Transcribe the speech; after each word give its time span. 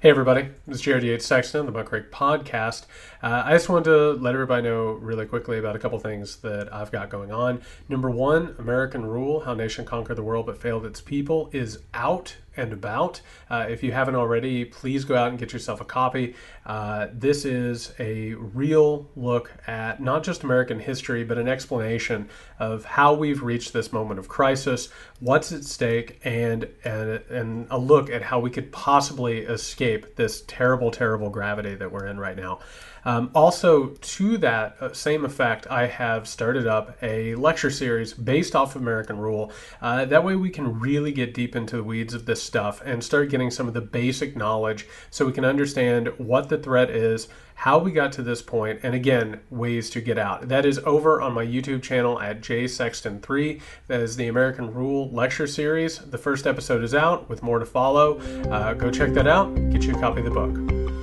Hey 0.00 0.10
everybody, 0.10 0.50
this 0.64 0.76
is 0.76 0.82
Jared 0.82 1.02
Yates 1.02 1.26
Sexton, 1.26 1.66
the 1.66 1.72
Muckrake 1.72 2.10
Podcast. 2.10 2.86
Uh, 3.20 3.42
I 3.44 3.54
just 3.54 3.68
wanted 3.68 3.86
to 3.86 4.12
let 4.12 4.32
everybody 4.32 4.62
know 4.62 4.92
really 4.92 5.26
quickly 5.26 5.58
about 5.58 5.74
a 5.74 5.80
couple 5.80 5.98
things 5.98 6.36
that 6.36 6.72
I've 6.72 6.92
got 6.92 7.10
going 7.10 7.32
on. 7.32 7.62
Number 7.88 8.08
one, 8.08 8.54
American 8.60 9.04
Rule: 9.04 9.40
How 9.40 9.54
Nation 9.54 9.84
Conquered 9.84 10.14
the 10.14 10.22
World 10.22 10.46
but 10.46 10.56
Failed 10.56 10.86
Its 10.86 11.00
People 11.00 11.50
is 11.52 11.80
out 11.94 12.36
and 12.58 12.72
about. 12.72 13.20
Uh, 13.48 13.66
if 13.68 13.82
you 13.82 13.92
haven't 13.92 14.14
already, 14.14 14.64
please 14.64 15.04
go 15.04 15.16
out 15.16 15.28
and 15.28 15.38
get 15.38 15.52
yourself 15.52 15.80
a 15.80 15.84
copy. 15.84 16.34
Uh, 16.66 17.08
this 17.12 17.44
is 17.44 17.92
a 17.98 18.34
real 18.34 19.08
look 19.16 19.52
at 19.66 20.02
not 20.02 20.22
just 20.22 20.42
American 20.42 20.78
history, 20.78 21.24
but 21.24 21.38
an 21.38 21.48
explanation 21.48 22.28
of 22.58 22.84
how 22.84 23.14
we've 23.14 23.42
reached 23.42 23.72
this 23.72 23.92
moment 23.92 24.18
of 24.18 24.28
crisis, 24.28 24.88
what's 25.20 25.52
at 25.52 25.64
stake, 25.64 26.20
and 26.24 26.68
and, 26.84 27.22
and 27.30 27.66
a 27.70 27.78
look 27.78 28.10
at 28.10 28.22
how 28.22 28.38
we 28.40 28.50
could 28.50 28.70
possibly 28.72 29.38
escape 29.38 30.16
this 30.16 30.42
terrible, 30.46 30.90
terrible 30.90 31.30
gravity 31.30 31.74
that 31.74 31.90
we're 31.90 32.06
in 32.06 32.18
right 32.18 32.36
now. 32.36 32.58
Um, 33.04 33.30
also, 33.34 33.88
to 33.88 34.38
that 34.38 34.76
uh, 34.80 34.92
same 34.92 35.24
effect, 35.24 35.66
I 35.70 35.86
have 35.86 36.28
started 36.28 36.66
up 36.66 36.96
a 37.02 37.34
lecture 37.36 37.70
series 37.70 38.14
based 38.14 38.54
off 38.54 38.74
of 38.74 38.82
American 38.82 39.18
Rule. 39.18 39.52
Uh, 39.80 40.04
that 40.04 40.24
way, 40.24 40.36
we 40.36 40.50
can 40.50 40.78
really 40.78 41.12
get 41.12 41.34
deep 41.34 41.56
into 41.56 41.76
the 41.76 41.84
weeds 41.84 42.14
of 42.14 42.26
this 42.26 42.42
stuff 42.42 42.82
and 42.84 43.02
start 43.02 43.30
getting 43.30 43.50
some 43.50 43.68
of 43.68 43.74
the 43.74 43.80
basic 43.80 44.36
knowledge 44.36 44.86
so 45.10 45.26
we 45.26 45.32
can 45.32 45.44
understand 45.44 46.08
what 46.18 46.48
the 46.48 46.58
threat 46.58 46.90
is, 46.90 47.28
how 47.58 47.78
we 47.78 47.90
got 47.90 48.12
to 48.12 48.22
this 48.22 48.40
point, 48.40 48.78
and 48.84 48.94
again, 48.94 49.40
ways 49.50 49.90
to 49.90 50.00
get 50.00 50.16
out. 50.16 50.48
That 50.48 50.64
is 50.64 50.78
over 50.80 51.20
on 51.20 51.32
my 51.32 51.44
YouTube 51.44 51.82
channel 51.82 52.20
at 52.20 52.40
jsexton3. 52.40 53.60
That 53.88 54.00
is 54.00 54.16
the 54.16 54.28
American 54.28 54.72
Rule 54.72 55.10
lecture 55.10 55.48
series. 55.48 55.98
The 55.98 56.18
first 56.18 56.46
episode 56.46 56.84
is 56.84 56.94
out 56.94 57.28
with 57.28 57.42
more 57.42 57.58
to 57.58 57.66
follow. 57.66 58.20
Uh, 58.48 58.74
go 58.74 58.92
check 58.92 59.12
that 59.14 59.26
out. 59.26 59.52
Get 59.70 59.82
you 59.84 59.96
a 59.96 60.00
copy 60.00 60.20
of 60.20 60.26
the 60.26 60.30
book. 60.30 60.97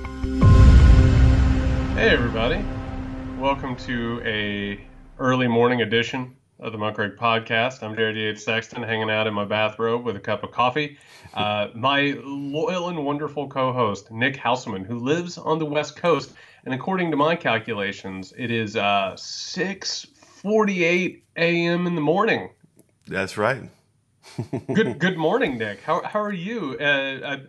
Hey 1.96 2.10
everybody. 2.10 2.62
Welcome 3.38 3.74
to 3.76 4.20
a 4.22 4.86
early 5.18 5.48
morning 5.48 5.80
edition 5.80 6.36
of 6.60 6.72
the 6.72 6.78
Muckrake 6.78 7.16
Podcast. 7.16 7.82
I'm 7.82 7.96
Jared 7.96 8.18
Yates 8.18 8.44
Sexton, 8.44 8.82
hanging 8.82 9.08
out 9.08 9.26
in 9.26 9.32
my 9.32 9.46
bathrobe 9.46 10.04
with 10.04 10.14
a 10.14 10.20
cup 10.20 10.42
of 10.42 10.50
coffee. 10.50 10.98
Uh, 11.32 11.68
my 11.74 12.14
loyal 12.22 12.90
and 12.90 13.02
wonderful 13.02 13.48
co-host 13.48 14.10
Nick 14.10 14.36
Hauselman, 14.36 14.84
who 14.84 14.98
lives 14.98 15.38
on 15.38 15.58
the 15.58 15.64
West 15.64 15.96
Coast, 15.96 16.34
and 16.66 16.74
according 16.74 17.10
to 17.12 17.16
my 17.16 17.34
calculations, 17.34 18.34
it 18.36 18.50
is 18.50 18.76
uh, 18.76 19.14
6:48 19.16 21.22
a.m. 21.38 21.86
in 21.86 21.94
the 21.94 22.02
morning. 22.02 22.50
That's 23.06 23.38
right. 23.38 23.70
good 24.74 24.98
Good 24.98 25.16
morning, 25.16 25.56
Nick. 25.56 25.80
How 25.80 26.02
how 26.02 26.20
are 26.20 26.30
you? 26.30 26.76
Uh, 26.78 27.20
I, 27.24 27.40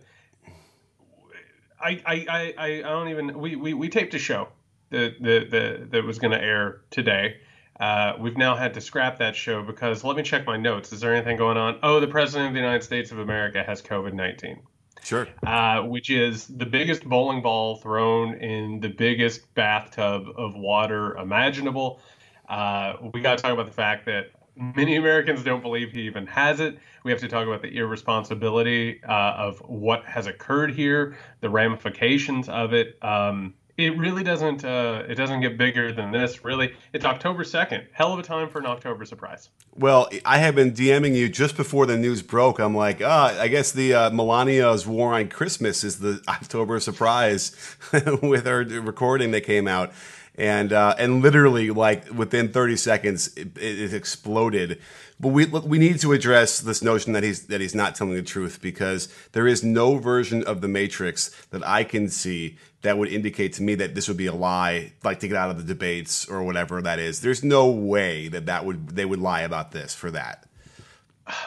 I, 1.80 2.02
I, 2.06 2.54
I 2.58 2.66
I 2.78 2.80
don't 2.82 3.08
even. 3.08 3.38
We, 3.38 3.56
we, 3.56 3.74
we 3.74 3.88
taped 3.88 4.14
a 4.14 4.18
show 4.18 4.48
that 4.90 5.14
that 5.20 5.50
that, 5.50 5.90
that 5.92 6.04
was 6.04 6.18
going 6.18 6.32
to 6.32 6.42
air 6.42 6.82
today. 6.90 7.36
Uh, 7.78 8.14
we've 8.18 8.36
now 8.36 8.56
had 8.56 8.74
to 8.74 8.80
scrap 8.80 9.18
that 9.18 9.36
show 9.36 9.62
because 9.62 10.02
let 10.02 10.16
me 10.16 10.22
check 10.22 10.44
my 10.46 10.56
notes. 10.56 10.92
Is 10.92 11.00
there 11.00 11.14
anything 11.14 11.36
going 11.36 11.56
on? 11.56 11.78
Oh, 11.82 12.00
the 12.00 12.08
president 12.08 12.48
of 12.48 12.54
the 12.54 12.60
United 12.60 12.82
States 12.82 13.12
of 13.12 13.18
America 13.18 13.62
has 13.62 13.80
COVID 13.82 14.14
nineteen. 14.14 14.60
Sure. 15.04 15.28
Uh, 15.46 15.82
which 15.82 16.10
is 16.10 16.48
the 16.48 16.66
biggest 16.66 17.04
bowling 17.04 17.40
ball 17.40 17.76
thrown 17.76 18.34
in 18.34 18.80
the 18.80 18.88
biggest 18.88 19.54
bathtub 19.54 20.24
of 20.36 20.56
water 20.56 21.16
imaginable. 21.16 22.00
Uh, 22.48 22.94
we 23.14 23.20
got 23.20 23.38
to 23.38 23.42
talk 23.42 23.52
about 23.52 23.66
the 23.66 23.72
fact 23.72 24.06
that 24.06 24.32
many 24.58 24.96
Americans 24.96 25.42
don't 25.42 25.62
believe 25.62 25.92
he 25.92 26.02
even 26.02 26.26
has 26.26 26.60
it. 26.60 26.78
We 27.04 27.10
have 27.10 27.20
to 27.20 27.28
talk 27.28 27.46
about 27.46 27.62
the 27.62 27.76
irresponsibility 27.76 29.02
uh, 29.04 29.12
of 29.12 29.58
what 29.60 30.04
has 30.04 30.26
occurred 30.26 30.72
here, 30.72 31.16
the 31.40 31.48
ramifications 31.48 32.48
of 32.48 32.72
it. 32.72 33.02
Um, 33.02 33.54
it 33.78 33.96
really 33.96 34.24
doesn't. 34.24 34.64
Uh, 34.64 35.04
it 35.08 35.14
doesn't 35.14 35.40
get 35.40 35.56
bigger 35.56 35.92
than 35.92 36.10
this. 36.10 36.44
Really, 36.44 36.74
it's 36.92 37.04
October 37.04 37.44
second. 37.44 37.86
Hell 37.92 38.12
of 38.12 38.18
a 38.18 38.24
time 38.24 38.48
for 38.48 38.58
an 38.58 38.66
October 38.66 39.04
surprise. 39.04 39.50
Well, 39.76 40.08
I 40.24 40.38
have 40.38 40.56
been 40.56 40.72
DMing 40.72 41.14
you 41.14 41.28
just 41.28 41.56
before 41.56 41.86
the 41.86 41.96
news 41.96 42.20
broke. 42.20 42.58
I'm 42.58 42.74
like, 42.74 43.00
ah, 43.04 43.32
oh, 43.32 43.40
I 43.40 43.46
guess 43.46 43.70
the 43.70 43.94
uh, 43.94 44.10
Melania's 44.10 44.84
War 44.84 45.14
on 45.14 45.28
Christmas 45.28 45.84
is 45.84 46.00
the 46.00 46.20
October 46.26 46.80
surprise 46.80 47.76
with 48.20 48.46
her 48.46 48.64
recording 48.64 49.30
that 49.30 49.42
came 49.42 49.68
out 49.68 49.92
and 50.38 50.72
uh, 50.72 50.94
and 50.98 51.20
literally 51.20 51.70
like 51.70 52.10
within 52.14 52.48
30 52.50 52.76
seconds 52.76 53.36
it, 53.36 53.58
it, 53.58 53.92
exploded. 53.92 54.80
But 55.20 55.28
we 55.28 55.46
we 55.46 55.78
need 55.78 55.98
to 56.00 56.12
address 56.12 56.60
this 56.60 56.80
notion 56.80 57.12
that 57.12 57.24
he's 57.24 57.46
that 57.48 57.60
he's 57.60 57.74
not 57.74 57.96
telling 57.96 58.14
the 58.14 58.22
truth 58.22 58.60
because 58.62 59.12
there 59.32 59.48
is 59.48 59.64
no 59.64 59.96
version 59.96 60.44
of 60.44 60.60
the 60.60 60.68
Matrix 60.68 61.30
that 61.50 61.66
I 61.66 61.82
can 61.82 62.08
see 62.08 62.56
that 62.82 62.96
would 62.96 63.08
indicate 63.08 63.54
to 63.54 63.62
me 63.62 63.74
that 63.74 63.96
this 63.96 64.06
would 64.06 64.16
be 64.16 64.26
a 64.26 64.34
lie, 64.34 64.92
like 65.02 65.18
to 65.20 65.28
get 65.28 65.36
out 65.36 65.50
of 65.50 65.56
the 65.58 65.64
debates 65.64 66.28
or 66.28 66.44
whatever 66.44 66.80
that 66.80 67.00
is. 67.00 67.20
There's 67.20 67.42
no 67.42 67.68
way 67.68 68.28
that 68.28 68.46
that 68.46 68.64
would 68.64 68.90
they 68.90 69.04
would 69.04 69.20
lie 69.20 69.40
about 69.40 69.72
this 69.72 69.92
for 69.92 70.12
that. 70.12 70.44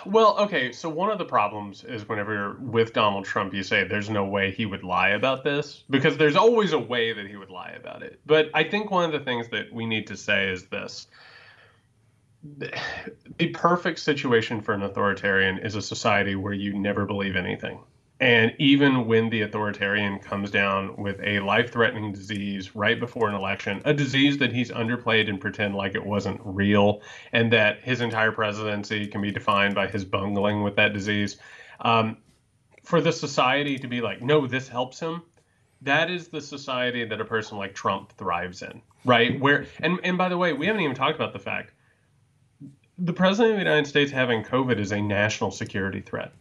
Well, 0.05 0.37
okay, 0.39 0.71
so 0.71 0.89
one 0.89 1.09
of 1.09 1.17
the 1.17 1.25
problems 1.25 1.83
is 1.83 2.07
whenever 2.07 2.33
you're 2.33 2.53
with 2.59 2.93
Donald 2.93 3.25
Trump, 3.25 3.53
you 3.53 3.63
say 3.63 3.83
there's 3.83 4.09
no 4.09 4.25
way 4.25 4.51
he 4.51 4.65
would 4.65 4.83
lie 4.83 5.09
about 5.09 5.43
this 5.43 5.83
because 5.89 6.17
there's 6.17 6.35
always 6.35 6.73
a 6.73 6.79
way 6.79 7.13
that 7.13 7.27
he 7.27 7.35
would 7.35 7.49
lie 7.49 7.71
about 7.71 8.03
it. 8.03 8.19
But 8.25 8.49
I 8.53 8.63
think 8.63 8.91
one 8.91 9.05
of 9.05 9.11
the 9.11 9.19
things 9.19 9.49
that 9.49 9.71
we 9.71 9.85
need 9.85 10.07
to 10.07 10.17
say 10.17 10.49
is 10.49 10.65
this 10.67 11.07
the 13.37 13.47
perfect 13.53 13.99
situation 13.99 14.61
for 14.61 14.73
an 14.73 14.81
authoritarian 14.81 15.59
is 15.59 15.75
a 15.75 15.81
society 15.81 16.35
where 16.35 16.53
you 16.53 16.73
never 16.73 17.05
believe 17.05 17.35
anything. 17.35 17.79
And 18.21 18.53
even 18.59 19.07
when 19.07 19.31
the 19.31 19.41
authoritarian 19.41 20.19
comes 20.19 20.51
down 20.51 20.95
with 20.95 21.19
a 21.23 21.39
life 21.39 21.73
threatening 21.73 22.13
disease 22.13 22.75
right 22.75 22.99
before 22.99 23.27
an 23.27 23.33
election, 23.33 23.81
a 23.83 23.95
disease 23.95 24.37
that 24.37 24.53
he's 24.53 24.69
underplayed 24.69 25.27
and 25.27 25.41
pretend 25.41 25.73
like 25.73 25.95
it 25.95 26.05
wasn't 26.05 26.39
real, 26.45 27.01
and 27.33 27.51
that 27.51 27.81
his 27.81 27.99
entire 27.99 28.31
presidency 28.31 29.07
can 29.07 29.21
be 29.21 29.31
defined 29.31 29.73
by 29.73 29.87
his 29.87 30.05
bungling 30.05 30.61
with 30.61 30.75
that 30.75 30.93
disease, 30.93 31.37
um, 31.79 32.15
for 32.83 33.01
the 33.01 33.11
society 33.11 33.79
to 33.79 33.87
be 33.87 34.01
like, 34.01 34.21
no, 34.21 34.45
this 34.45 34.67
helps 34.67 34.99
him, 34.99 35.23
that 35.81 36.11
is 36.11 36.27
the 36.27 36.41
society 36.41 37.03
that 37.03 37.19
a 37.19 37.25
person 37.25 37.57
like 37.57 37.73
Trump 37.73 38.13
thrives 38.17 38.61
in, 38.61 38.83
right? 39.03 39.39
Where 39.39 39.65
and 39.79 39.99
and 40.03 40.15
by 40.15 40.29
the 40.29 40.37
way, 40.37 40.53
we 40.53 40.67
haven't 40.67 40.81
even 40.83 40.95
talked 40.95 41.15
about 41.15 41.33
the 41.33 41.39
fact 41.39 41.73
the 42.99 43.13
president 43.13 43.53
of 43.53 43.57
the 43.57 43.63
United 43.63 43.87
States 43.87 44.11
having 44.11 44.43
COVID 44.43 44.77
is 44.77 44.91
a 44.91 45.01
national 45.01 45.49
security 45.49 46.01
threat 46.01 46.33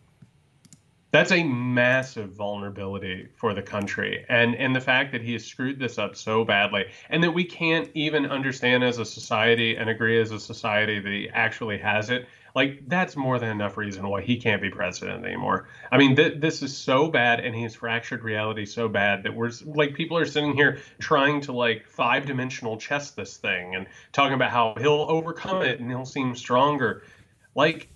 that's 1.13 1.33
a 1.33 1.43
massive 1.43 2.31
vulnerability 2.31 3.29
for 3.35 3.53
the 3.53 3.63
country. 3.63 4.25
And 4.29 4.55
and 4.55 4.75
the 4.75 4.81
fact 4.81 5.13
that 5.13 5.23
he 5.23 5.33
has 5.33 5.45
screwed 5.45 5.79
this 5.79 5.99
up 5.99 6.15
so 6.15 6.45
badly 6.45 6.87
and 7.09 7.23
that 7.25 7.33
we 7.33 7.45
can't 7.45 7.91
even 7.95 8.27
understand 8.27 8.85
as 8.85 8.99
a 8.99 9.05
society 9.05 9.77
and 9.77 9.91
agree 9.91 10.21
as 10.21 10.31
a 10.31 10.39
society 10.39 11.01
that 11.01 11.13
he 11.13 11.29
actually 11.33 11.79
has 11.79 12.11
it 12.11 12.27
like 12.55 12.83
that's 12.89 13.17
more 13.17 13.39
than 13.39 13.49
enough 13.49 13.77
reason 13.77 14.09
why 14.09 14.23
he 14.23 14.37
can't 14.37 14.63
be 14.63 14.71
president 14.71 15.25
anymore. 15.25 15.69
I 15.91 15.99
mean 15.99 16.15
th- 16.15 16.41
this 16.41 16.63
is 16.63 16.77
so 16.77 17.09
bad 17.09 17.41
and 17.41 17.55
he's 17.55 17.75
fractured 17.75 18.23
reality 18.23 18.65
so 18.65 18.89
bad 18.89 19.25
that 19.25 19.35
we're 19.35 19.51
like 19.65 19.95
people 19.95 20.17
are 20.17 20.27
sitting 20.27 20.55
here 20.55 20.81
trying 21.01 21.41
to 21.43 21.53
like 21.53 21.89
five 21.89 22.27
dimensional 22.27 22.77
chess 22.77 23.11
this 23.13 23.37
thing 23.37 23.75
and 23.75 23.87
talking 24.13 24.35
about 24.35 24.51
how 24.51 24.75
he'll 24.79 25.07
overcome 25.09 25.63
it 25.63 25.81
and 25.81 25.91
he'll 25.91 26.05
seem 26.05 26.37
stronger. 26.37 27.03
Like 27.57 27.89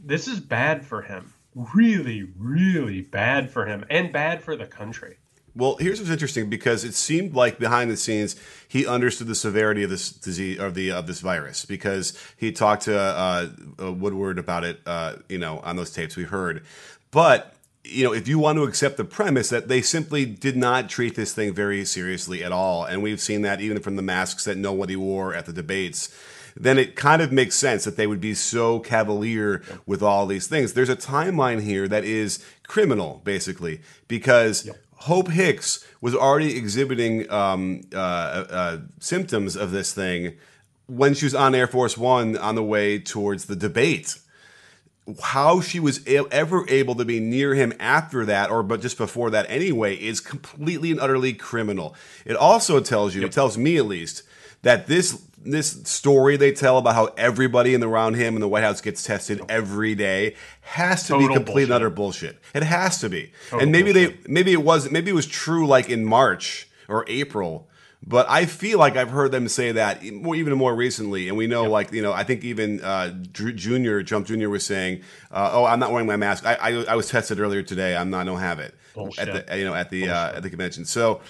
this 0.00 0.26
is 0.26 0.40
bad 0.40 0.84
for 0.84 1.02
him 1.02 1.32
really, 1.74 2.28
really 2.38 3.00
bad 3.00 3.50
for 3.50 3.66
him 3.66 3.84
and 3.90 4.12
bad 4.12 4.42
for 4.42 4.56
the 4.56 4.66
country. 4.66 5.18
Well, 5.54 5.76
here's 5.80 5.98
what's 5.98 6.10
interesting 6.10 6.48
because 6.48 6.84
it 6.84 6.94
seemed 6.94 7.34
like 7.34 7.58
behind 7.58 7.90
the 7.90 7.96
scenes 7.96 8.36
he 8.68 8.86
understood 8.86 9.26
the 9.26 9.34
severity 9.34 9.82
of 9.82 9.90
this 9.90 10.12
disease 10.12 10.60
of 10.60 10.74
the 10.74 10.92
of 10.92 11.08
this 11.08 11.20
virus 11.20 11.64
because 11.64 12.16
he 12.36 12.52
talked 12.52 12.82
to 12.82 12.96
uh, 12.96 13.48
uh, 13.82 13.92
Woodward 13.92 14.38
about 14.38 14.62
it, 14.62 14.80
uh, 14.86 15.16
you 15.28 15.38
know, 15.38 15.58
on 15.60 15.74
those 15.74 15.90
tapes 15.90 16.16
we 16.16 16.24
heard. 16.24 16.62
But 17.10 17.54
you 17.82 18.04
know, 18.04 18.12
if 18.12 18.28
you 18.28 18.38
want 18.38 18.56
to 18.56 18.64
accept 18.64 18.98
the 18.98 19.04
premise 19.04 19.48
that 19.48 19.66
they 19.66 19.82
simply 19.82 20.26
did 20.26 20.56
not 20.56 20.88
treat 20.88 21.16
this 21.16 21.32
thing 21.32 21.54
very 21.54 21.84
seriously 21.84 22.44
at 22.44 22.52
all, 22.52 22.84
and 22.84 23.02
we've 23.02 23.20
seen 23.20 23.42
that 23.42 23.60
even 23.60 23.80
from 23.80 23.96
the 23.96 24.02
masks 24.02 24.44
that 24.44 24.58
nobody 24.58 24.94
wore 24.94 25.34
at 25.34 25.46
the 25.46 25.52
debates 25.52 26.14
then 26.60 26.76
it 26.78 26.96
kind 26.96 27.22
of 27.22 27.30
makes 27.30 27.54
sense 27.54 27.84
that 27.84 27.96
they 27.96 28.06
would 28.06 28.20
be 28.20 28.34
so 28.34 28.80
cavalier 28.80 29.62
with 29.86 30.02
all 30.02 30.26
these 30.26 30.48
things. 30.48 30.72
There's 30.72 30.88
a 30.88 30.96
timeline 30.96 31.62
here 31.62 31.86
that 31.88 32.04
is 32.04 32.44
criminal, 32.66 33.20
basically, 33.24 33.80
because 34.08 34.66
yep. 34.66 34.76
Hope 35.02 35.28
Hicks 35.28 35.86
was 36.00 36.14
already 36.14 36.56
exhibiting 36.56 37.30
um, 37.30 37.82
uh, 37.94 37.98
uh, 37.98 38.78
symptoms 38.98 39.54
of 39.54 39.70
this 39.70 39.94
thing 39.94 40.36
when 40.86 41.14
she 41.14 41.26
was 41.26 41.34
on 41.34 41.54
Air 41.54 41.68
Force 41.68 41.96
One 41.96 42.36
on 42.36 42.56
the 42.56 42.64
way 42.64 42.98
towards 42.98 43.44
the 43.44 43.54
debate. 43.54 44.18
how 45.22 45.60
she 45.60 45.80
was 45.80 46.06
ever 46.06 46.68
able 46.68 46.94
to 46.94 47.04
be 47.04 47.20
near 47.20 47.54
him 47.54 47.72
after 47.80 48.24
that, 48.26 48.50
or 48.50 48.62
but 48.62 48.80
just 48.80 48.98
before 48.98 49.30
that 49.30 49.46
anyway, 49.48 49.94
is 49.94 50.20
completely 50.20 50.90
and 50.90 51.00
utterly 51.00 51.32
criminal. 51.32 51.94
It 52.24 52.36
also 52.36 52.80
tells 52.80 53.14
you, 53.14 53.22
yep. 53.22 53.30
it 53.30 53.32
tells 53.32 53.56
me 53.56 53.76
at 53.76 53.86
least, 53.86 54.22
that 54.62 54.86
this 54.86 55.22
this 55.44 55.70
story 55.84 56.36
they 56.36 56.52
tell 56.52 56.78
about 56.78 56.94
how 56.94 57.06
everybody 57.16 57.72
in 57.72 57.80
the 57.80 57.88
around 57.88 58.14
him 58.14 58.34
in 58.34 58.40
the 58.40 58.48
White 58.48 58.64
House 58.64 58.80
gets 58.80 59.02
tested 59.02 59.40
every 59.48 59.94
day 59.94 60.34
has 60.60 61.04
to 61.04 61.10
Total 61.10 61.28
be 61.28 61.34
complete 61.34 61.52
bullshit. 61.54 61.64
and 61.64 61.72
utter 61.72 61.90
bullshit. 61.90 62.38
It 62.54 62.62
has 62.64 63.00
to 63.00 63.08
be. 63.08 63.32
Total 63.48 63.62
and 63.62 63.72
maybe 63.72 63.92
bullshit. 63.92 64.24
they 64.24 64.32
maybe 64.32 64.52
it 64.52 64.62
was 64.62 64.90
maybe 64.90 65.10
it 65.10 65.14
was 65.14 65.26
true 65.26 65.66
like 65.66 65.88
in 65.88 66.04
March 66.04 66.68
or 66.88 67.04
April 67.08 67.68
but 68.06 68.26
I 68.30 68.46
feel 68.46 68.78
like 68.78 68.96
I've 68.96 69.10
heard 69.10 69.32
them 69.32 69.48
say 69.48 69.72
that 69.72 70.04
more, 70.04 70.36
even 70.36 70.56
more 70.56 70.74
recently, 70.74 71.28
and 71.28 71.36
we 71.36 71.46
know, 71.46 71.62
yep. 71.62 71.70
like 71.72 71.92
you 71.92 72.00
know, 72.00 72.12
I 72.12 72.22
think 72.22 72.44
even 72.44 72.80
uh, 72.80 73.10
Junior 73.32 74.02
Trump 74.04 74.26
Junior 74.26 74.48
was 74.48 74.64
saying, 74.64 75.02
uh, 75.32 75.50
"Oh, 75.52 75.64
I'm 75.64 75.80
not 75.80 75.90
wearing 75.90 76.06
my 76.06 76.16
mask. 76.16 76.46
I, 76.46 76.54
I, 76.54 76.70
I 76.84 76.94
was 76.94 77.08
tested 77.08 77.40
earlier 77.40 77.62
today. 77.62 77.96
I'm 77.96 78.10
not. 78.10 78.20
I 78.20 78.24
don't 78.24 78.38
have 78.38 78.60
it 78.60 78.74
Bullshit. 78.94 79.28
at 79.28 79.46
the 79.48 79.58
you 79.58 79.64
know 79.64 79.74
at 79.74 79.90
the 79.90 80.08
uh, 80.10 80.36
at 80.36 80.42
the 80.42 80.48
convention." 80.48 80.84
So 80.84 81.20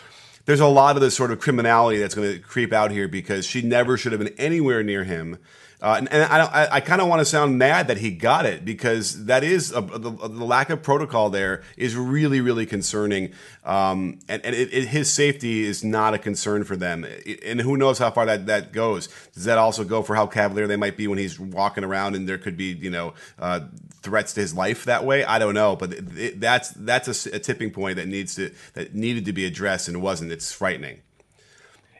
there's 0.48 0.60
a 0.60 0.66
lot 0.66 0.96
of 0.96 1.02
this 1.02 1.14
sort 1.14 1.30
of 1.30 1.40
criminality 1.40 1.98
that's 1.98 2.14
going 2.14 2.32
to 2.32 2.38
creep 2.38 2.72
out 2.72 2.90
here 2.90 3.06
because 3.06 3.44
she 3.44 3.60
never 3.60 3.98
should 3.98 4.12
have 4.12 4.18
been 4.18 4.32
anywhere 4.38 4.82
near 4.82 5.04
him. 5.04 5.36
Uh, 5.80 5.94
and, 5.98 6.12
and, 6.12 6.24
I, 6.24 6.44
I, 6.44 6.74
I 6.76 6.80
kind 6.80 7.00
of 7.00 7.06
want 7.06 7.20
to 7.20 7.24
sound 7.24 7.56
mad 7.56 7.86
that 7.86 7.98
he 7.98 8.10
got 8.10 8.46
it 8.46 8.64
because 8.64 9.26
that 9.26 9.44
is 9.44 9.70
a, 9.70 9.80
the, 9.80 10.10
the, 10.10 10.44
lack 10.44 10.70
of 10.70 10.82
protocol 10.82 11.30
there 11.30 11.62
is 11.76 11.94
really, 11.94 12.40
really 12.40 12.66
concerning. 12.66 13.32
Um, 13.64 14.18
and 14.28 14.44
and 14.44 14.56
it, 14.56 14.74
it, 14.74 14.88
his 14.88 15.12
safety 15.12 15.64
is 15.64 15.84
not 15.84 16.14
a 16.14 16.18
concern 16.18 16.64
for 16.64 16.76
them. 16.76 17.06
and 17.44 17.60
who 17.60 17.76
knows 17.76 17.98
how 17.98 18.10
far 18.10 18.26
that, 18.26 18.46
that 18.46 18.72
goes? 18.72 19.08
Does 19.34 19.44
that 19.44 19.56
also 19.56 19.84
go 19.84 20.02
for 20.02 20.16
how 20.16 20.26
cavalier 20.26 20.66
they 20.66 20.76
might 20.76 20.96
be 20.96 21.06
when 21.06 21.18
he's 21.18 21.38
walking 21.38 21.84
around 21.84 22.16
and 22.16 22.28
there 22.28 22.38
could 22.38 22.56
be, 22.56 22.72
you 22.72 22.90
know, 22.90 23.14
uh, 23.38 23.60
threats 24.02 24.32
to 24.32 24.40
his 24.40 24.54
life 24.54 24.84
that 24.86 25.04
way? 25.04 25.24
I 25.24 25.38
don't 25.38 25.54
know, 25.54 25.76
but 25.76 25.92
it, 25.92 26.40
that's 26.40 26.70
that's 26.70 27.26
a, 27.26 27.36
a 27.36 27.38
tipping 27.38 27.70
point 27.70 27.96
that 27.96 28.08
needs 28.08 28.34
to 28.34 28.52
that 28.74 28.96
needed 28.96 29.26
to 29.26 29.32
be 29.32 29.44
addressed 29.44 29.86
and 29.86 30.02
wasn't. 30.02 30.32
It's 30.32 30.50
frightening. 30.50 31.02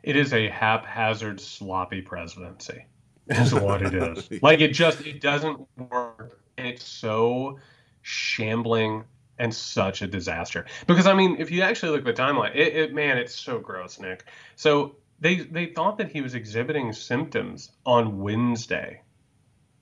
It 0.03 0.17
is 0.17 0.33
a 0.33 0.49
haphazard, 0.49 1.41
sloppy 1.41 2.03
presidency 2.03 2.87
is 3.29 3.55
what 3.55 3.83
it 3.83 3.95
is. 3.95 4.29
like 4.43 4.61
it 4.61 4.73
just 4.73 5.07
it 5.07 5.21
doesn't 5.21 5.67
work. 5.77 6.41
And 6.57 6.67
it's 6.67 6.85
so 6.85 7.59
shambling 8.03 9.05
and 9.39 9.55
such 9.55 10.03
a 10.03 10.07
disaster. 10.07 10.67
Because 10.87 11.07
I 11.07 11.15
mean, 11.15 11.37
if 11.39 11.51
you 11.51 11.63
actually 11.63 11.93
look 11.93 12.07
at 12.07 12.17
the 12.17 12.23
timeline, 12.23 12.55
it, 12.55 12.77
it 12.77 12.95
man, 12.95 13.19
it's 13.19 13.35
so 13.35 13.59
gross, 13.59 14.01
Nick. 14.01 14.25
So 14.57 14.97
they 15.21 15.37
they 15.37 15.67
thought 15.67 15.99
that 15.99 16.11
he 16.11 16.21
was 16.21 16.35
exhibiting 16.35 16.93
symptoms 16.93 17.71
on 17.87 18.21
Wednesday. 18.21 19.03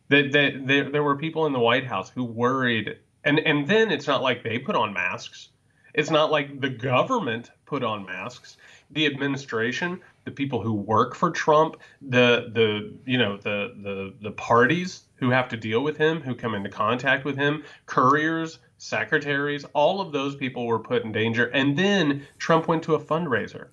That 0.09 0.33
that 0.33 0.67
there, 0.67 0.91
there 0.91 1.03
were 1.03 1.17
people 1.17 1.47
in 1.47 1.53
the 1.53 1.59
White 1.59 1.87
House 1.87 2.11
who 2.11 2.25
worried, 2.25 2.99
and 3.25 3.39
and 3.39 3.67
then 3.67 3.91
it's 3.91 4.07
not 4.07 4.23
like 4.23 4.43
they 4.43 4.59
put 4.59 4.77
on 4.77 4.93
masks. 4.93 5.49
It's 5.95 6.11
not 6.11 6.31
like 6.31 6.61
the 6.61 6.69
government 6.69 7.51
put 7.65 7.83
on 7.83 8.05
masks. 8.05 8.59
The 8.91 9.07
administration 9.07 10.01
the 10.27 10.33
people 10.33 10.61
who 10.61 10.75
work 10.75 11.15
for 11.15 11.31
Trump, 11.31 11.77
the 12.03 12.51
the 12.53 12.99
you 13.07 13.17
know 13.17 13.39
the 13.39 13.73
the 13.83 14.15
the 14.21 14.33
parties 14.33 15.05
who 15.15 15.31
have 15.31 15.49
to 15.49 15.57
deal 15.57 15.83
with 15.83 15.97
him, 15.97 16.21
who 16.21 16.35
come 16.35 16.55
into 16.55 16.69
contact 16.69 17.25
with 17.25 17.37
him, 17.37 17.65
couriers, 17.87 18.59
secretaries, 18.77 19.65
all 19.73 20.03
of 20.03 20.13
those 20.13 20.37
people 20.37 20.67
were 20.67 20.81
put 20.81 21.05
in 21.05 21.13
danger. 21.13 21.47
And 21.47 21.79
then 21.79 22.27
Trump 22.39 22.69
went 22.69 22.83
to 22.83 22.95
a 22.95 23.01
fundraiser 23.01 23.69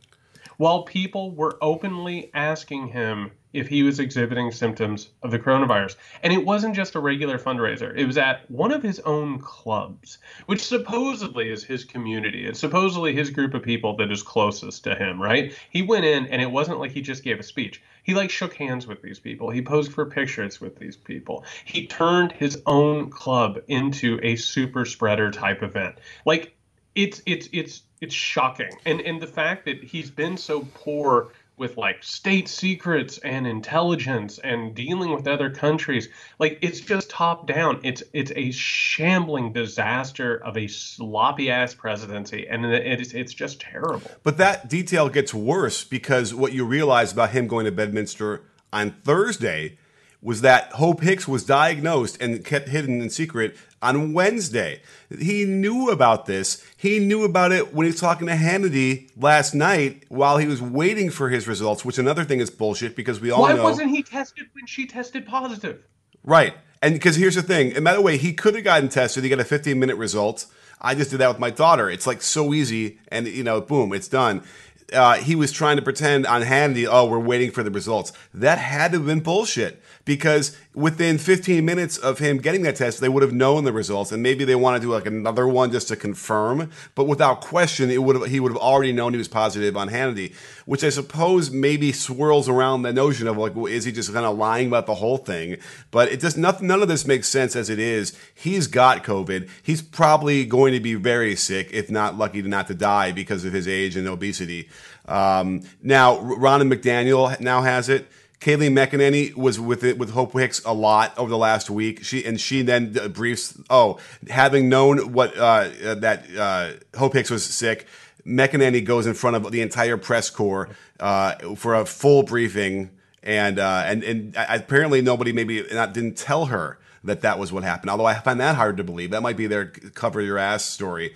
while 0.58 0.84
people 0.84 1.32
were 1.36 1.58
openly 1.62 2.30
asking 2.34 2.88
him 2.88 3.32
if 3.54 3.68
he 3.68 3.84
was 3.84 4.00
exhibiting 4.00 4.52
symptoms 4.52 5.10
of 5.22 5.32
the 5.32 5.40
coronavirus. 5.40 5.96
And 6.24 6.34
it 6.34 6.44
wasn't 6.44 6.76
just 6.76 6.96
a 6.96 7.00
regular 7.00 7.38
fundraiser, 7.38 7.96
it 7.96 8.06
was 8.06 8.18
at 8.18 8.50
one 8.50 8.72
of 8.72 8.84
his 8.84 9.00
own 9.02 9.40
clubs, 9.40 10.18
which 10.48 10.66
supposedly 10.66 11.50
is 11.50 11.64
his 11.64 11.84
community. 11.84 12.46
It's 12.46 12.60
supposedly 12.60 13.14
his 13.14 13.30
group 13.30 13.54
of 13.54 13.64
people 13.64 13.96
that 13.98 14.12
is 14.12 14.24
closest 14.24 14.84
to 14.86 14.96
him, 14.96 15.22
right? 15.22 15.54
He 15.70 15.82
went 15.82 16.06
in 16.06 16.28
and 16.28 16.42
it 16.42 16.52
wasn't 16.52 16.80
like 16.80 16.92
he 16.92 17.02
just 17.02 17.24
gave 17.24 17.40
a 17.40 17.44
speech. 17.44 17.82
He 18.04 18.14
like 18.14 18.30
shook 18.30 18.54
hands 18.56 18.88
with 18.88 19.02
these 19.02 19.20
people. 19.20 19.50
He 19.50 19.62
posed 19.62 19.94
for 19.94 20.06
pictures 20.06 20.60
with 20.60 20.78
these 20.78 20.98
people. 20.98 21.46
He 21.64 21.88
turned 21.88 22.32
his 22.32 22.62
own 22.66 23.10
club 23.10 23.60
into 23.68 24.20
a 24.22 24.36
super 24.36 24.86
spreader 24.86 25.32
type 25.32 25.64
event. 25.64 25.96
Like 26.26 26.56
it's 26.96 27.22
it's 27.26 27.50
it's 27.52 27.84
it's 28.02 28.14
shocking. 28.14 28.72
And 28.86 29.02
and 29.02 29.22
the 29.22 29.28
fact 29.28 29.66
that 29.66 29.84
he's 29.84 30.12
been 30.12 30.38
so 30.38 30.68
poor 30.74 31.32
with 31.58 31.78
like 31.78 32.04
state 32.04 32.48
secrets 32.48 33.20
and 33.20 33.46
intelligence 33.46 34.40
and 34.44 34.74
dealing 34.74 35.14
with 35.14 35.28
other 35.28 35.50
countries. 35.50 36.10
Like 36.40 36.58
it's 36.62 36.80
just 36.80 37.10
top 37.10 37.48
down. 37.48 37.80
It's 37.84 38.02
it's 38.14 38.32
a 38.36 38.52
shambling 38.52 39.54
disaster 39.54 40.38
of 40.44 40.58
a 40.58 40.68
sloppy 40.68 41.52
ass 41.52 41.74
presidency 41.74 42.48
and 42.48 42.66
it's 42.66 43.14
it's 43.14 43.34
just 43.34 43.62
terrible. 43.62 44.10
But 44.24 44.38
that 44.38 44.70
detail 44.70 45.10
gets 45.10 45.34
worse 45.34 45.84
because 45.84 46.34
what 46.34 46.54
you 46.54 46.66
realize 46.66 47.12
about 47.12 47.32
him 47.32 47.48
going 47.48 47.66
to 47.66 47.72
bedminster 47.72 48.44
on 48.72 48.92
thursday 49.04 49.78
was 50.24 50.42
that 50.42 50.72
Hope 50.74 51.02
Hicks 51.02 51.28
was 51.28 51.44
diagnosed 51.44 52.20
and 52.22 52.44
kept 52.44 52.70
hidden 52.70 53.02
in 53.02 53.10
secret 53.10 53.56
on 53.82 54.14
Wednesday. 54.14 54.82
He 55.20 55.44
knew 55.44 55.90
about 55.90 56.26
this. 56.26 56.66
He 56.78 57.00
knew 57.00 57.26
about 57.26 57.52
it 57.52 57.74
when 57.74 57.86
he 57.86 57.92
was 57.92 58.00
talking 58.00 58.28
to 58.28 58.34
Hannity 58.34 59.12
last 59.18 59.54
night 59.54 60.06
while 60.08 60.38
he 60.38 60.48
was 60.48 60.62
waiting 60.62 61.10
for 61.10 61.30
his 61.30 61.48
results, 61.48 61.84
which 61.84 61.98
another 61.98 62.24
thing 62.24 62.40
is 62.40 62.50
bullshit 62.50 62.96
because 62.96 63.20
we 63.20 63.30
all 63.30 63.42
Why 63.42 63.54
know. 63.54 63.64
Why 63.64 63.70
wasn't 63.70 63.90
he 63.90 64.02
tested 64.02 64.48
when 64.54 64.66
she 64.66 64.88
tested 64.88 65.28
positive? 65.28 65.84
Right. 66.24 66.54
And 66.82 66.94
because 66.94 67.18
here's 67.18 67.36
the 67.36 67.44
thing, 67.44 67.74
and 67.76 67.84
by 67.84 67.94
the 67.94 68.02
way, 68.02 68.18
he 68.18 68.34
could 68.34 68.56
have 68.56 68.64
gotten 68.64 68.90
tested. 68.90 69.24
He 69.24 69.30
got 69.30 69.40
a 69.40 69.46
15 69.46 69.78
minute 69.78 69.96
result. 69.96 70.46
I 70.82 70.96
just 70.96 71.12
did 71.12 71.20
that 71.20 71.30
with 71.30 71.40
my 71.40 71.50
daughter. 71.50 71.90
It's 71.90 72.06
like 72.06 72.22
so 72.22 72.54
easy, 72.54 73.00
and 73.08 73.26
you 73.26 73.44
know, 73.44 73.62
boom, 73.62 73.94
it's 73.94 74.10
done. 74.10 74.44
Uh, 74.92 75.16
he 75.16 75.36
was 75.36 75.52
trying 75.52 75.78
to 75.78 75.82
pretend 75.82 76.26
on 76.26 76.42
Hannity, 76.42 76.88
oh, 76.90 77.06
we're 77.06 77.20
waiting 77.20 77.52
for 77.52 77.64
the 77.64 77.72
results. 77.72 78.12
That 78.34 78.58
had 78.58 78.92
to 78.92 78.98
have 78.98 79.08
been 79.08 79.22
bullshit 79.22 79.82
because 80.06 80.58
within 80.74 81.18
15 81.18 81.64
minutes 81.64 81.98
of 81.98 82.20
him 82.20 82.38
getting 82.38 82.64
that 82.64 82.76
test, 82.76 83.00
they 83.00 83.10
would 83.10 83.24
have 83.24 83.32
known 83.32 83.64
the 83.64 83.72
results, 83.72 84.12
and 84.12 84.22
maybe 84.22 84.44
they 84.44 84.56
want 84.56 84.82
to 84.82 84.86
do 84.86 84.92
like 84.92 85.06
another 85.06 85.48
one 85.48 85.72
just 85.72 85.88
to 85.88 85.96
confirm. 85.96 86.70
But 86.96 87.06
without 87.06 87.42
question, 87.42 87.90
it 87.90 88.04
would 88.04 88.16
have 88.16 88.26
he 88.26 88.40
would 88.40 88.52
have 88.52 88.62
already 88.62 88.92
known 88.92 89.14
he 89.14 89.18
was 89.18 89.28
positive 89.28 89.78
on 89.78 89.90
Hannity, 89.90 90.34
which 90.66 90.84
I 90.84 90.90
suppose 90.90 91.52
maybe 91.52 91.92
swirls 91.92 92.50
around 92.50 92.82
the 92.82 92.94
notion 92.94 93.28
of 93.28 93.38
like, 93.38 93.56
well, 93.56 93.68
is 93.68 93.86
he 93.86 93.92
just 93.92 94.14
kind 94.14 94.26
of 94.26 94.38
lying 94.38 94.68
about 94.68 94.86
the 94.86 94.96
whole 94.96 95.18
thing? 95.18 95.58
But 95.92 96.12
it 96.12 96.20
does 96.20 96.36
nothing. 96.36 96.68
None 96.68 96.82
of 96.82 96.88
this 96.88 97.06
makes 97.06 97.30
sense 97.30 97.56
as 97.56 97.70
it 97.70 97.80
is. 97.80 98.18
He's 98.34 98.68
got 98.68 99.04
COVID. 99.04 99.50
He's 99.62 99.82
probably 99.82 100.46
going 100.46 100.74
to 100.74 100.80
be 100.80 100.96
very 100.96 101.36
sick, 101.36 101.70
if 101.72 101.90
not 101.90 102.18
lucky 102.18 102.42
not 102.42 102.68
to 102.68 102.74
die 102.74 103.12
because 103.12 103.46
of 103.46 103.54
his 103.54 103.68
age 103.68 103.96
and 103.96 104.08
obesity. 104.08 104.70
Um, 105.06 105.62
now, 105.82 106.18
Ronna 106.18 106.72
McDaniel 106.72 107.40
now 107.40 107.62
has 107.62 107.90
it. 107.90 108.08
Kayleigh 108.40 108.72
McEnany 108.72 109.34
was 109.36 109.58
with 109.58 109.86
it 109.86 109.98
with 109.98 110.12
Hope 110.12 110.34
Hicks 110.34 110.62
a 110.66 110.74
lot 110.74 111.18
over 111.18 111.30
the 111.30 111.38
last 111.38 111.70
week. 111.70 112.04
She 112.04 112.26
and 112.26 112.40
she 112.40 112.62
then 112.62 112.92
briefs. 113.14 113.58
Oh, 113.70 114.00
having 114.30 114.68
known 114.68 115.14
what 115.14 115.38
uh, 115.38 115.70
that 115.96 116.26
uh, 116.38 116.98
Hope 116.98 117.14
Hicks 117.14 117.30
was 117.30 117.46
sick, 117.46 117.88
McEnany 118.26 118.84
goes 118.84 119.06
in 119.06 119.14
front 119.14 119.38
of 119.38 119.50
the 119.50 119.62
entire 119.62 119.96
press 119.96 120.30
corps 120.30 120.70
uh, 121.00 121.56
for 121.56 121.74
a 121.74 121.86
full 121.86 122.24
briefing, 122.24 122.90
and 123.22 123.60
uh, 123.60 123.84
and 123.86 124.04
and 124.04 124.36
apparently 124.36 125.02
nobody 125.02 125.32
maybe 125.32 125.66
not 125.72 125.94
didn't 125.94 126.18
tell 126.18 126.48
her 126.48 126.80
that 127.06 127.22
that 127.22 127.40
was 127.40 127.52
what 127.52 127.64
happened. 127.64 127.92
Although 127.92 128.06
I 128.06 128.16
find 128.16 128.40
that 128.42 128.56
hard 128.56 128.78
to 128.78 128.84
believe. 128.84 129.12
That 129.12 129.22
might 129.22 129.38
be 129.38 129.48
their 129.48 129.68
cover 129.68 130.22
your 130.22 130.38
ass 130.38 130.66
story. 130.66 131.14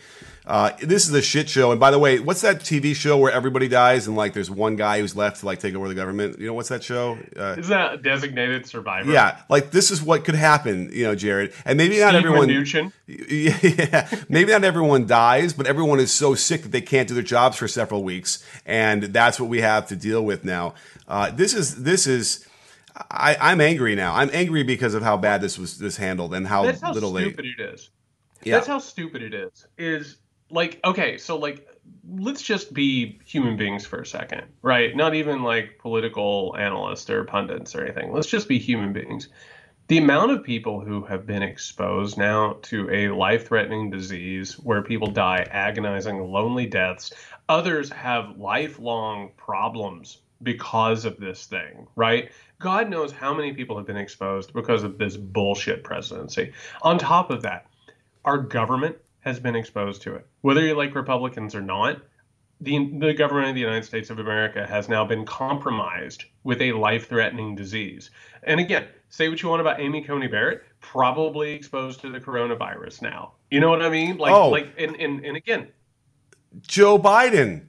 Uh, 0.47 0.71
this 0.79 1.05
is 1.05 1.13
a 1.13 1.21
shit 1.21 1.49
show. 1.49 1.71
And 1.71 1.79
by 1.79 1.91
the 1.91 1.99
way, 1.99 2.19
what's 2.19 2.39
that 2.39 2.61
TV 2.61 2.95
show 2.95 3.17
where 3.17 3.33
everybody 3.33 3.67
dies 3.67 4.07
and 4.07 4.15
like 4.15 4.31
there's 4.31 4.49
one 4.49 4.77
guy 4.77 5.01
who's 5.01 5.13
left 5.13 5.41
to 5.41 5.45
like 5.45 5.59
take 5.59 5.75
over 5.75 5.89
the 5.89 5.93
government? 5.93 6.39
You 6.39 6.47
know 6.47 6.53
what's 6.53 6.69
that 6.69 6.85
show? 6.85 7.17
Uh, 7.35 7.55
is 7.57 7.67
that 7.67 8.01
Designated 8.01 8.65
Survivor? 8.65 9.11
Yeah, 9.11 9.41
like 9.49 9.71
this 9.71 9.91
is 9.91 10.01
what 10.01 10.23
could 10.23 10.35
happen. 10.35 10.89
You 10.93 11.03
know, 11.03 11.15
Jared, 11.15 11.51
and 11.65 11.77
maybe 11.77 11.99
not 11.99 12.15
everyone. 12.15 12.47
Mnuchin. 12.47 12.93
Yeah, 13.07 14.09
maybe 14.29 14.51
not 14.51 14.63
everyone 14.63 15.05
dies, 15.05 15.53
but 15.53 15.65
everyone 15.67 15.99
is 15.99 16.13
so 16.13 16.35
sick 16.35 16.63
that 16.63 16.71
they 16.71 16.81
can't 16.81 17.07
do 17.07 17.13
their 17.13 17.23
jobs 17.23 17.57
for 17.57 17.67
several 17.67 18.03
weeks, 18.03 18.43
and 18.65 19.03
that's 19.03 19.39
what 19.39 19.49
we 19.49 19.61
have 19.61 19.87
to 19.87 19.95
deal 19.95 20.23
with 20.23 20.45
now. 20.45 20.75
Uh, 21.07 21.29
this 21.31 21.53
is 21.53 21.83
this 21.83 22.07
is. 22.07 22.45
I, 23.11 23.51
am 23.51 23.61
angry 23.61 23.93
now. 23.95 24.15
I'm 24.15 24.31
angry 24.33 24.63
because 24.63 24.95
of 24.95 25.03
how 25.03 25.17
bad 25.17 25.41
this 25.41 25.59
was 25.59 25.77
this 25.77 25.97
handled 25.97 26.33
and 26.33 26.47
how, 26.47 26.65
That's 26.65 26.81
how 26.81 26.93
little 26.93 27.15
stupid 27.15 27.45
it 27.45 27.61
is. 27.61 27.91
Yeah. 28.43 28.55
That's 28.55 28.65
how 28.65 28.79
stupid 28.79 29.21
it 29.21 29.35
is. 29.35 29.67
Is 29.77 30.17
like 30.49 30.79
okay 30.83 31.17
so 31.17 31.37
like 31.37 31.67
let's 32.09 32.41
just 32.41 32.73
be 32.73 33.19
human 33.25 33.57
beings 33.57 33.85
for 33.85 34.01
a 34.01 34.05
second 34.05 34.43
right 34.61 34.95
not 34.95 35.13
even 35.13 35.43
like 35.43 35.77
political 35.79 36.55
analysts 36.57 37.09
or 37.09 37.23
pundits 37.25 37.75
or 37.75 37.83
anything 37.83 38.11
let's 38.13 38.27
just 38.27 38.47
be 38.47 38.57
human 38.57 38.93
beings 38.93 39.29
the 39.87 39.97
amount 39.97 40.31
of 40.31 40.43
people 40.43 40.81
who 40.81 41.05
have 41.05 41.25
been 41.25 41.41
exposed 41.41 42.17
now 42.17 42.57
to 42.61 42.89
a 42.91 43.07
life-threatening 43.09 43.89
disease 43.89 44.53
where 44.59 44.81
people 44.81 45.07
die 45.07 45.45
agonizing 45.49 46.19
lonely 46.19 46.65
deaths 46.65 47.13
others 47.49 47.89
have 47.89 48.37
lifelong 48.37 49.31
problems 49.37 50.19
because 50.43 51.05
of 51.05 51.17
this 51.17 51.45
thing, 51.45 51.87
right? 51.95 52.31
God 52.59 52.89
knows 52.89 53.11
how 53.11 53.33
many 53.33 53.53
people 53.53 53.77
have 53.77 53.87
been 53.87 53.97
exposed 53.97 54.53
because 54.53 54.83
of 54.83 54.97
this 54.97 55.17
bullshit 55.17 55.83
presidency. 55.83 56.53
On 56.81 56.97
top 56.97 57.31
of 57.31 57.41
that, 57.43 57.67
our 58.25 58.37
government 58.37 58.97
has 59.27 59.39
been 59.39 59.55
exposed 59.55 60.01
to 60.03 60.15
it. 60.15 60.25
Whether 60.41 60.61
you 60.61 60.73
like 60.73 60.95
Republicans 60.95 61.53
or 61.53 61.61
not, 61.61 62.01
the, 62.61 62.91
the 62.97 63.13
government 63.13 63.49
of 63.49 63.55
the 63.55 63.61
United 63.61 63.83
States 63.83 64.09
of 64.09 64.19
America 64.19 64.65
has 64.65 64.87
now 64.87 65.05
been 65.05 65.25
compromised 65.25 66.23
with 66.43 66.61
a 66.61 66.71
life 66.71 67.09
threatening 67.09 67.53
disease. 67.53 68.09
And 68.43 68.59
again, 68.59 68.87
say 69.09 69.27
what 69.27 69.41
you 69.43 69.49
want 69.49 69.61
about 69.61 69.81
Amy 69.81 70.01
Coney 70.01 70.27
Barrett, 70.27 70.63
probably 70.79 71.51
exposed 71.51 71.99
to 72.01 72.11
the 72.11 72.19
coronavirus 72.19 73.01
now. 73.01 73.33
You 73.51 73.59
know 73.59 73.69
what 73.69 73.81
I 73.81 73.89
mean? 73.89 74.17
Like, 74.17 74.33
oh. 74.33 74.49
like, 74.49 74.69
and, 74.77 74.95
and, 74.95 75.23
and 75.25 75.35
again, 75.35 75.67
Joe 76.61 76.97
Biden 76.97 77.65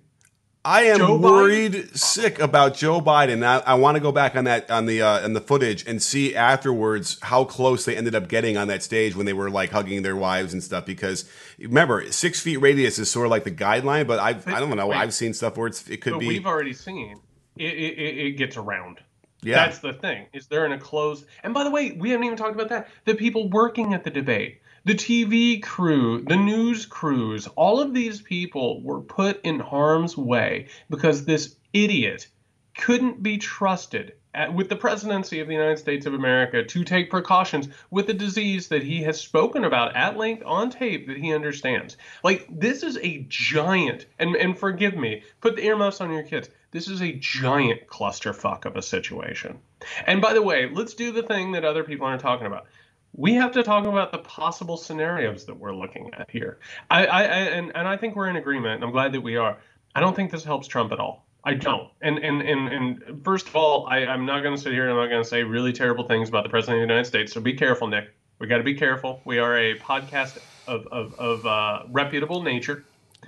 I 0.65 0.83
am 0.83 1.23
worried 1.23 1.97
sick 1.97 2.38
about 2.41 2.75
Joe 2.75 3.00
Biden. 3.00 3.45
I, 3.45 3.59
I 3.61 3.75
want 3.75 3.95
to 3.97 4.00
go 4.00 4.12
back 4.12 4.37
on 4.37 4.45
that 4.45 4.71
on 4.71 4.87
the 4.87 5.00
uh, 5.03 5.25
on 5.25 5.33
the 5.33 5.41
footage 5.41 5.87
and 5.87 6.03
see 6.03 6.35
afterwards 6.35 7.19
how 7.23 7.45
close 7.45 7.85
they 7.85 7.97
ended 7.97 8.15
up 8.15 8.29
getting 8.29 8.57
on 8.57 8.69
that 8.69 8.83
stage 8.83 9.17
when 9.17 9.25
they 9.25 9.33
were 9.33 9.50
like 9.50 9.71
hugging 9.71 10.03
their 10.03 10.17
wives 10.17 10.53
and 10.53 10.62
stuff. 10.62 10.85
Because 10.85 11.31
remember, 11.59 12.11
six 12.12 12.41
feet 12.41 12.59
radius 12.59 12.99
is 12.99 13.11
sort 13.11 13.27
of 13.27 13.31
like 13.31 13.45
the 13.45 13.50
guideline, 13.50 14.07
but 14.07 14.19
I've, 14.19 14.47
I 14.49 14.61
don't 14.61 14.77
know. 14.77 14.88
Wait, 14.88 14.97
I've 14.97 15.15
seen 15.15 15.33
stuff 15.33 15.57
where 15.57 15.69
it's, 15.69 15.88
it 15.88 16.00
could 16.00 16.19
be. 16.19 16.27
We've 16.27 16.47
already 16.47 16.73
seen 16.73 17.21
it, 17.57 17.65
it, 17.65 18.19
it 18.27 18.31
gets 18.33 18.57
around. 18.57 19.00
Yeah. 19.43 19.65
That's 19.67 19.79
the 19.79 19.93
thing. 19.93 20.27
Is 20.33 20.49
there 20.49 20.67
in 20.67 20.73
a 20.73 20.79
closed? 20.79 21.25
And 21.45 21.55
by 21.55 21.65
the 21.65 21.71
way, 21.71 21.93
we 21.93 22.11
haven't 22.11 22.25
even 22.27 22.37
talked 22.37 22.55
about 22.55 22.69
that. 22.71 22.88
The 23.05 23.15
people 23.15 23.49
working 23.49 23.95
at 23.95 24.03
the 24.03 24.11
debate 24.11 24.61
the 24.88 24.95
TV 24.95 25.62
crew, 25.62 26.23
the 26.23 26.37
news 26.37 26.87
crews, 26.87 27.47
all 27.57 27.78
of 27.78 27.92
these 27.92 28.23
people 28.23 28.80
were 28.80 29.02
put 29.02 29.38
in 29.45 29.61
harm's 29.61 30.16
way 30.16 30.68
because 30.88 31.26
this 31.26 31.57
idiot 31.75 32.26
couldn't 32.75 33.23
be 33.23 33.37
trusted 33.37 34.14
at, 34.33 34.54
with 34.54 34.71
the 34.71 34.76
presidency 34.76 35.40
of 35.40 35.47
the 35.47 35.52
United 35.52 35.78
States 35.78 36.07
of 36.07 36.14
America 36.14 36.64
to 36.64 36.85
take 36.85 37.11
precautions 37.11 37.68
with 37.90 38.09
a 38.09 38.14
disease 38.14 38.68
that 38.68 38.83
he 38.83 39.02
has 39.02 39.21
spoken 39.21 39.64
about 39.64 39.95
at 39.95 40.16
length 40.16 40.42
on 40.47 40.71
tape 40.71 41.07
that 41.07 41.18
he 41.18 41.35
understands. 41.35 41.99
Like 42.25 42.47
this 42.49 42.83
is 42.83 42.97
a 43.02 43.26
giant 43.28 44.07
and 44.18 44.37
and 44.37 44.59
forgive 44.59 44.97
me, 44.97 45.23
put 45.42 45.57
the 45.57 45.66
earmuffs 45.66 46.00
on 46.00 46.11
your 46.11 46.23
kids. 46.23 46.49
This 46.71 46.88
is 46.88 47.02
a 47.02 47.12
giant 47.12 47.88
clusterfuck 47.88 48.64
of 48.64 48.76
a 48.76 48.83
situation. 48.83 49.59
And 50.07 50.23
by 50.23 50.33
the 50.33 50.42
way, 50.42 50.71
let's 50.73 50.95
do 50.95 51.12
the 51.12 51.23
thing 51.23 51.52
that 51.52 51.66
other 51.66 51.85
people 51.85 52.07
aren't 52.07 52.23
talking 52.23 52.47
about 52.47 52.68
we 53.12 53.35
have 53.35 53.53
to 53.53 53.62
talk 53.62 53.87
about 53.87 54.12
the 54.12 54.19
possible 54.19 54.77
scenarios 54.77 55.45
that 55.47 55.59
we're 55.59 55.75
looking 55.75 56.11
at 56.15 56.31
here. 56.31 56.59
I, 56.91 57.07
I, 57.07 57.23
and, 57.23 57.75
and 57.75 57.88
I 57.88 57.97
think 57.97 58.15
we're 58.17 58.29
in 58.29 58.37
agreement, 58.37 58.77
and 58.77 58.85
I'm 58.85 58.93
glad 58.93 59.12
that 59.12 59.21
we 59.21 59.37
are. 59.37 59.59
I 59.95 60.00
don't 60.00 60.15
think 60.15 60.31
this 60.31 60.45
helps 60.45 60.69
Trump 60.69 60.93
at 60.93 61.00
all. 61.00 61.27
I 61.45 61.55
don't. 61.55 61.88
And 62.03 62.19
and 62.19 62.43
and, 62.43 62.69
and 62.69 63.25
first 63.25 63.49
of 63.49 63.57
all, 63.57 63.87
I, 63.87 63.99
I'm 64.05 64.27
not 64.27 64.43
going 64.43 64.55
to 64.55 64.61
sit 64.61 64.73
here 64.73 64.83
and 64.83 64.93
I'm 64.93 64.99
not 64.99 65.09
going 65.09 65.23
to 65.23 65.29
say 65.29 65.45
really 65.45 65.73
terrible 65.73 66.07
things 66.07 66.29
about 66.29 66.43
the 66.43 66.50
president 66.50 66.83
of 66.83 66.88
the 66.88 66.93
United 66.93 67.07
States. 67.07 67.33
So 67.33 67.41
be 67.41 67.55
careful, 67.55 67.87
Nick. 67.87 68.11
We 68.38 68.47
got 68.49 68.59
to 68.59 68.65
be 68.65 68.75
careful. 68.75 69.23
We 69.25 69.38
are 69.38 69.57
a 69.57 69.79
podcast 69.79 70.38
of 70.67 70.87
of, 70.88 71.15
of 71.19 71.47
uh, 71.47 71.85
reputable 71.88 72.43
nature. 72.43 72.85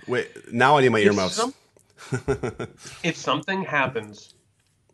Wait, 0.06 0.52
now 0.52 0.76
I 0.76 0.82
need 0.82 0.90
my 0.90 0.98
earmuffs. 0.98 1.36
Some, 1.36 1.54
if 3.02 3.16
something 3.16 3.62
happens 3.62 4.34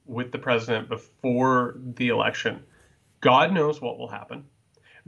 with 0.05 0.31
the 0.31 0.38
president 0.38 0.88
before 0.88 1.76
the 1.78 2.09
election, 2.09 2.62
God 3.21 3.52
knows 3.52 3.81
what 3.81 3.99
will 3.99 4.09
happen. 4.09 4.45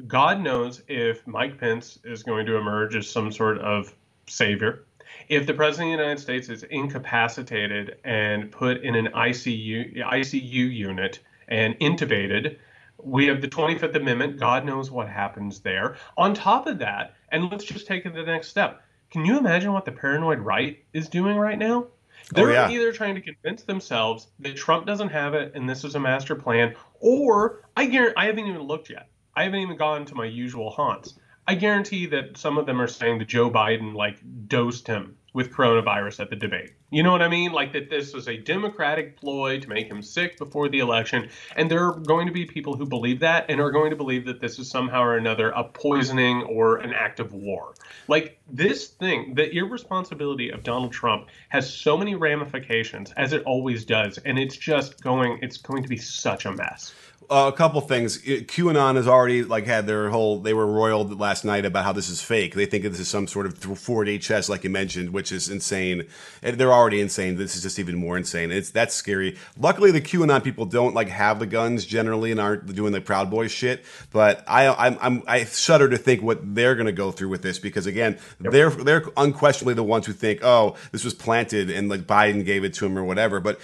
God 0.07 0.40
knows 0.40 0.83
if 0.87 1.26
Mike 1.26 1.59
Pence 1.59 1.99
is 2.05 2.23
going 2.23 2.47
to 2.47 2.57
emerge 2.57 2.95
as 2.95 3.11
some 3.11 3.33
sort 3.33 3.59
of 3.59 3.95
savior. 4.26 4.85
If 5.28 5.47
the 5.47 5.55
president 5.55 5.93
of 5.93 5.99
the 5.99 6.02
United 6.05 6.21
States 6.21 6.49
is 6.49 6.62
incapacitated 6.64 7.97
and 8.05 8.50
put 8.50 8.83
in 8.83 8.95
an 8.95 9.09
ICU 9.09 9.97
ICU 9.97 10.73
unit 10.73 11.21
and 11.49 11.78
intubated, 11.81 12.59
we 13.02 13.26
have 13.26 13.40
the 13.40 13.49
25th 13.49 13.95
Amendment. 13.97 14.38
God 14.38 14.64
knows 14.64 14.90
what 14.90 15.09
happens 15.09 15.61
there. 15.61 15.97
On 16.17 16.35
top 16.35 16.67
of 16.67 16.78
that, 16.78 17.14
and 17.31 17.50
let's 17.50 17.64
just 17.64 17.87
take 17.87 18.07
it 18.07 18.11
to 18.11 18.21
the 18.21 18.26
next 18.26 18.49
step. 18.49 18.83
Can 19.11 19.25
you 19.25 19.38
imagine 19.38 19.73
what 19.73 19.85
the 19.85 19.93
paranoid 19.93 20.38
right 20.40 20.85
is 20.93 21.09
doing 21.09 21.37
right 21.37 21.59
now? 21.59 21.87
Oh, 21.87 21.90
They're 22.35 22.50
oh, 22.50 22.52
yeah. 22.52 22.71
either 22.71 22.93
trying 22.93 23.14
to 23.14 23.21
convince 23.21 23.62
themselves 23.62 24.28
that 24.40 24.57
Trump 24.57 24.87
doesn't 24.87 25.09
have 25.09 25.35
it 25.35 25.52
and 25.55 25.69
this 25.69 25.85
is 25.85 25.95
a 25.95 26.00
master 26.00 26.35
plan, 26.35 26.75
or 27.00 27.62
I 27.76 27.87
guarantee 27.87 28.14
I 28.17 28.26
haven't 28.26 28.47
even 28.47 28.62
looked 28.62 28.90
yet. 28.90 29.09
I 29.38 29.45
haven't 29.45 29.61
even 29.61 29.76
gone 29.76 30.04
to 30.07 30.16
my 30.16 30.25
usual 30.25 30.68
haunts. 30.68 31.14
I 31.47 31.54
guarantee 31.54 32.07
that 32.07 32.37
some 32.37 32.59
of 32.59 32.66
them 32.66 32.80
are 32.80 32.88
saying 32.88 33.18
that 33.18 33.28
Joe 33.28 33.49
Biden 33.49 33.95
like 33.95 34.18
dosed 34.49 34.88
him 34.88 35.16
with 35.33 35.52
coronavirus 35.52 36.18
at 36.18 36.30
the 36.30 36.35
debate. 36.35 36.73
You 36.90 37.04
know 37.04 37.12
what 37.12 37.23
I 37.23 37.28
mean? 37.28 37.52
Like 37.52 37.73
that 37.75 37.88
this 37.88 38.12
was 38.12 38.26
a 38.26 38.37
Democratic 38.37 39.16
ploy 39.16 39.61
to 39.61 39.68
make 39.68 39.87
him 39.87 40.02
sick 40.02 40.38
before 40.38 40.68
the 40.68 40.80
election. 40.80 41.28
And 41.54 41.71
there 41.71 41.85
are 41.85 42.00
going 42.00 42.26
to 42.26 42.33
be 42.33 42.47
people 42.47 42.75
who 42.75 42.85
believe 42.85 43.21
that 43.21 43.47
and 43.49 43.61
are 43.61 43.71
going 43.71 43.90
to 43.90 43.97
believe 43.97 44.25
that 44.25 44.40
this 44.40 44.59
is 44.59 44.68
somehow 44.68 45.02
or 45.02 45.16
another 45.16 45.50
a 45.50 45.62
poisoning 45.62 46.42
or 46.42 46.78
an 46.78 46.92
act 46.92 47.21
of 47.21 47.33
war. 47.33 47.75
Like 48.09 48.40
this 48.50 48.88
thing, 48.88 49.35
the 49.35 49.49
irresponsibility 49.54 50.50
of 50.50 50.64
Donald 50.64 50.90
Trump 50.90 51.28
has 51.50 51.73
so 51.73 51.97
many 51.97 52.16
ramifications 52.16 53.12
as 53.12 53.33
it 53.33 53.45
always 53.45 53.85
does. 53.85 54.18
And 54.18 54.37
it's 54.37 54.57
just 54.57 55.00
going, 55.00 55.38
it's 55.42 55.59
going 55.59 55.85
to 55.85 55.88
be 55.88 55.99
such 55.99 56.45
a 56.45 56.50
mess 56.50 56.92
uh, 57.30 57.50
a 57.52 57.56
couple 57.56 57.80
things. 57.82 58.18
QAnon 58.18 58.97
has 58.97 59.06
already 59.06 59.44
like 59.44 59.66
had 59.66 59.87
their 59.87 60.08
whole. 60.08 60.38
They 60.38 60.54
were 60.54 60.66
roiled 60.66 61.20
last 61.20 61.44
night 61.44 61.66
about 61.66 61.85
how 61.85 61.92
this 61.92 62.08
is 62.08 62.23
fake. 62.23 62.54
They 62.54 62.64
think 62.64 62.85
this 62.85 62.99
is 62.99 63.08
some 63.08 63.26
sort 63.26 63.44
of 63.44 63.58
forward 63.58 64.08
HS, 64.08 64.49
like 64.49 64.64
you 64.64 64.70
mentioned, 64.70 65.11
which 65.11 65.30
is 65.30 65.50
insane. 65.50 66.06
And 66.42 66.56
they're 66.56 66.73
already 66.73 67.02
insane. 67.02 67.37
This 67.37 67.54
is 67.54 67.62
just 67.62 67.78
even 67.78 67.97
more 67.97 68.16
insane. 68.16 68.50
It's 68.50 68.70
that's 68.70 68.94
scary. 68.94 69.37
Luckily, 69.58 69.90
the 69.90 70.00
QAnon 70.00 70.42
people 70.42 70.64
don't 70.64 70.94
like 70.94 71.08
have 71.08 71.38
the 71.38 71.47
guns 71.47 71.85
generally 71.85 72.30
and 72.30 72.40
aren't 72.40 72.75
doing 72.75 72.92
the 72.92 73.00
Proud 73.02 73.30
Boys 73.30 73.52
shit. 73.52 73.85
But 74.11 74.42
I, 74.49 74.68
I'm, 74.68 74.97
I'm 75.00 75.23
I 75.26 75.44
shudder 75.44 75.90
to 75.90 75.99
think 75.99 76.23
what 76.23 76.54
they're 76.54 76.76
going 76.76 76.87
to 76.87 76.92
go 76.92 77.11
through 77.11 77.28
with 77.28 77.42
this 77.42 77.58
because 77.58 77.87
again, 77.87 78.18
yep. 78.42 78.52
they're 78.52 78.70
they're 78.70 79.04
unquestionably 79.18 79.75
the 79.75 79.85
ones 79.85 80.06
who 80.06 80.14
think, 80.14 80.40
oh, 80.42 80.76
this 80.92 81.04
was 81.04 81.12
planted 81.12 81.70
and 81.70 81.90
like 81.90 82.02
Biden 82.02 82.44
gave 82.44 82.64
it 82.64 82.73
to 82.75 82.87
him 82.87 82.97
or 82.97 83.04
whatever. 83.04 83.38
But 83.38 83.61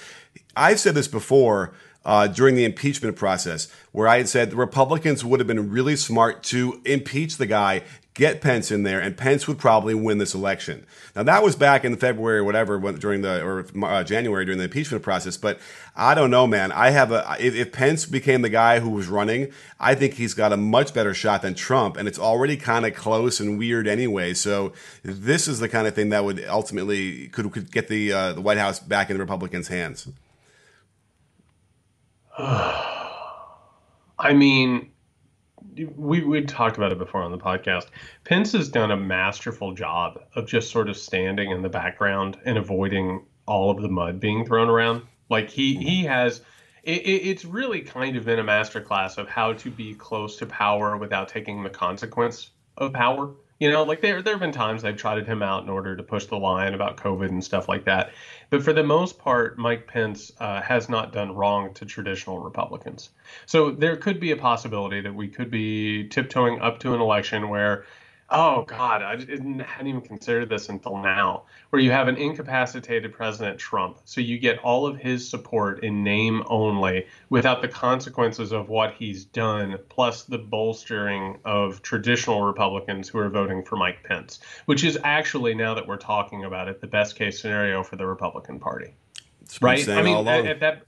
I've 0.55 0.79
said 0.79 0.95
this 0.95 1.09
before 1.09 1.73
uh, 2.05 2.27
during 2.27 2.55
the 2.55 2.65
impeachment 2.65 3.17
process, 3.17 3.69
where 3.93 4.09
I 4.09 4.19
had 4.19 4.29
said 4.29 4.51
the 4.51 4.57
Republicans 4.57 5.25
would 5.25 5.41
have 5.41 5.47
been 5.47 5.71
really 5.71 5.97
smart 5.97 6.43
to 6.45 6.81
impeach 6.85 7.37
the 7.37 7.47
guy, 7.47 7.83
get 8.15 8.41
Pence 8.41 8.71
in 8.71 8.83
there, 8.83 9.01
and 9.01 9.17
Pence 9.17 9.49
would 9.49 9.59
probably 9.59 9.95
win 9.95 10.19
this 10.19 10.35
election. 10.35 10.87
Now 11.17 11.23
that 11.25 11.43
was 11.43 11.57
back 11.57 11.85
in 11.85 11.97
February 11.97 12.39
or 12.39 12.45
whatever 12.45 12.79
during 12.93 13.23
the 13.23 13.43
or 13.43 13.67
uh, 13.85 14.05
January 14.05 14.45
during 14.45 14.59
the 14.59 14.65
impeachment 14.65 15.03
process. 15.03 15.37
But 15.37 15.59
I 15.97 16.15
don't 16.15 16.31
know, 16.31 16.47
man. 16.47 16.73
I 16.73 16.91
have 16.91 17.11
a 17.11 17.37
if, 17.41 17.55
if 17.55 17.73
Pence 17.73 18.05
became 18.05 18.43
the 18.43 18.49
guy 18.49 18.81
who 18.81 18.91
was 18.91 19.09
running, 19.09 19.51
I 19.81 19.95
think 19.95 20.15
he's 20.15 20.35
got 20.35 20.53
a 20.53 20.57
much 20.57 20.93
better 20.93 21.15
shot 21.15 21.43
than 21.43 21.55
Trump, 21.55 21.97
and 21.97 22.07
it's 22.07 22.19
already 22.19 22.57
kind 22.57 22.85
of 22.85 22.95
close 22.95 23.41
and 23.41 23.59
weird 23.59 23.89
anyway. 23.89 24.35
So 24.35 24.73
this 25.03 25.49
is 25.49 25.59
the 25.59 25.69
kind 25.69 25.87
of 25.87 25.95
thing 25.95 26.11
that 26.11 26.25
would 26.25 26.45
ultimately 26.45 27.29
could 27.29 27.51
could 27.53 27.73
get 27.73 27.89
the 27.89 28.13
uh, 28.13 28.33
the 28.35 28.41
White 28.41 28.59
House 28.59 28.79
back 28.79 29.11
in 29.11 29.17
the 29.17 29.21
Republicans' 29.21 29.69
hands. 29.69 30.09
I 32.39 34.33
mean, 34.33 34.91
we 35.97 36.23
we 36.23 36.43
talked 36.43 36.77
about 36.77 36.93
it 36.93 36.99
before 36.99 37.23
on 37.23 37.31
the 37.31 37.39
podcast. 37.39 37.87
Pence 38.25 38.53
has 38.53 38.69
done 38.69 38.91
a 38.91 38.97
masterful 38.97 39.73
job 39.73 40.21
of 40.35 40.47
just 40.47 40.71
sort 40.71 40.89
of 40.89 40.97
standing 40.97 41.51
in 41.51 41.63
the 41.63 41.69
background 41.69 42.37
and 42.45 42.59
avoiding 42.59 43.25
all 43.47 43.71
of 43.71 43.83
the 43.83 43.89
mud 43.89 44.21
being 44.21 44.45
thrown 44.45 44.69
around. 44.69 45.03
Like 45.29 45.51
he 45.51 45.75
mm-hmm. 45.75 45.83
he 45.83 46.05
has. 46.05 46.41
It, 46.83 47.01
it's 47.07 47.47
really 47.47 47.81
kind 47.81 48.15
of 48.17 48.27
been 48.27 48.39
a 48.39 48.45
masterclass 48.45 49.17
of 49.17 49.27
how 49.27 49.55
to 49.55 49.71
be 49.71 49.95
close 49.95 50.37
to 50.37 50.47
power 50.47 50.99
without 50.99 51.29
taking 51.29 51.63
the 51.63 51.71
consequence 51.71 52.51
of 52.77 52.93
power. 52.93 53.33
You 53.61 53.71
know, 53.71 53.85
like 53.85 54.01
there 54.01 54.21
there 54.21 54.35
have 54.35 54.41
been 54.41 54.53
times 54.53 54.83
they've 54.83 54.97
trotted 54.97 55.27
him 55.27 55.43
out 55.43 55.63
in 55.63 55.69
order 55.69 55.95
to 55.97 56.03
push 56.03 56.27
the 56.27 56.37
line 56.37 56.75
about 56.75 56.97
COVID 56.97 57.29
and 57.29 57.43
stuff 57.43 57.69
like 57.69 57.85
that. 57.85 58.13
But 58.51 58.63
for 58.63 58.73
the 58.73 58.83
most 58.83 59.19
part, 59.19 59.59
Mike 59.59 59.87
Pence 59.87 60.33
uh, 60.41 60.61
has 60.61 60.89
not 60.89 61.13
done 61.13 61.35
wrong 61.35 61.73
to 61.75 61.85
traditional 61.85 62.41
Republicans. 62.41 63.11
So 63.47 63.71
there 63.71 63.97
could 63.97 64.19
be 64.19 64.33
a 64.33 64.37
possibility 64.37 65.01
that 65.03 65.15
we 65.15 65.29
could 65.29 65.51
be 65.51 66.09
tiptoeing 66.09 66.61
up 66.61 66.81
to 66.81 66.95
an 66.95 67.01
election 67.01 67.49
where 67.49 67.85
Oh 68.31 68.63
God, 68.63 69.03
I 69.03 69.17
didn't, 69.17 69.61
hadn't 69.61 69.87
even 69.87 70.01
considered 70.01 70.49
this 70.49 70.69
until 70.71 70.97
now. 70.97 71.45
Where 71.71 71.81
you 71.81 71.91
have 71.91 72.09
an 72.09 72.17
incapacitated 72.17 73.13
President 73.13 73.59
Trump, 73.59 73.99
so 74.05 74.21
you 74.21 74.39
get 74.39 74.59
all 74.61 74.87
of 74.87 74.97
his 74.97 75.29
support 75.29 75.85
in 75.85 76.03
name 76.03 76.43
only, 76.47 77.07
without 77.29 77.61
the 77.61 77.69
consequences 77.69 78.51
of 78.51 78.69
what 78.71 78.95
he's 78.95 79.27
done, 79.27 79.79
plus 79.91 80.23
the 80.23 80.39
bolstering 80.39 81.39
of 81.45 81.83
traditional 81.83 82.43
Republicans 82.43 83.09
who 83.09 83.19
are 83.19 83.29
voting 83.29 83.63
for 83.63 83.77
Mike 83.77 84.03
Pence, 84.05 84.41
which 84.65 84.85
is 84.85 84.99
actually 85.05 85.55
now 85.55 85.75
that 85.75 85.87
we're 85.87 85.97
talking 85.97 86.45
about 86.45 86.67
it, 86.69 86.81
the 86.81 86.87
best 86.87 87.17
case 87.17 87.41
scenario 87.41 87.83
for 87.83 87.97
the 87.97 88.07
Republican 88.07 88.59
Party. 88.59 88.95
Right? 89.61 89.87
I 89.89 90.03
mean, 90.03 90.27
at, 90.27 90.47
at 90.47 90.61
that 90.61 90.83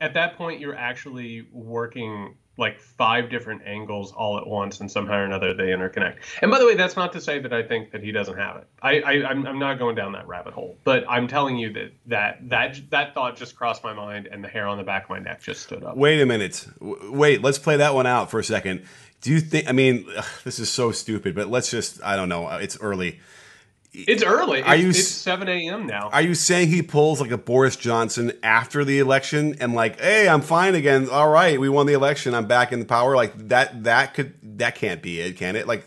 at 0.00 0.14
that 0.14 0.36
point, 0.36 0.58
you're 0.58 0.74
actually 0.74 1.46
working 1.52 2.34
like 2.58 2.78
five 2.78 3.30
different 3.30 3.62
angles 3.64 4.12
all 4.12 4.38
at 4.38 4.46
once, 4.46 4.80
and 4.80 4.90
somehow 4.90 5.14
or 5.14 5.24
another 5.24 5.54
they 5.54 5.68
interconnect. 5.68 6.16
And 6.42 6.50
by 6.50 6.58
the 6.58 6.66
way, 6.66 6.74
that's 6.74 6.96
not 6.96 7.12
to 7.14 7.20
say 7.20 7.38
that 7.38 7.52
I 7.52 7.62
think 7.62 7.92
that 7.92 8.02
he 8.02 8.12
doesn't 8.12 8.36
have 8.36 8.56
it. 8.56 8.66
I, 8.82 9.00
I 9.00 9.30
I'm, 9.30 9.46
I'm 9.46 9.58
not 9.58 9.78
going 9.78 9.94
down 9.94 10.12
that 10.12 10.26
rabbit 10.28 10.52
hole, 10.52 10.76
but 10.84 11.04
I'm 11.08 11.28
telling 11.28 11.56
you 11.56 11.72
that 11.72 11.92
that 12.06 12.48
that 12.50 12.80
that 12.90 13.14
thought 13.14 13.36
just 13.36 13.56
crossed 13.56 13.82
my 13.82 13.94
mind, 13.94 14.28
and 14.30 14.44
the 14.44 14.48
hair 14.48 14.66
on 14.66 14.76
the 14.76 14.84
back 14.84 15.04
of 15.04 15.10
my 15.10 15.18
neck 15.18 15.40
just 15.42 15.62
stood 15.62 15.82
up. 15.82 15.96
Wait 15.96 16.20
a 16.20 16.26
minute. 16.26 16.66
Wait, 16.80 17.42
let's 17.42 17.58
play 17.58 17.76
that 17.76 17.94
one 17.94 18.06
out 18.06 18.30
for 18.30 18.38
a 18.38 18.44
second. 18.44 18.84
Do 19.22 19.30
you 19.30 19.40
think? 19.40 19.68
I 19.68 19.72
mean, 19.72 20.06
this 20.44 20.58
is 20.58 20.70
so 20.70 20.92
stupid, 20.92 21.34
but 21.34 21.48
let's 21.48 21.70
just. 21.70 22.02
I 22.02 22.16
don't 22.16 22.28
know. 22.28 22.48
It's 22.48 22.78
early. 22.80 23.20
It's 23.94 24.22
early. 24.22 24.60
It's, 24.60 24.68
Are 24.68 24.76
you 24.76 24.88
it's 24.88 25.06
7 25.06 25.48
a.m. 25.48 25.86
now. 25.86 26.08
Are 26.10 26.22
you 26.22 26.34
saying 26.34 26.68
he 26.68 26.82
pulls 26.82 27.20
like 27.20 27.30
a 27.30 27.36
Boris 27.36 27.76
Johnson 27.76 28.32
after 28.42 28.84
the 28.84 28.98
election 28.98 29.56
and 29.60 29.74
like, 29.74 30.00
hey, 30.00 30.28
I'm 30.28 30.40
fine 30.40 30.74
again. 30.74 31.10
All 31.10 31.28
right, 31.28 31.60
we 31.60 31.68
won 31.68 31.86
the 31.86 31.92
election. 31.92 32.34
I'm 32.34 32.46
back 32.46 32.72
in 32.72 32.78
the 32.78 32.86
power. 32.86 33.14
Like 33.16 33.48
that. 33.48 33.84
That 33.84 34.14
could. 34.14 34.34
That 34.58 34.76
can't 34.76 35.02
be 35.02 35.20
it, 35.20 35.36
can 35.36 35.56
it? 35.56 35.66
Like, 35.66 35.84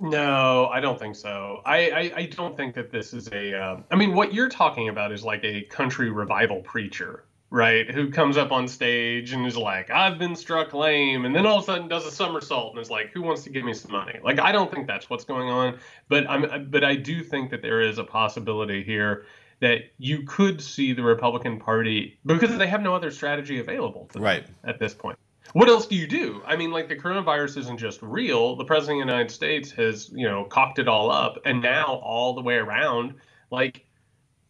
No, 0.00 0.66
I 0.72 0.80
don't 0.80 0.98
think 0.98 1.14
so. 1.14 1.62
I, 1.64 1.90
I, 1.90 2.12
I 2.16 2.26
don't 2.26 2.56
think 2.56 2.74
that 2.74 2.90
this 2.90 3.12
is 3.14 3.28
a. 3.28 3.56
Uh, 3.56 3.80
I 3.90 3.96
mean, 3.96 4.14
what 4.14 4.34
you're 4.34 4.48
talking 4.48 4.88
about 4.88 5.12
is 5.12 5.22
like 5.22 5.44
a 5.44 5.62
country 5.62 6.10
revival 6.10 6.60
preacher, 6.62 7.24
right? 7.54 7.88
Who 7.88 8.10
comes 8.10 8.36
up 8.36 8.50
on 8.50 8.66
stage 8.66 9.32
and 9.32 9.46
is 9.46 9.56
like, 9.56 9.88
"I've 9.88 10.18
been 10.18 10.34
struck 10.34 10.74
lame," 10.74 11.24
and 11.24 11.32
then 11.34 11.46
all 11.46 11.58
of 11.58 11.62
a 11.62 11.66
sudden 11.66 11.86
does 11.86 12.04
a 12.04 12.10
somersault 12.10 12.72
and 12.72 12.82
is 12.82 12.90
like, 12.90 13.12
"Who 13.12 13.22
wants 13.22 13.44
to 13.44 13.50
give 13.50 13.64
me 13.64 13.72
some 13.72 13.92
money?" 13.92 14.18
Like, 14.24 14.40
I 14.40 14.50
don't 14.50 14.72
think 14.72 14.88
that's 14.88 15.08
what's 15.08 15.24
going 15.24 15.48
on. 15.48 15.78
But 16.08 16.28
I'm, 16.28 16.68
but 16.68 16.82
I 16.82 16.96
do 16.96 17.22
think 17.22 17.50
that 17.52 17.62
there 17.62 17.80
is 17.80 17.98
a 17.98 18.04
possibility 18.04 18.82
here 18.82 19.26
that 19.60 19.82
you 19.98 20.24
could 20.24 20.60
see 20.60 20.92
the 20.92 21.04
Republican 21.04 21.60
Party 21.60 22.18
because 22.26 22.58
they 22.58 22.66
have 22.66 22.82
no 22.82 22.92
other 22.92 23.12
strategy 23.12 23.60
available 23.60 24.08
to 24.12 24.18
Right. 24.18 24.44
at 24.64 24.80
this 24.80 24.92
point. 24.92 25.16
What 25.52 25.68
else 25.68 25.86
do 25.86 25.94
you 25.94 26.08
do? 26.08 26.42
I 26.44 26.56
mean, 26.56 26.72
like 26.72 26.88
the 26.88 26.96
coronavirus 26.96 27.58
isn't 27.58 27.78
just 27.78 28.02
real. 28.02 28.56
The 28.56 28.64
president 28.64 29.02
of 29.02 29.06
the 29.06 29.12
United 29.12 29.32
States 29.32 29.70
has, 29.72 30.10
you 30.12 30.26
know, 30.28 30.44
cocked 30.44 30.80
it 30.80 30.88
all 30.88 31.08
up, 31.08 31.38
and 31.44 31.62
now 31.62 32.00
all 32.02 32.34
the 32.34 32.42
way 32.42 32.56
around, 32.56 33.14
like, 33.52 33.86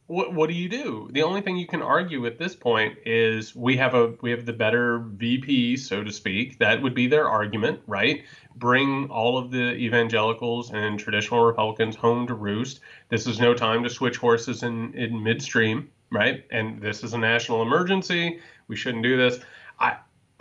what 0.07 0.35
what 0.35 0.49
do 0.49 0.55
you 0.55 0.69
do? 0.69 1.09
The 1.13 1.23
only 1.23 1.41
thing 1.41 1.57
you 1.57 1.67
can 1.67 1.81
argue 1.81 2.27
at 2.27 2.39
this 2.39 2.55
point 2.55 2.99
is 3.07 3.57
we 3.57 3.77
have 3.79 3.95
a 3.95 4.15
we 4.21 4.31
have 4.31 4.45
the 4.45 4.53
better 4.53 4.99
VP, 4.99 5.79
so 5.79 6.05
to 6.05 6.13
speak. 6.13 6.59
That 6.59 6.83
would 6.83 6.95
be 6.95 7.07
their 7.07 7.29
argument, 7.29 7.81
right? 7.87 8.25
Bring 8.57 9.09
all 9.11 9.39
of 9.39 9.51
the 9.51 9.75
evangelicals 9.75 10.73
and 10.73 10.99
traditional 10.99 11.45
Republicans 11.45 11.97
home 11.97 12.27
to 12.27 12.35
roost. 12.35 12.81
This 13.09 13.27
is 13.27 13.41
no 13.41 13.55
time 13.55 13.83
to 13.83 13.91
switch 13.91 14.19
horses 14.19 14.63
in 14.63 14.93
in 14.95 15.23
midstream, 15.23 15.91
right? 16.13 16.45
And 16.51 16.83
this 16.83 17.03
is 17.03 17.15
a 17.15 17.19
national 17.19 17.63
emergency. 17.63 18.41
We 18.69 18.77
shouldn't 18.77 19.03
do 19.03 19.17
this. 19.17 19.41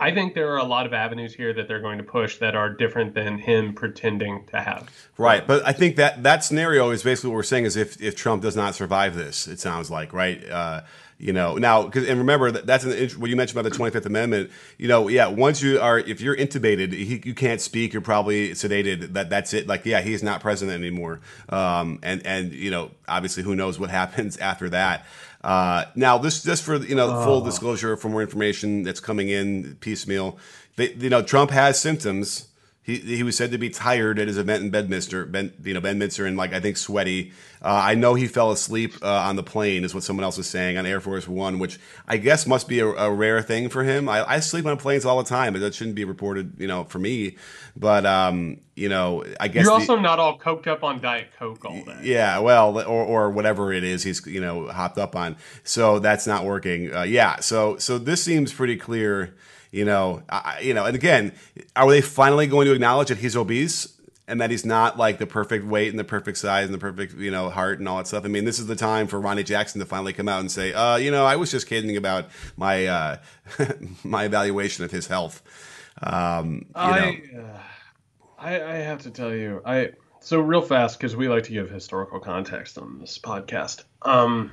I 0.00 0.12
think 0.12 0.34
there 0.34 0.52
are 0.52 0.58
a 0.58 0.64
lot 0.64 0.86
of 0.86 0.92
avenues 0.92 1.34
here 1.34 1.52
that 1.54 1.68
they're 1.68 1.80
going 1.80 1.98
to 1.98 2.04
push 2.04 2.38
that 2.38 2.54
are 2.56 2.68
different 2.68 3.14
than 3.14 3.38
him 3.38 3.74
pretending 3.74 4.44
to 4.46 4.60
have. 4.60 4.90
right. 5.18 5.46
But 5.46 5.64
I 5.66 5.72
think 5.72 5.96
that 5.96 6.22
that 6.24 6.42
scenario 6.44 6.90
is 6.90 7.02
basically 7.02 7.30
what 7.30 7.36
we're 7.36 7.42
saying 7.44 7.64
is 7.64 7.76
if 7.76 8.00
if 8.02 8.16
Trump 8.16 8.42
does 8.42 8.56
not 8.56 8.74
survive 8.74 9.14
this, 9.14 9.46
it 9.46 9.60
sounds 9.60 9.90
like 9.90 10.12
right. 10.12 10.44
Uh, 10.48 10.82
you 11.16 11.32
know 11.32 11.56
now 11.56 11.88
'cause- 11.88 12.08
and 12.08 12.18
remember 12.18 12.50
that 12.50 12.66
that's 12.66 12.82
an 12.82 12.90
what 13.20 13.30
you 13.30 13.36
mentioned 13.36 13.56
about 13.58 13.70
the 13.70 13.76
25th 13.78 14.04
amendment 14.04 14.50
you 14.78 14.88
know 14.88 15.06
yeah 15.06 15.28
once 15.28 15.62
you 15.62 15.80
are 15.80 16.00
if 16.00 16.20
you're 16.20 16.36
intubated 16.36 16.92
he, 16.92 17.22
you 17.24 17.32
can't 17.32 17.60
speak 17.60 17.92
you're 17.92 18.02
probably 18.02 18.50
sedated 18.50 19.12
that 19.12 19.30
that's 19.30 19.54
it 19.54 19.68
like 19.68 19.86
yeah 19.86 20.00
he's 20.00 20.24
not 20.24 20.40
president 20.40 20.76
anymore 20.76 21.20
um, 21.50 22.00
and 22.02 22.26
and 22.26 22.52
you 22.52 22.68
know 22.68 22.90
obviously 23.06 23.44
who 23.44 23.54
knows 23.54 23.78
what 23.78 23.90
happens 24.00 24.36
after 24.38 24.68
that 24.68 25.06
uh, 25.44 25.84
now 25.94 26.16
this 26.16 26.42
just 26.42 26.62
for 26.62 26.76
you 26.76 26.94
know 26.94 27.22
full 27.22 27.42
disclosure 27.42 27.96
for 27.96 28.08
more 28.08 28.22
information 28.22 28.82
that's 28.82 29.00
coming 29.00 29.28
in 29.28 29.76
piecemeal 29.80 30.38
they, 30.76 30.92
you 30.94 31.10
know 31.10 31.22
Trump 31.22 31.50
has 31.50 31.78
symptoms 31.78 32.48
he, 32.84 32.98
he 32.98 33.22
was 33.22 33.34
said 33.36 33.50
to 33.52 33.58
be 33.58 33.70
tired 33.70 34.18
at 34.18 34.28
his 34.28 34.36
event 34.36 34.62
in 34.62 34.68
Bedminster, 34.70 35.24
ben, 35.24 35.52
you 35.64 35.72
know, 35.72 35.80
Bedminster, 35.80 36.26
and 36.26 36.36
like 36.36 36.52
I 36.52 36.60
think 36.60 36.76
sweaty. 36.76 37.32
Uh, 37.62 37.80
I 37.82 37.94
know 37.94 38.12
he 38.12 38.26
fell 38.26 38.50
asleep 38.52 38.94
uh, 39.02 39.08
on 39.10 39.36
the 39.36 39.42
plane, 39.42 39.84
is 39.84 39.94
what 39.94 40.02
someone 40.04 40.22
else 40.22 40.36
was 40.36 40.46
saying 40.46 40.76
on 40.76 40.84
Air 40.84 41.00
Force 41.00 41.26
One, 41.26 41.58
which 41.58 41.80
I 42.06 42.18
guess 42.18 42.46
must 42.46 42.68
be 42.68 42.80
a, 42.80 42.86
a 42.86 43.10
rare 43.10 43.40
thing 43.40 43.70
for 43.70 43.84
him. 43.84 44.06
I, 44.06 44.22
I 44.28 44.40
sleep 44.40 44.66
on 44.66 44.76
planes 44.76 45.06
all 45.06 45.16
the 45.16 45.26
time, 45.26 45.54
but 45.54 45.60
that 45.60 45.74
shouldn't 45.74 45.96
be 45.96 46.04
reported, 46.04 46.52
you 46.58 46.66
know, 46.66 46.84
for 46.84 46.98
me. 46.98 47.36
But 47.74 48.04
um, 48.04 48.58
you 48.74 48.90
know, 48.90 49.24
I 49.40 49.48
guess 49.48 49.64
You're 49.64 49.72
the- 49.72 49.80
also 49.80 49.96
not 49.96 50.18
all 50.18 50.38
coked 50.38 50.66
up 50.66 50.84
on 50.84 51.00
Diet 51.00 51.28
Coke 51.38 51.64
all 51.64 51.82
day. 51.82 52.00
yeah, 52.02 52.38
well, 52.40 52.78
or 52.78 53.02
or 53.04 53.30
whatever 53.30 53.72
it 53.72 53.82
is 53.82 54.02
he's 54.02 54.26
you 54.26 54.42
know 54.42 54.68
hopped 54.68 54.98
up 54.98 55.16
on. 55.16 55.36
So 55.62 55.98
that's 56.00 56.26
not 56.26 56.44
working. 56.44 56.94
Uh, 56.94 57.04
yeah, 57.04 57.40
so 57.40 57.78
so 57.78 57.96
this 57.96 58.22
seems 58.22 58.52
pretty 58.52 58.76
clear. 58.76 59.34
You 59.74 59.84
know, 59.84 60.22
I, 60.28 60.60
you 60.60 60.72
know, 60.72 60.84
and 60.84 60.94
again, 60.94 61.32
are 61.74 61.90
they 61.90 62.00
finally 62.00 62.46
going 62.46 62.66
to 62.66 62.72
acknowledge 62.72 63.08
that 63.08 63.18
he's 63.18 63.36
obese 63.36 64.00
and 64.28 64.40
that 64.40 64.52
he's 64.52 64.64
not 64.64 64.96
like 64.96 65.18
the 65.18 65.26
perfect 65.26 65.66
weight 65.66 65.90
and 65.90 65.98
the 65.98 66.04
perfect 66.04 66.38
size 66.38 66.66
and 66.66 66.72
the 66.72 66.78
perfect 66.78 67.14
you 67.14 67.32
know 67.32 67.50
heart 67.50 67.80
and 67.80 67.88
all 67.88 67.96
that 67.96 68.06
stuff? 68.06 68.24
I 68.24 68.28
mean, 68.28 68.44
this 68.44 68.60
is 68.60 68.68
the 68.68 68.76
time 68.76 69.08
for 69.08 69.20
Ronny 69.20 69.42
Jackson 69.42 69.80
to 69.80 69.84
finally 69.84 70.12
come 70.12 70.28
out 70.28 70.38
and 70.38 70.48
say, 70.48 70.72
uh, 70.72 70.94
you 70.94 71.10
know, 71.10 71.26
I 71.26 71.34
was 71.34 71.50
just 71.50 71.66
kidding 71.66 71.96
about 71.96 72.28
my 72.56 72.86
uh, 72.86 73.16
my 74.04 74.26
evaluation 74.26 74.84
of 74.84 74.92
his 74.92 75.08
health. 75.08 75.42
Um, 76.00 76.66
you 76.68 76.72
know. 76.74 76.80
I, 76.80 77.22
uh, 77.36 77.58
I 78.38 78.62
I 78.62 78.74
have 78.76 79.02
to 79.02 79.10
tell 79.10 79.34
you, 79.34 79.60
I 79.66 79.90
so 80.20 80.38
real 80.38 80.62
fast 80.62 81.00
because 81.00 81.16
we 81.16 81.28
like 81.28 81.42
to 81.44 81.52
give 81.52 81.68
historical 81.68 82.20
context 82.20 82.78
on 82.78 83.00
this 83.00 83.18
podcast. 83.18 83.82
Um, 84.02 84.52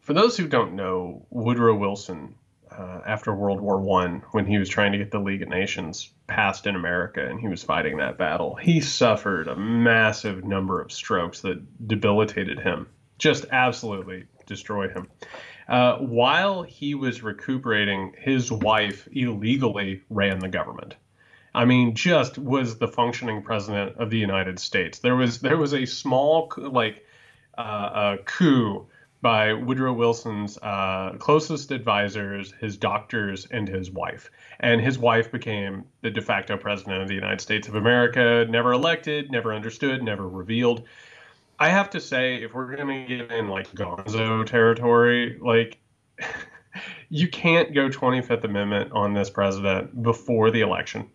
for 0.00 0.12
those 0.12 0.36
who 0.36 0.46
don't 0.46 0.74
know, 0.74 1.24
Woodrow 1.30 1.74
Wilson, 1.74 2.34
uh, 2.76 3.00
after 3.06 3.34
World 3.34 3.60
War 3.60 3.80
One, 3.80 4.22
when 4.32 4.46
he 4.46 4.58
was 4.58 4.68
trying 4.68 4.92
to 4.92 4.98
get 4.98 5.10
the 5.10 5.18
League 5.18 5.42
of 5.42 5.48
Nations 5.48 6.10
passed 6.26 6.66
in 6.66 6.76
America 6.76 7.26
and 7.26 7.40
he 7.40 7.48
was 7.48 7.62
fighting 7.62 7.98
that 7.98 8.18
battle, 8.18 8.54
he 8.54 8.80
suffered 8.80 9.48
a 9.48 9.56
massive 9.56 10.44
number 10.44 10.80
of 10.80 10.92
strokes 10.92 11.40
that 11.40 11.88
debilitated 11.88 12.58
him, 12.58 12.88
just 13.18 13.46
absolutely 13.50 14.24
destroyed 14.46 14.92
him. 14.92 15.08
Uh, 15.68 15.96
while 15.98 16.62
he 16.62 16.94
was 16.94 17.22
recuperating, 17.22 18.14
his 18.18 18.52
wife 18.52 19.08
illegally 19.10 20.02
ran 20.10 20.38
the 20.38 20.48
government. 20.48 20.94
I 21.54 21.64
mean, 21.64 21.94
just 21.94 22.36
was 22.36 22.78
the 22.78 22.86
functioning 22.86 23.42
president 23.42 23.96
of 23.96 24.10
the 24.10 24.18
United 24.18 24.58
States. 24.60 24.98
There 24.98 25.16
was 25.16 25.40
there 25.40 25.56
was 25.56 25.72
a 25.72 25.86
small 25.86 26.52
like 26.58 27.04
uh, 27.56 27.60
uh, 27.60 28.16
coup 28.26 28.86
by 29.26 29.52
Woodrow 29.52 29.92
Wilson's 29.92 30.56
uh, 30.62 31.16
closest 31.18 31.72
advisors, 31.72 32.54
his 32.60 32.76
doctors, 32.76 33.44
and 33.50 33.68
his 33.68 33.90
wife. 33.90 34.30
And 34.60 34.80
his 34.80 35.00
wife 35.00 35.32
became 35.32 35.84
the 36.02 36.12
de 36.12 36.22
facto 36.22 36.56
president 36.56 37.02
of 37.02 37.08
the 37.08 37.14
United 37.14 37.40
States 37.40 37.66
of 37.66 37.74
America. 37.74 38.46
Never 38.48 38.70
elected, 38.70 39.32
never 39.32 39.52
understood, 39.52 40.00
never 40.04 40.28
revealed. 40.28 40.84
I 41.58 41.70
have 41.70 41.90
to 41.90 42.00
say, 42.00 42.36
if 42.36 42.54
we're 42.54 42.76
going 42.76 42.86
to 42.86 43.16
get 43.16 43.32
in 43.32 43.48
like 43.48 43.68
Gonzo 43.72 44.46
territory, 44.46 45.40
like 45.42 45.78
you 47.08 47.26
can't 47.26 47.74
go 47.74 47.88
25th 47.88 48.44
Amendment 48.44 48.92
on 48.92 49.12
this 49.12 49.28
president 49.28 50.04
before 50.04 50.52
the 50.52 50.60
election. 50.60 51.10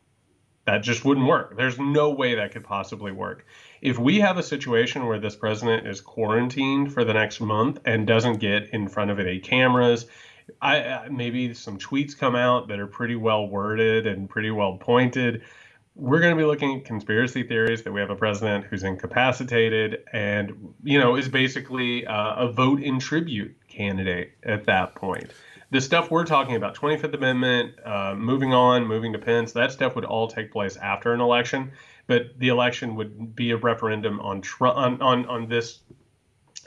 That 0.65 0.83
just 0.83 1.03
wouldn't 1.03 1.27
work. 1.27 1.57
There's 1.57 1.79
no 1.79 2.11
way 2.11 2.35
that 2.35 2.51
could 2.51 2.63
possibly 2.63 3.11
work. 3.11 3.45
If 3.81 3.97
we 3.97 4.19
have 4.19 4.37
a 4.37 4.43
situation 4.43 5.07
where 5.07 5.19
this 5.19 5.35
president 5.35 5.87
is 5.87 6.01
quarantined 6.01 6.93
for 6.93 7.03
the 7.03 7.13
next 7.13 7.41
month 7.41 7.79
and 7.85 8.05
doesn't 8.05 8.37
get 8.37 8.69
in 8.69 8.87
front 8.87 9.09
of 9.09 9.19
any 9.19 9.39
cameras, 9.39 10.05
I 10.61 11.07
maybe 11.09 11.53
some 11.53 11.77
tweets 11.77 12.17
come 12.17 12.35
out 12.35 12.67
that 12.67 12.79
are 12.79 12.87
pretty 12.87 13.15
well 13.15 13.47
worded 13.47 14.05
and 14.05 14.29
pretty 14.29 14.51
well 14.51 14.77
pointed. 14.77 15.41
We're 15.95 16.19
going 16.19 16.35
to 16.35 16.41
be 16.41 16.45
looking 16.45 16.79
at 16.79 16.85
conspiracy 16.85 17.43
theories 17.43 17.83
that 17.83 17.91
we 17.91 17.99
have 17.99 18.09
a 18.09 18.15
president 18.15 18.65
who's 18.65 18.83
incapacitated 18.83 20.03
and 20.13 20.73
you 20.83 20.99
know 20.99 21.15
is 21.15 21.27
basically 21.27 22.05
uh, 22.05 22.35
a 22.35 22.51
vote 22.51 22.81
in 22.81 22.99
tribute 22.99 23.55
candidate 23.67 24.33
at 24.43 24.65
that 24.65 24.95
point 24.95 25.31
the 25.71 25.81
stuff 25.81 26.11
we're 26.11 26.25
talking 26.25 26.55
about 26.55 26.75
25th 26.75 27.13
amendment 27.13 27.73
uh, 27.83 28.13
moving 28.15 28.53
on 28.53 28.85
moving 28.85 29.13
to 29.13 29.19
pence 29.19 29.53
that 29.53 29.71
stuff 29.71 29.95
would 29.95 30.05
all 30.05 30.27
take 30.27 30.51
place 30.51 30.77
after 30.77 31.13
an 31.13 31.21
election 31.21 31.71
but 32.07 32.37
the 32.37 32.49
election 32.49 32.95
would 32.95 33.35
be 33.35 33.51
a 33.51 33.57
referendum 33.57 34.19
on 34.19 34.41
Trump, 34.41 34.77
on, 34.77 35.01
on 35.01 35.25
on 35.25 35.47
this 35.47 35.79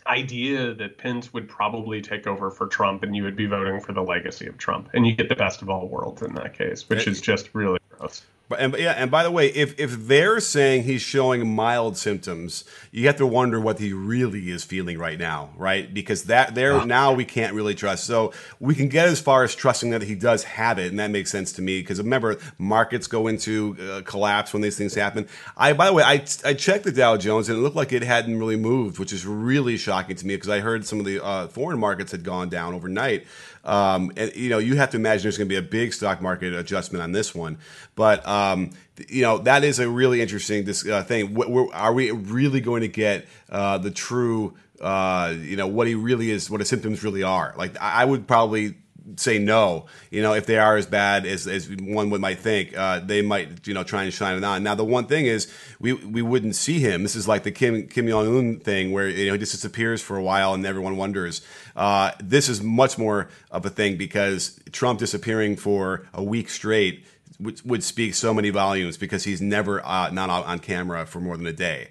idea 0.06 0.74
that 0.74 0.98
pence 0.98 1.32
would 1.32 1.48
probably 1.48 2.02
take 2.02 2.26
over 2.26 2.50
for 2.50 2.66
trump 2.66 3.02
and 3.02 3.16
you 3.16 3.22
would 3.22 3.36
be 3.36 3.46
voting 3.46 3.80
for 3.80 3.92
the 3.92 4.02
legacy 4.02 4.46
of 4.46 4.58
trump 4.58 4.88
and 4.92 5.06
you 5.06 5.14
get 5.14 5.28
the 5.28 5.36
best 5.36 5.62
of 5.62 5.70
all 5.70 5.88
worlds 5.88 6.20
in 6.22 6.34
that 6.34 6.52
case 6.56 6.88
which 6.88 7.06
is 7.06 7.20
just 7.20 7.54
really 7.54 7.78
gross 7.98 8.22
But 8.46 8.60
and 8.60 8.76
yeah, 8.76 8.92
and 8.92 9.10
by 9.10 9.22
the 9.22 9.30
way, 9.30 9.48
if 9.48 9.80
if 9.80 10.06
they're 10.06 10.38
saying 10.38 10.82
he's 10.82 11.00
showing 11.00 11.54
mild 11.54 11.96
symptoms, 11.96 12.64
you 12.92 13.06
have 13.06 13.16
to 13.16 13.26
wonder 13.26 13.58
what 13.58 13.78
he 13.78 13.94
really 13.94 14.50
is 14.50 14.62
feeling 14.62 14.98
right 14.98 15.18
now, 15.18 15.48
right? 15.56 15.92
Because 15.92 16.24
that 16.24 16.54
there 16.54 16.84
now 16.84 17.14
we 17.14 17.24
can't 17.24 17.54
really 17.54 17.74
trust. 17.74 18.04
So 18.04 18.34
we 18.60 18.74
can 18.74 18.88
get 18.88 19.08
as 19.08 19.18
far 19.18 19.44
as 19.44 19.54
trusting 19.54 19.90
that 19.90 20.02
he 20.02 20.14
does 20.14 20.44
have 20.44 20.78
it, 20.78 20.88
and 20.90 20.98
that 20.98 21.10
makes 21.10 21.30
sense 21.30 21.52
to 21.52 21.62
me. 21.62 21.80
Because 21.80 21.98
remember, 21.98 22.36
markets 22.58 23.06
go 23.06 23.28
into 23.28 23.78
uh, 23.80 24.02
collapse 24.02 24.52
when 24.52 24.60
these 24.60 24.76
things 24.76 24.94
happen. 24.94 25.26
I 25.56 25.72
by 25.72 25.86
the 25.86 25.94
way, 25.94 26.02
I 26.02 26.22
I 26.44 26.52
checked 26.52 26.84
the 26.84 26.92
Dow 26.92 27.16
Jones 27.16 27.48
and 27.48 27.56
it 27.58 27.62
looked 27.62 27.76
like 27.76 27.92
it 27.92 28.02
hadn't 28.02 28.38
really 28.38 28.56
moved, 28.56 28.98
which 28.98 29.14
is 29.14 29.26
really 29.26 29.78
shocking 29.78 30.16
to 30.16 30.26
me 30.26 30.34
because 30.36 30.50
I 30.50 30.60
heard 30.60 30.84
some 30.84 31.00
of 31.00 31.06
the 31.06 31.24
uh, 31.24 31.48
foreign 31.48 31.78
markets 31.78 32.12
had 32.12 32.22
gone 32.24 32.50
down 32.50 32.74
overnight. 32.74 33.26
Um, 33.64 34.12
and 34.16 34.34
you 34.36 34.50
know, 34.50 34.58
you 34.58 34.76
have 34.76 34.90
to 34.90 34.96
imagine 34.96 35.22
there's 35.22 35.38
going 35.38 35.48
to 35.48 35.52
be 35.52 35.58
a 35.58 35.62
big 35.62 35.92
stock 35.92 36.20
market 36.20 36.52
adjustment 36.52 37.02
on 37.02 37.12
this 37.12 37.34
one. 37.34 37.58
But 37.94 38.26
um, 38.28 38.70
you 39.08 39.22
know, 39.22 39.38
that 39.38 39.64
is 39.64 39.78
a 39.78 39.88
really 39.88 40.20
interesting 40.20 40.64
this 40.64 40.86
uh, 40.86 41.02
thing. 41.02 41.36
are 41.72 41.92
we 41.92 42.10
really 42.10 42.60
going 42.60 42.82
to 42.82 42.88
get 42.88 43.26
uh, 43.50 43.78
the 43.78 43.90
true? 43.90 44.54
Uh, 44.80 45.34
you 45.38 45.56
know 45.56 45.66
what 45.66 45.86
he 45.86 45.94
really 45.94 46.30
is, 46.30 46.50
what 46.50 46.60
his 46.60 46.68
symptoms 46.68 47.02
really 47.02 47.22
are. 47.22 47.54
Like 47.56 47.76
I 47.78 48.04
would 48.04 48.26
probably 48.26 48.74
say 49.16 49.38
no. 49.38 49.86
You 50.10 50.22
know, 50.22 50.32
if 50.32 50.46
they 50.46 50.58
are 50.58 50.76
as 50.76 50.86
bad 50.86 51.26
as, 51.26 51.46
as 51.46 51.68
one 51.68 52.10
would 52.10 52.20
might 52.20 52.38
think, 52.38 52.76
uh, 52.76 53.00
they 53.00 53.22
might 53.22 53.66
you 53.66 53.74
know 53.74 53.84
try 53.84 54.04
and 54.04 54.12
shine 54.12 54.36
it 54.36 54.44
on. 54.44 54.62
Now 54.62 54.74
the 54.74 54.84
one 54.84 55.06
thing 55.06 55.26
is 55.26 55.52
we 55.78 55.92
we 55.92 56.22
wouldn't 56.22 56.56
see 56.56 56.78
him. 56.78 57.02
This 57.02 57.16
is 57.16 57.28
like 57.28 57.42
the 57.42 57.52
Kim 57.52 57.86
Kim 57.86 58.08
Jong 58.08 58.36
Un 58.36 58.60
thing 58.60 58.92
where 58.92 59.08
you 59.08 59.26
know 59.26 59.32
he 59.32 59.38
just 59.38 59.52
disappears 59.52 60.02
for 60.02 60.16
a 60.16 60.22
while 60.22 60.54
and 60.54 60.64
everyone 60.66 60.96
wonders. 60.96 61.42
Uh, 61.76 62.12
this 62.22 62.48
is 62.48 62.62
much 62.62 62.98
more 62.98 63.28
of 63.50 63.66
a 63.66 63.70
thing 63.70 63.96
because 63.96 64.60
Trump 64.72 64.98
disappearing 64.98 65.56
for 65.56 66.06
a 66.12 66.22
week 66.22 66.48
straight 66.48 67.04
would, 67.40 67.60
would 67.64 67.82
speak 67.82 68.14
so 68.14 68.32
many 68.32 68.50
volumes 68.50 68.96
because 68.96 69.24
he's 69.24 69.40
never 69.40 69.84
uh, 69.84 70.10
not 70.10 70.30
on 70.30 70.58
camera 70.58 71.06
for 71.06 71.20
more 71.20 71.36
than 71.36 71.46
a 71.46 71.52
day 71.52 71.88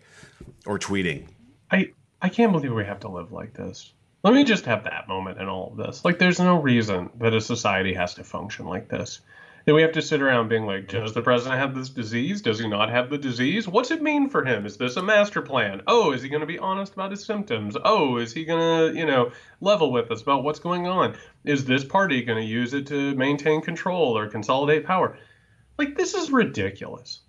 or 0.66 0.80
tweeting. 0.80 1.28
I 1.72 1.92
I 2.22 2.30
can't 2.30 2.52
believe 2.52 2.74
we 2.74 2.86
have 2.86 3.02
to 3.02 3.10
live 3.10 3.32
like 3.32 3.54
this. 3.54 3.92
Let 4.24 4.34
me 4.34 4.46
just 4.46 4.64
have 4.68 4.86
that 4.86 5.10
moment 5.10 5.42
in 5.42 5.50
all 5.50 5.72
of 5.72 5.76
this. 5.76 6.06
Like, 6.06 6.18
there's 6.18 6.40
no 6.40 6.56
reason 6.56 7.10
that 7.20 7.34
a 7.34 7.42
society 7.42 7.94
has 7.94 8.14
to 8.14 8.24
function 8.24 8.66
like 8.66 8.88
this. 8.88 9.20
That 9.66 9.74
we 9.74 9.82
have 9.82 9.92
to 9.94 10.02
sit 10.02 10.22
around 10.22 10.48
being 10.48 10.66
like, 10.66 10.88
does 10.88 11.14
the 11.14 11.22
president 11.22 11.60
have 11.60 11.76
this 11.76 11.90
disease? 11.90 12.42
Does 12.42 12.58
he 12.58 12.70
not 12.70 12.90
have 12.90 13.10
the 13.10 13.18
disease? 13.18 13.68
What's 13.68 13.92
it 13.92 14.02
mean 14.02 14.30
for 14.30 14.46
him? 14.46 14.66
Is 14.66 14.78
this 14.78 14.96
a 14.96 15.04
master 15.04 15.42
plan? 15.42 15.82
Oh, 15.88 16.14
is 16.14 16.22
he 16.22 16.30
going 16.30 16.40
to 16.40 16.48
be 16.48 16.58
honest 16.58 16.94
about 16.94 17.12
his 17.12 17.26
symptoms? 17.26 17.76
Oh, 17.84 18.16
is 18.16 18.32
he 18.32 18.46
going 18.46 18.94
to, 18.94 18.98
you 18.98 19.06
know, 19.06 19.34
level 19.60 19.92
with 19.92 20.10
us 20.10 20.22
about 20.22 20.46
what's 20.46 20.60
going 20.60 20.88
on? 20.88 21.18
Is 21.44 21.66
this 21.66 21.84
party 21.84 22.24
going 22.24 22.42
to 22.42 22.50
use 22.50 22.74
it 22.74 22.88
to 22.88 23.14
maintain 23.16 23.62
control 23.62 24.18
or 24.18 24.30
consolidate 24.30 24.86
power? 24.86 25.18
Like, 25.78 25.98
this 25.98 26.14
is 26.14 26.32
ridiculous. 26.32 27.20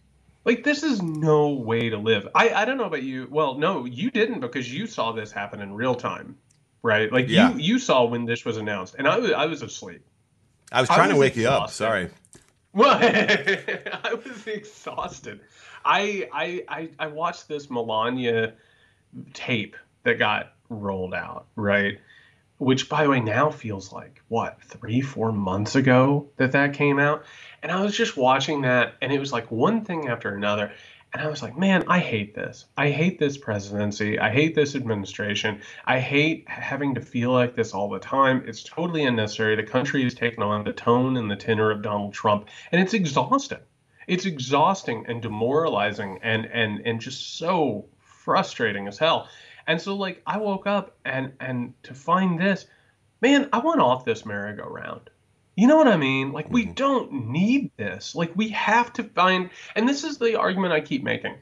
Like, 0.45 0.63
this 0.63 0.85
is 0.85 1.03
no 1.03 1.55
way 1.55 1.91
to 1.91 1.97
live. 1.97 2.29
I, 2.37 2.51
I 2.51 2.65
don't 2.65 2.79
know 2.79 2.85
about 2.85 3.03
you. 3.03 3.27
Well, 3.33 3.59
no, 3.59 3.85
you 3.85 4.13
didn't 4.13 4.39
because 4.39 4.73
you 4.73 4.87
saw 4.87 5.11
this 5.11 5.33
happen 5.33 5.61
in 5.61 5.75
real 5.75 5.97
time 5.97 6.37
right? 6.85 7.11
Like 7.11 7.29
yeah. 7.29 7.53
you 7.55 7.59
you 7.59 7.79
saw 7.81 8.05
when 8.05 8.27
this 8.27 8.45
was 8.45 8.57
announced, 8.57 8.95
and 8.97 9.09
I 9.09 9.19
was 9.19 9.33
I 9.33 9.47
was 9.47 9.63
asleep. 9.63 10.05
I 10.71 10.81
was 10.81 10.89
trying 10.89 11.01
I 11.01 11.07
was 11.07 11.15
to 11.15 11.21
wake 11.21 11.37
exhausted. 11.37 11.43
you 11.43 11.65
up. 11.65 11.71
Sorry. 11.71 12.11
Well, 12.77 12.99
I 13.01 14.15
was 14.15 14.49
exhausted. 14.49 15.43
I, 15.85 16.29
I 16.33 16.65
I 16.69 16.89
I 16.99 17.07
watched 17.07 17.47
this 17.47 17.71
Melania 17.71 18.55
tape 19.33 19.77
that 20.03 20.19
got 20.19 20.55
rolled 20.69 21.15
out, 21.15 21.47
right? 21.55 22.01
Which, 22.59 22.89
by 22.89 23.05
the 23.05 23.11
way, 23.11 23.21
now 23.21 23.51
feels 23.51 23.93
like 23.93 24.21
what 24.27 24.61
three, 24.61 25.03
four 25.03 25.31
months 25.31 25.77
ago 25.77 26.31
that 26.37 26.51
that 26.51 26.75
came 26.75 26.99
out, 26.99 27.25
and 27.63 27.71
I 27.71 27.81
was 27.81 27.97
just 27.97 28.17
watching 28.17 28.63
that, 28.63 28.95
and 29.01 29.13
it 29.13 29.21
was 29.21 29.33
like 29.33 29.53
one 29.53 29.85
thing 29.85 30.09
after 30.09 30.35
another, 30.35 30.73
and 31.15 31.23
I 31.23 31.29
was 31.29 31.43
like, 31.43 31.57
man, 31.57 31.85
I 31.87 32.01
hate 32.01 32.35
this. 32.35 32.65
I 32.77 32.91
hate 32.91 33.21
this 33.21 33.39
presidency. 33.39 34.19
I 34.19 34.31
hate 34.31 34.57
this 34.57 34.75
administration. 34.75 35.61
I 35.85 36.01
hate 36.01 36.49
having 36.49 36.97
to 36.97 37.01
feel 37.01 37.31
like 37.31 37.55
this 37.55 37.73
all 37.73 37.89
the 37.89 38.01
time. 38.01 38.43
It's 38.49 38.65
totally 38.65 39.05
unnecessary. 39.05 39.55
The 39.55 39.63
country 39.63 40.03
has 40.03 40.15
taken 40.15 40.43
on 40.43 40.65
the 40.65 40.73
tone 40.73 41.17
and 41.17 41.31
the 41.31 41.37
tenor 41.37 41.71
of 41.71 41.83
Donald 41.83 42.15
Trump, 42.15 42.49
and 42.73 42.83
it's 42.83 42.95
exhausting. 42.95 43.61
It's 44.09 44.27
exhausting 44.27 45.05
and 45.07 45.23
demoralizing 45.23 46.19
and 46.21 46.47
and 46.47 46.85
and 46.85 47.01
just 47.01 47.39
so 47.39 47.87
frustrating 48.01 48.89
as 48.89 48.99
hell. 48.99 49.29
And 49.69 49.81
so 49.81 49.95
like 49.95 50.21
I 50.27 50.39
woke 50.39 50.67
up 50.67 50.97
and 51.05 51.33
and 51.39 51.75
to 51.85 51.95
find 51.95 52.41
this, 52.41 52.67
man, 53.21 53.49
I 53.53 53.59
want 53.59 53.81
off 53.81 54.05
this 54.05 54.27
merry-go-round. 54.27 55.11
You 55.57 55.69
know 55.69 55.77
what 55.77 55.89
I 55.89 55.97
mean? 55.97 56.33
Like, 56.33 56.51
we 56.51 56.65
mm-hmm. 56.65 56.73
don't 56.73 57.13
need 57.29 57.71
this. 57.77 58.15
Like, 58.15 58.33
we 58.35 58.49
have 58.51 58.93
to 58.95 59.05
find, 59.05 59.51
and 59.77 59.89
this 59.89 60.05
is 60.05 60.19
the 60.19 60.39
argument 60.39 60.73
I 60.73 60.81
keep 60.81 61.05
making. 61.05 61.37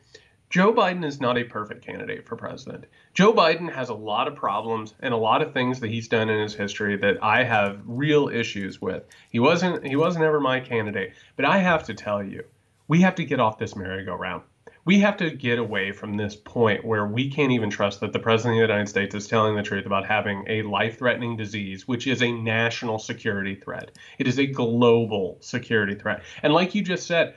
Joe 0.50 0.70
Biden 0.70 1.02
is 1.02 1.18
not 1.18 1.38
a 1.38 1.44
perfect 1.44 1.82
candidate 1.82 2.28
for 2.28 2.36
president. 2.36 2.84
Joe 3.14 3.32
Biden 3.32 3.72
has 3.72 3.88
a 3.88 3.94
lot 3.94 4.28
of 4.28 4.36
problems 4.36 4.92
and 5.00 5.14
a 5.14 5.16
lot 5.16 5.40
of 5.40 5.54
things 5.54 5.80
that 5.80 5.88
he's 5.88 6.08
done 6.08 6.28
in 6.28 6.38
his 6.38 6.54
history 6.54 6.94
that 6.98 7.24
I 7.24 7.42
have 7.42 7.80
real 7.86 8.28
issues 8.28 8.78
with. 8.78 9.02
He 9.30 9.38
wasn't 9.38 9.86
he 9.86 9.96
wasn't 9.96 10.26
ever 10.26 10.40
my 10.40 10.60
candidate, 10.60 11.14
but 11.36 11.46
I 11.46 11.56
have 11.56 11.84
to 11.84 11.94
tell 11.94 12.22
you, 12.22 12.44
we 12.86 13.00
have 13.00 13.14
to 13.14 13.24
get 13.24 13.40
off 13.40 13.56
this 13.56 13.74
merry-go-round 13.74 14.42
we 14.84 14.98
have 14.98 15.16
to 15.18 15.30
get 15.30 15.58
away 15.58 15.92
from 15.92 16.16
this 16.16 16.34
point 16.34 16.84
where 16.84 17.06
we 17.06 17.30
can't 17.30 17.52
even 17.52 17.70
trust 17.70 18.00
that 18.00 18.12
the 18.12 18.18
president 18.18 18.54
of 18.54 18.68
the 18.68 18.72
United 18.72 18.88
States 18.88 19.14
is 19.14 19.28
telling 19.28 19.54
the 19.54 19.62
truth 19.62 19.86
about 19.86 20.04
having 20.04 20.44
a 20.48 20.62
life 20.62 20.98
threatening 20.98 21.36
disease, 21.36 21.86
which 21.86 22.06
is 22.06 22.22
a 22.22 22.32
national 22.32 22.98
security 22.98 23.54
threat. 23.54 23.92
It 24.18 24.26
is 24.26 24.38
a 24.38 24.46
global 24.46 25.38
security 25.40 25.94
threat. 25.94 26.22
And 26.42 26.52
like 26.52 26.74
you 26.74 26.82
just 26.82 27.06
said, 27.06 27.34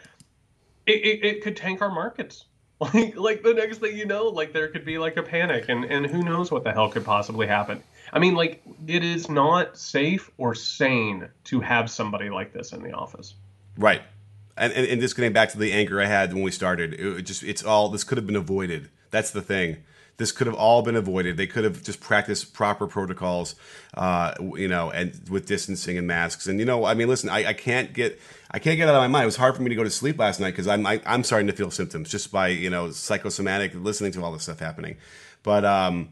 it, 0.87 1.05
it, 1.05 1.25
it 1.25 1.43
could 1.43 1.55
tank 1.55 1.81
our 1.81 1.91
markets. 1.91 2.45
Like, 2.77 3.15
like 3.15 3.41
the 3.41 3.53
next 3.53 3.77
thing 3.77 3.95
you 3.95 4.05
know, 4.05 4.25
like 4.25 4.51
there 4.51 4.67
could 4.67 4.83
be 4.83 4.97
like 4.97 5.15
a 5.15 5.23
panic 5.23 5.69
and, 5.69 5.85
and 5.85 6.05
who 6.05 6.21
knows 6.21 6.51
what 6.51 6.65
the 6.65 6.73
hell 6.73 6.89
could 6.89 7.05
possibly 7.05 7.47
happen. 7.47 7.81
I 8.11 8.19
mean, 8.19 8.35
like 8.35 8.61
it 8.85 9.01
is 9.01 9.29
not 9.29 9.77
safe 9.77 10.29
or 10.37 10.53
sane 10.55 11.29
to 11.45 11.61
have 11.61 11.89
somebody 11.89 12.29
like 12.29 12.51
this 12.51 12.73
in 12.73 12.83
the 12.83 12.91
office. 12.91 13.33
Right 13.77 14.01
and, 14.57 14.71
and, 14.73 14.87
and 14.87 15.01
just 15.01 15.15
getting 15.15 15.33
back 15.33 15.49
to 15.49 15.57
the 15.57 15.71
anger 15.71 16.01
I 16.01 16.05
had 16.05 16.33
when 16.33 16.43
we 16.43 16.51
started, 16.51 16.93
it 16.93 17.21
just 17.23 17.43
it's 17.43 17.63
all 17.63 17.89
this 17.89 18.03
could 18.03 18.17
have 18.17 18.27
been 18.27 18.35
avoided. 18.35 18.89
That's 19.11 19.31
the 19.31 19.41
thing. 19.41 19.77
This 20.17 20.31
could 20.31 20.47
have 20.47 20.55
all 20.55 20.81
been 20.81 20.95
avoided. 20.95 21.35
They 21.35 21.47
could 21.47 21.65
have 21.65 21.83
just 21.83 21.99
practiced 21.99 22.53
proper 22.53 22.87
protocols, 22.87 23.55
uh, 23.95 24.33
you 24.55 24.69
know, 24.69 24.89
and 24.89 25.19
with 25.29 25.45
distancing 25.45 25.97
and 25.97 26.07
masks. 26.07 26.47
And 26.47 26.57
you 26.57 26.65
know, 26.65 26.85
I 26.85 26.93
mean, 26.93 27.09
listen, 27.09 27.29
I, 27.29 27.47
I 27.47 27.53
can't 27.53 27.93
get 27.93 28.19
I 28.49 28.59
can't 28.59 28.77
get 28.77 28.87
out 28.87 28.95
of 28.95 29.01
my 29.01 29.07
mind. 29.07 29.23
It 29.23 29.27
was 29.27 29.35
hard 29.35 29.55
for 29.55 29.61
me 29.61 29.69
to 29.69 29.75
go 29.75 29.83
to 29.83 29.89
sleep 29.89 30.17
last 30.17 30.39
night 30.39 30.51
because 30.51 30.67
I'm 30.67 30.85
I, 30.85 30.93
am 30.95 31.01
i 31.05 31.13
am 31.13 31.23
starting 31.25 31.47
to 31.47 31.53
feel 31.53 31.69
symptoms 31.69 32.09
just 32.09 32.31
by 32.31 32.47
you 32.47 32.69
know 32.69 32.91
psychosomatic 32.91 33.73
listening 33.75 34.13
to 34.13 34.23
all 34.23 34.31
this 34.31 34.43
stuff 34.43 34.59
happening. 34.59 34.95
But 35.43 35.65
um, 35.65 36.09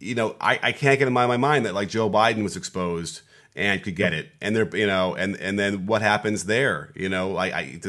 you 0.00 0.16
know, 0.16 0.34
I, 0.40 0.58
I 0.62 0.72
can't 0.72 0.98
get 0.98 1.06
in 1.06 1.14
my, 1.14 1.26
my 1.26 1.36
mind 1.36 1.64
that 1.66 1.74
like 1.74 1.88
Joe 1.88 2.10
Biden 2.10 2.42
was 2.42 2.56
exposed 2.56 3.22
and 3.56 3.82
could 3.82 3.96
get 3.96 4.12
it. 4.12 4.30
And 4.40 4.54
they're 4.54 4.76
you 4.76 4.86
know, 4.86 5.14
and 5.14 5.36
and 5.36 5.58
then 5.58 5.86
what 5.86 6.02
happens 6.02 6.44
there? 6.44 6.92
You 6.94 7.08
know, 7.08 7.36
I 7.36 7.46
I, 7.46 7.80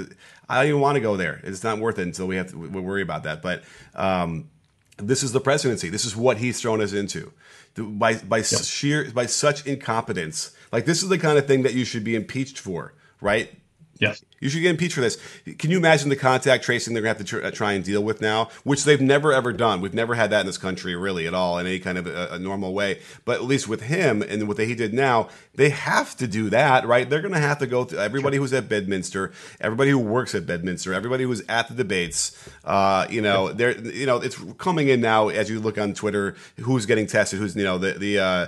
I 0.50 0.58
don't 0.60 0.70
even 0.70 0.82
want 0.82 0.96
to 0.96 1.02
go 1.02 1.18
there. 1.18 1.42
It's 1.44 1.64
not 1.64 1.80
worth 1.80 2.00
it 2.00 2.04
until 2.04 2.28
we 2.28 2.36
have 2.36 2.52
to 2.52 2.58
we 2.58 2.82
worry 2.82 3.02
about 3.02 3.24
that. 3.24 3.42
But 3.42 3.64
um, 3.96 4.50
this 4.98 5.24
is 5.24 5.32
the 5.32 5.42
presidency. 5.42 5.90
This 5.90 6.06
is 6.06 6.16
what 6.16 6.38
he's 6.38 6.62
thrown 6.62 6.82
us 6.82 6.94
into 6.94 7.32
by 7.76 8.16
by 8.16 8.38
yep. 8.38 8.46
sheer 8.46 9.12
by 9.12 9.26
such 9.26 9.66
incompetence. 9.66 10.56
Like 10.72 10.86
this 10.86 11.04
is 11.04 11.10
the 11.10 11.18
kind 11.18 11.38
of 11.38 11.48
thing 11.48 11.64
that 11.64 11.74
you 11.74 11.86
should 11.86 12.04
be 12.04 12.16
impeached 12.16 12.60
for, 12.60 12.94
right? 13.22 13.52
Yes. 14.00 14.24
You 14.46 14.52
should 14.52 14.62
get 14.62 14.70
impeached 14.70 14.94
for 14.94 15.02
this. 15.02 15.18
Can 15.58 15.72
you 15.72 15.78
imagine 15.78 16.10
the 16.10 16.16
contact 16.16 16.64
tracing 16.64 16.94
they're 16.94 17.02
going 17.02 17.16
to 17.16 17.20
have 17.20 17.28
to 17.28 17.40
tr- 17.42 17.48
uh, 17.48 17.50
try 17.50 17.74
and 17.74 17.84
deal 17.84 18.04
with 18.04 18.22
now, 18.22 18.50
which 18.64 18.84
they've 18.84 19.02
never 19.02 19.34
ever 19.34 19.52
done? 19.52 19.82
We've 19.82 19.96
never 19.96 20.14
had 20.14 20.30
that 20.30 20.42
in 20.42 20.46
this 20.46 20.60
country, 20.60 20.96
really, 20.96 21.26
at 21.26 21.34
all, 21.34 21.58
in 21.58 21.66
any 21.66 21.80
kind 21.80 21.98
of 21.98 22.06
a, 22.06 22.28
a 22.34 22.38
normal 22.38 22.72
way. 22.72 23.00
But 23.26 23.38
at 23.38 23.44
least 23.46 23.68
with 23.68 23.82
him 23.82 24.22
and 24.22 24.48
what 24.48 24.60
he 24.60 24.76
did 24.76 24.94
now, 24.94 25.30
they 25.56 25.70
have 25.70 26.16
to 26.18 26.28
do 26.28 26.52
that, 26.52 26.86
right? 26.86 27.10
They're 27.10 27.22
going 27.22 27.34
to 27.34 27.40
have 27.40 27.58
to 27.58 27.66
go 27.66 27.86
through 27.86 27.98
everybody 27.98 28.36
sure. 28.36 28.44
who's 28.44 28.54
at 28.54 28.70
Bedminster, 28.70 29.32
everybody 29.60 29.90
who 29.90 29.98
works 29.98 30.36
at 30.36 30.46
Bedminster, 30.46 30.94
everybody 30.94 31.24
who's 31.24 31.42
at 31.50 31.68
the 31.68 31.74
debates. 31.74 32.38
Uh, 32.64 33.08
you 33.10 33.22
know, 33.22 33.52
they're 33.52 33.76
you 33.82 34.06
know 34.06 34.18
it's 34.18 34.38
coming 34.60 34.90
in 34.90 35.02
now 35.02 35.30
as 35.30 35.50
you 35.50 35.60
look 35.60 35.80
on 35.80 35.96
Twitter 35.96 36.36
who's 36.62 36.86
getting 36.86 37.08
tested, 37.08 37.40
who's 37.40 37.56
you 37.56 37.64
know 37.64 37.80
the 37.80 37.94
the 37.94 38.20
uh, 38.20 38.48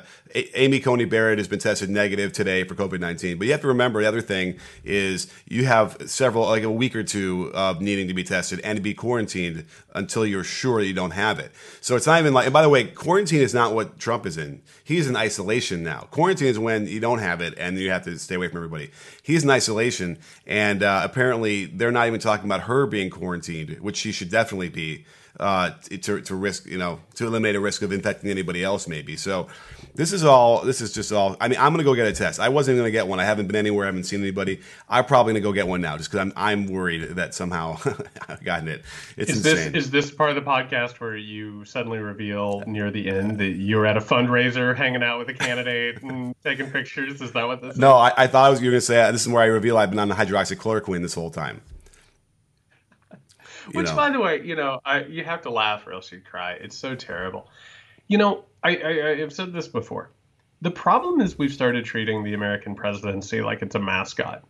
Amy 0.54 0.80
Coney 0.80 1.06
Barrett 1.06 1.40
has 1.40 1.48
been 1.48 1.60
tested 1.60 1.90
negative 1.90 2.34
today 2.34 2.64
for 2.66 2.76
COVID 2.76 3.00
nineteen. 3.00 3.40
But 3.40 3.48
you 3.48 3.54
have 3.54 3.62
to 3.62 3.68
remember 3.68 4.02
the 4.02 4.08
other 4.08 4.22
thing 4.22 4.60
is 4.84 5.32
you 5.48 5.66
have 5.66 5.87
several 6.10 6.46
like 6.46 6.64
a 6.64 6.72
week 6.72 6.96
or 6.96 7.04
two 7.04 7.52
of 7.54 7.82
needing 7.82 8.08
to 8.08 8.14
be 8.14 8.24
tested 8.24 8.60
and 8.64 8.76
to 8.76 8.82
be 8.82 8.94
quarantined 8.94 9.66
until 9.94 10.26
you're 10.26 10.44
sure 10.44 10.82
you 10.82 10.94
don't 10.94 11.12
have 11.12 11.40
it. 11.40 11.52
So 11.82 11.96
it's 11.96 12.08
not 12.08 12.20
even 12.20 12.34
like. 12.34 12.46
And 12.46 12.54
by 12.54 12.62
the 12.62 12.70
way, 12.70 12.86
quarantine 12.86 13.42
is 13.42 13.54
not 13.54 13.74
what 13.74 14.00
Trump 14.00 14.26
is 14.26 14.38
in. 14.38 14.62
He's 14.84 15.08
in 15.08 15.16
isolation 15.16 15.84
now. 15.84 16.08
Quarantine 16.12 16.48
is 16.48 16.60
when 16.60 16.88
you 16.88 17.00
don't 17.00 17.20
have 17.20 17.42
it 17.42 17.54
and 17.58 17.78
you 17.78 17.92
have 17.92 18.04
to 18.06 18.18
stay 18.18 18.36
away 18.36 18.48
from 18.48 18.58
everybody. 18.58 18.92
He's 19.24 19.44
in 19.44 19.50
isolation, 19.50 20.18
and 20.46 20.84
uh, 20.84 21.02
apparently 21.04 21.66
they're 21.66 21.92
not 21.92 22.08
even 22.08 22.20
talking 22.20 22.46
about 22.46 22.62
her 22.62 22.86
being 22.86 23.10
quarantined, 23.10 23.80
which 23.82 23.98
she 23.98 24.12
should 24.12 24.30
definitely 24.30 24.70
be. 24.70 25.06
uh, 25.40 25.70
to 26.02 26.22
to 26.22 26.36
risk 26.36 26.66
you 26.66 26.80
know 26.80 27.00
to 27.14 27.28
eliminate 27.28 27.56
a 27.56 27.60
risk 27.60 27.84
of 27.84 27.92
infecting 27.92 28.30
anybody 28.32 28.64
else 28.64 28.88
maybe. 28.88 29.16
So 29.16 29.48
this 29.98 30.14
is 30.14 30.24
all. 30.24 30.62
This 30.64 30.80
is 30.80 30.94
just 30.94 31.12
all. 31.12 31.36
I 31.42 31.48
mean, 31.48 31.58
I'm 31.60 31.74
gonna 31.74 31.84
go 31.84 31.96
get 31.96 32.06
a 32.06 32.14
test. 32.14 32.40
I 32.40 32.50
wasn't 32.50 32.78
gonna 32.78 32.92
get 32.92 33.08
one. 33.08 33.20
I 33.20 33.26
haven't 33.26 33.48
been 33.48 33.56
anywhere. 33.56 33.86
I 33.86 33.88
haven't 33.88 34.04
seen 34.04 34.22
anybody. 34.22 34.62
I'm 34.88 35.04
probably 35.06 35.34
gonna 35.34 35.42
go 35.42 35.52
get 35.52 35.68
one 35.68 35.82
now, 35.82 35.98
just 35.98 36.12
because 36.12 36.22
I'm 36.22 36.34
I'm 36.36 36.68
worried 36.68 37.16
that 37.16 37.34
somehow 37.34 37.80
I've 38.30 38.44
gotten 38.44 38.68
it. 38.68 38.84
It's 39.18 39.32
is 39.32 39.38
insane. 39.38 39.72
this 39.72 39.86
is 39.86 39.92
this 39.92 40.12
part 40.12 40.30
of 40.30 40.36
the 40.36 40.50
podcast 40.50 41.00
where 41.00 41.18
you 41.18 41.66
suddenly 41.66 41.98
reveal 41.98 42.64
near 42.68 42.92
the 42.92 43.10
end 43.10 43.40
that 43.40 43.56
you 43.56 43.78
were 43.78 43.88
at 43.88 43.98
a 43.98 44.00
fundraiser, 44.00 44.76
hanging 44.76 45.02
out 45.02 45.18
with 45.18 45.30
a 45.30 45.34
candidate 45.34 46.04
and 46.04 46.36
taking 46.44 46.70
pictures? 46.70 47.20
Is 47.20 47.32
that 47.32 47.48
what 47.48 47.64
this? 47.64 47.76
no, 47.76 47.96
is? 47.96 48.14
I, 48.16 48.24
I 48.24 48.28
thought 48.28 48.46
I 48.46 48.50
was 48.50 48.62
you 48.62 48.68
were 48.68 48.74
gonna 48.74 48.82
say 48.82 49.12
this 49.12 49.26
is 49.26 49.28
where 49.28 49.42
I 49.42 49.48
reveal 49.48 49.80
I've 49.80 49.90
been 49.90 50.00
on 50.00 50.10
the 50.10 50.16
hydroxychloroquine 50.16 51.02
this 51.02 51.16
whole 51.16 51.32
time. 51.32 51.60
Which, 53.72 53.88
know. 53.88 53.96
by 53.96 54.12
the 54.12 54.20
way, 54.20 54.44
you 54.44 54.56
know, 54.56 54.80
I, 54.86 55.06
you 55.06 55.24
have 55.24 55.42
to 55.42 55.50
laugh 55.50 55.88
or 55.88 55.94
else 55.94 56.12
you 56.12 56.22
cry. 56.22 56.54
It's 56.54 56.78
so 56.78 56.96
terrible. 56.96 57.50
You 58.08 58.18
know, 58.18 58.46
I, 58.64 58.76
I, 58.78 59.22
I've 59.22 59.34
said 59.34 59.54
this 59.54 59.68
before. 59.68 60.12
The 60.62 60.72
problem 60.72 61.22
is 61.22 61.38
we've 61.38 61.54
started 61.54 61.86
treating 61.86 62.24
the 62.24 62.34
American 62.34 62.76
presidency 62.76 63.42
like 63.42 63.62
it's 63.62 63.76
a 63.76 63.80
mascot, 63.80 64.44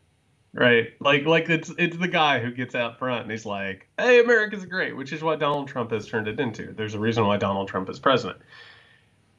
right? 0.53 0.89
Like, 0.99 1.25
like 1.25 1.49
it's 1.49 1.71
it's 1.77 1.97
the 1.97 2.07
guy 2.07 2.39
who 2.39 2.51
gets 2.51 2.75
out 2.75 2.97
front 2.97 3.23
and 3.23 3.31
he's 3.31 3.45
like, 3.45 3.87
"Hey, 3.97 4.21
America's 4.21 4.65
great," 4.65 4.95
which 4.95 5.11
is 5.11 5.21
what 5.21 5.39
Donald 5.39 5.67
Trump 5.67 5.91
has 5.91 6.07
turned 6.07 6.27
it 6.27 6.39
into. 6.39 6.71
There's 6.71 6.93
a 6.93 6.99
reason 6.99 7.25
why 7.25 7.37
Donald 7.37 7.67
Trump 7.67 7.89
is 7.89 7.99
president. 7.99 8.39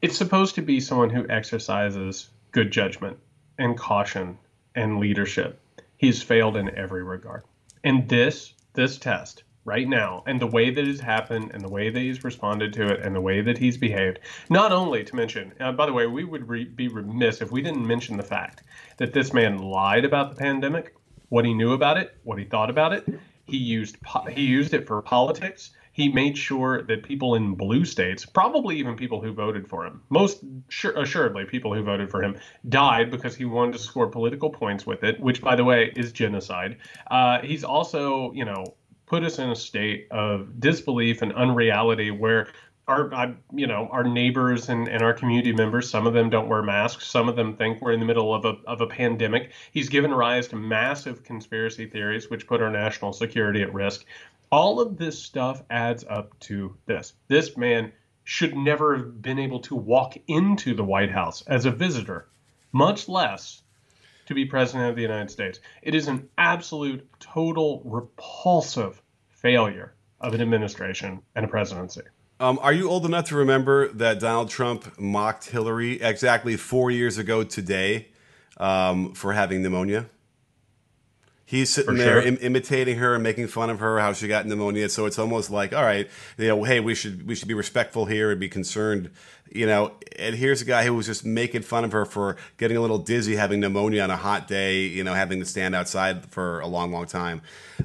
It's 0.01 0.17
supposed 0.17 0.55
to 0.55 0.61
be 0.61 0.79
someone 0.79 1.09
who 1.09 1.27
exercises 1.27 2.29
good 2.51 2.71
judgment 2.71 3.17
and 3.57 3.77
caution 3.77 4.37
and 4.75 4.99
leadership. 4.99 5.59
He's 5.97 6.21
failed 6.21 6.55
in 6.55 6.75
every 6.77 7.03
regard. 7.03 7.43
And 7.83 8.07
this 8.07 8.53
this 8.73 8.97
test 8.97 9.43
right 9.65 9.87
now 9.87 10.23
and 10.25 10.39
the 10.39 10.47
way 10.47 10.69
that 10.69 10.87
it's 10.87 10.99
happened 10.99 11.51
and 11.53 11.63
the 11.63 11.69
way 11.69 11.89
that 11.89 11.99
he's 11.99 12.23
responded 12.23 12.73
to 12.73 12.87
it 12.87 13.01
and 13.01 13.15
the 13.15 13.21
way 13.21 13.41
that 13.41 13.57
he's 13.57 13.77
behaved 13.77 14.19
not 14.49 14.71
only 14.71 15.03
to 15.03 15.15
mention 15.15 15.53
uh, 15.59 15.71
by 15.71 15.85
the 15.85 15.93
way 15.93 16.07
we 16.07 16.23
would 16.23 16.47
re- 16.47 16.65
be 16.65 16.87
remiss 16.87 17.41
if 17.41 17.51
we 17.51 17.61
didn't 17.61 17.85
mention 17.85 18.17
the 18.17 18.23
fact 18.23 18.63
that 18.97 19.13
this 19.13 19.33
man 19.33 19.57
lied 19.59 20.05
about 20.05 20.29
the 20.29 20.35
pandemic 20.35 20.95
what 21.29 21.45
he 21.45 21.53
knew 21.53 21.73
about 21.73 21.97
it 21.97 22.17
what 22.23 22.39
he 22.39 22.45
thought 22.45 22.69
about 22.69 22.93
it 22.93 23.05
he 23.45 23.57
used 23.57 24.01
po- 24.01 24.25
he 24.25 24.43
used 24.43 24.73
it 24.73 24.87
for 24.87 25.01
politics 25.01 25.71
he 25.99 26.07
made 26.07 26.37
sure 26.37 26.81
that 26.83 27.03
people 27.03 27.35
in 27.35 27.55
blue 27.55 27.83
states, 27.83 28.25
probably 28.25 28.77
even 28.77 28.95
people 28.95 29.21
who 29.21 29.33
voted 29.33 29.67
for 29.67 29.85
him, 29.85 30.01
most 30.09 30.41
sure, 30.69 30.97
assuredly 30.97 31.43
people 31.43 31.73
who 31.73 31.83
voted 31.83 32.09
for 32.09 32.23
him, 32.23 32.37
died 32.69 33.11
because 33.11 33.35
he 33.35 33.43
wanted 33.43 33.73
to 33.73 33.79
score 33.79 34.07
political 34.07 34.49
points 34.49 34.85
with 34.85 35.03
it, 35.03 35.19
which, 35.19 35.41
by 35.41 35.57
the 35.57 35.65
way, 35.65 35.91
is 35.97 36.13
genocide. 36.13 36.77
Uh, 37.11 37.41
he's 37.41 37.65
also, 37.65 38.31
you 38.31 38.45
know, 38.45 38.63
put 39.09 39.23
us 39.23 39.39
in 39.39 39.49
a 39.49 39.55
state 39.55 40.07
of 40.11 40.59
disbelief 40.59 41.21
and 41.21 41.33
unreality 41.33 42.11
where 42.11 42.47
our, 42.87 43.35
you 43.53 43.67
know, 43.67 43.87
our 43.91 44.03
neighbors 44.03 44.69
and, 44.69 44.87
and 44.87 45.03
our 45.03 45.13
community 45.13 45.51
members, 45.51 45.89
some 45.89 46.07
of 46.07 46.13
them 46.13 46.29
don't 46.29 46.47
wear 46.47 46.63
masks. 46.63 47.07
Some 47.07 47.27
of 47.29 47.35
them 47.35 47.55
think 47.55 47.81
we're 47.81 47.91
in 47.91 47.99
the 47.99 48.05
middle 48.05 48.33
of 48.33 48.45
a, 48.45 48.55
of 48.65 48.81
a 48.81 48.87
pandemic. 48.87 49.51
He's 49.71 49.89
given 49.89 50.11
rise 50.11 50.47
to 50.49 50.55
massive 50.55 51.23
conspiracy 51.23 51.85
theories, 51.85 52.29
which 52.29 52.47
put 52.47 52.61
our 52.61 52.71
national 52.71 53.13
security 53.13 53.61
at 53.61 53.73
risk. 53.73 54.05
All 54.51 54.79
of 54.79 54.97
this 54.97 55.21
stuff 55.21 55.61
adds 55.69 56.03
up 56.09 56.39
to 56.41 56.75
this. 56.87 57.13
This 57.27 57.55
man 57.57 57.91
should 58.23 58.55
never 58.55 58.97
have 58.97 59.21
been 59.21 59.39
able 59.39 59.59
to 59.61 59.75
walk 59.75 60.17
into 60.27 60.73
the 60.73 60.83
White 60.83 61.11
House 61.11 61.43
as 61.43 61.65
a 61.65 61.71
visitor, 61.71 62.27
much 62.71 63.07
less 63.07 63.61
to 64.29 64.35
be 64.35 64.45
president 64.45 64.87
of 64.91 64.95
the 64.95 65.01
United 65.01 65.31
States. 65.31 65.59
It 65.81 65.95
is 65.95 66.07
an 66.07 66.29
absolute, 66.37 67.09
total, 67.19 67.81
repulsive 67.83 69.01
failure 69.27 69.95
of 70.21 70.35
an 70.35 70.41
administration 70.41 71.23
and 71.35 71.45
a 71.45 71.47
presidency. 71.47 72.01
Um, 72.39 72.59
are 72.61 72.71
you 72.71 72.87
old 72.87 73.07
enough 73.07 73.25
to 73.29 73.35
remember 73.35 73.87
that 73.93 74.19
Donald 74.19 74.49
Trump 74.49 74.99
mocked 74.99 75.49
Hillary 75.49 75.99
exactly 75.99 76.57
four 76.57 76.91
years 76.91 77.17
ago 77.17 77.43
today 77.43 78.09
um, 78.57 79.15
for 79.15 79.33
having 79.33 79.63
pneumonia? 79.63 80.05
He's 81.49 81.71
sitting 81.71 81.95
For 81.95 81.97
there 81.97 82.21
sure. 82.21 82.27
Im- 82.27 82.37
imitating 82.41 82.97
her 82.99 83.15
and 83.15 83.23
making 83.23 83.47
fun 83.47 83.71
of 83.71 83.79
her 83.79 83.97
how 83.97 84.13
she 84.13 84.27
got 84.27 84.45
pneumonia. 84.45 84.87
So 84.87 85.07
it's 85.07 85.17
almost 85.17 85.49
like, 85.49 85.73
all 85.73 85.81
right, 85.81 86.07
you 86.37 86.47
know, 86.47 86.63
hey, 86.63 86.79
we 86.79 86.93
should 86.93 87.25
we 87.25 87.33
should 87.33 87.47
be 87.47 87.55
respectful 87.55 88.05
here 88.05 88.29
and 88.29 88.39
be 88.39 88.47
concerned, 88.49 89.09
you 89.51 89.65
know. 89.65 89.93
And 90.19 90.35
here's 90.35 90.61
a 90.61 90.65
guy 90.65 90.85
who 90.85 90.93
was 90.93 91.07
just 91.07 91.25
making 91.25 91.63
fun 91.63 91.83
of 91.85 91.91
her 91.91 92.05
for 92.05 92.37
getting 92.57 92.77
a 92.77 92.81
little 92.81 92.99
dizzy, 92.99 93.35
having 93.35 93.61
pneumonia 93.61 94.03
on 94.03 94.11
a 94.11 94.15
hot 94.15 94.47
day, 94.47 94.81
you 94.81 95.03
know, 95.03 95.15
having 95.15 95.39
to 95.39 95.45
stand 95.45 95.73
outside 95.73 96.25
for 96.27 96.59
a 96.59 96.67
long, 96.67 96.91
long 96.91 97.07
time. 97.07 97.41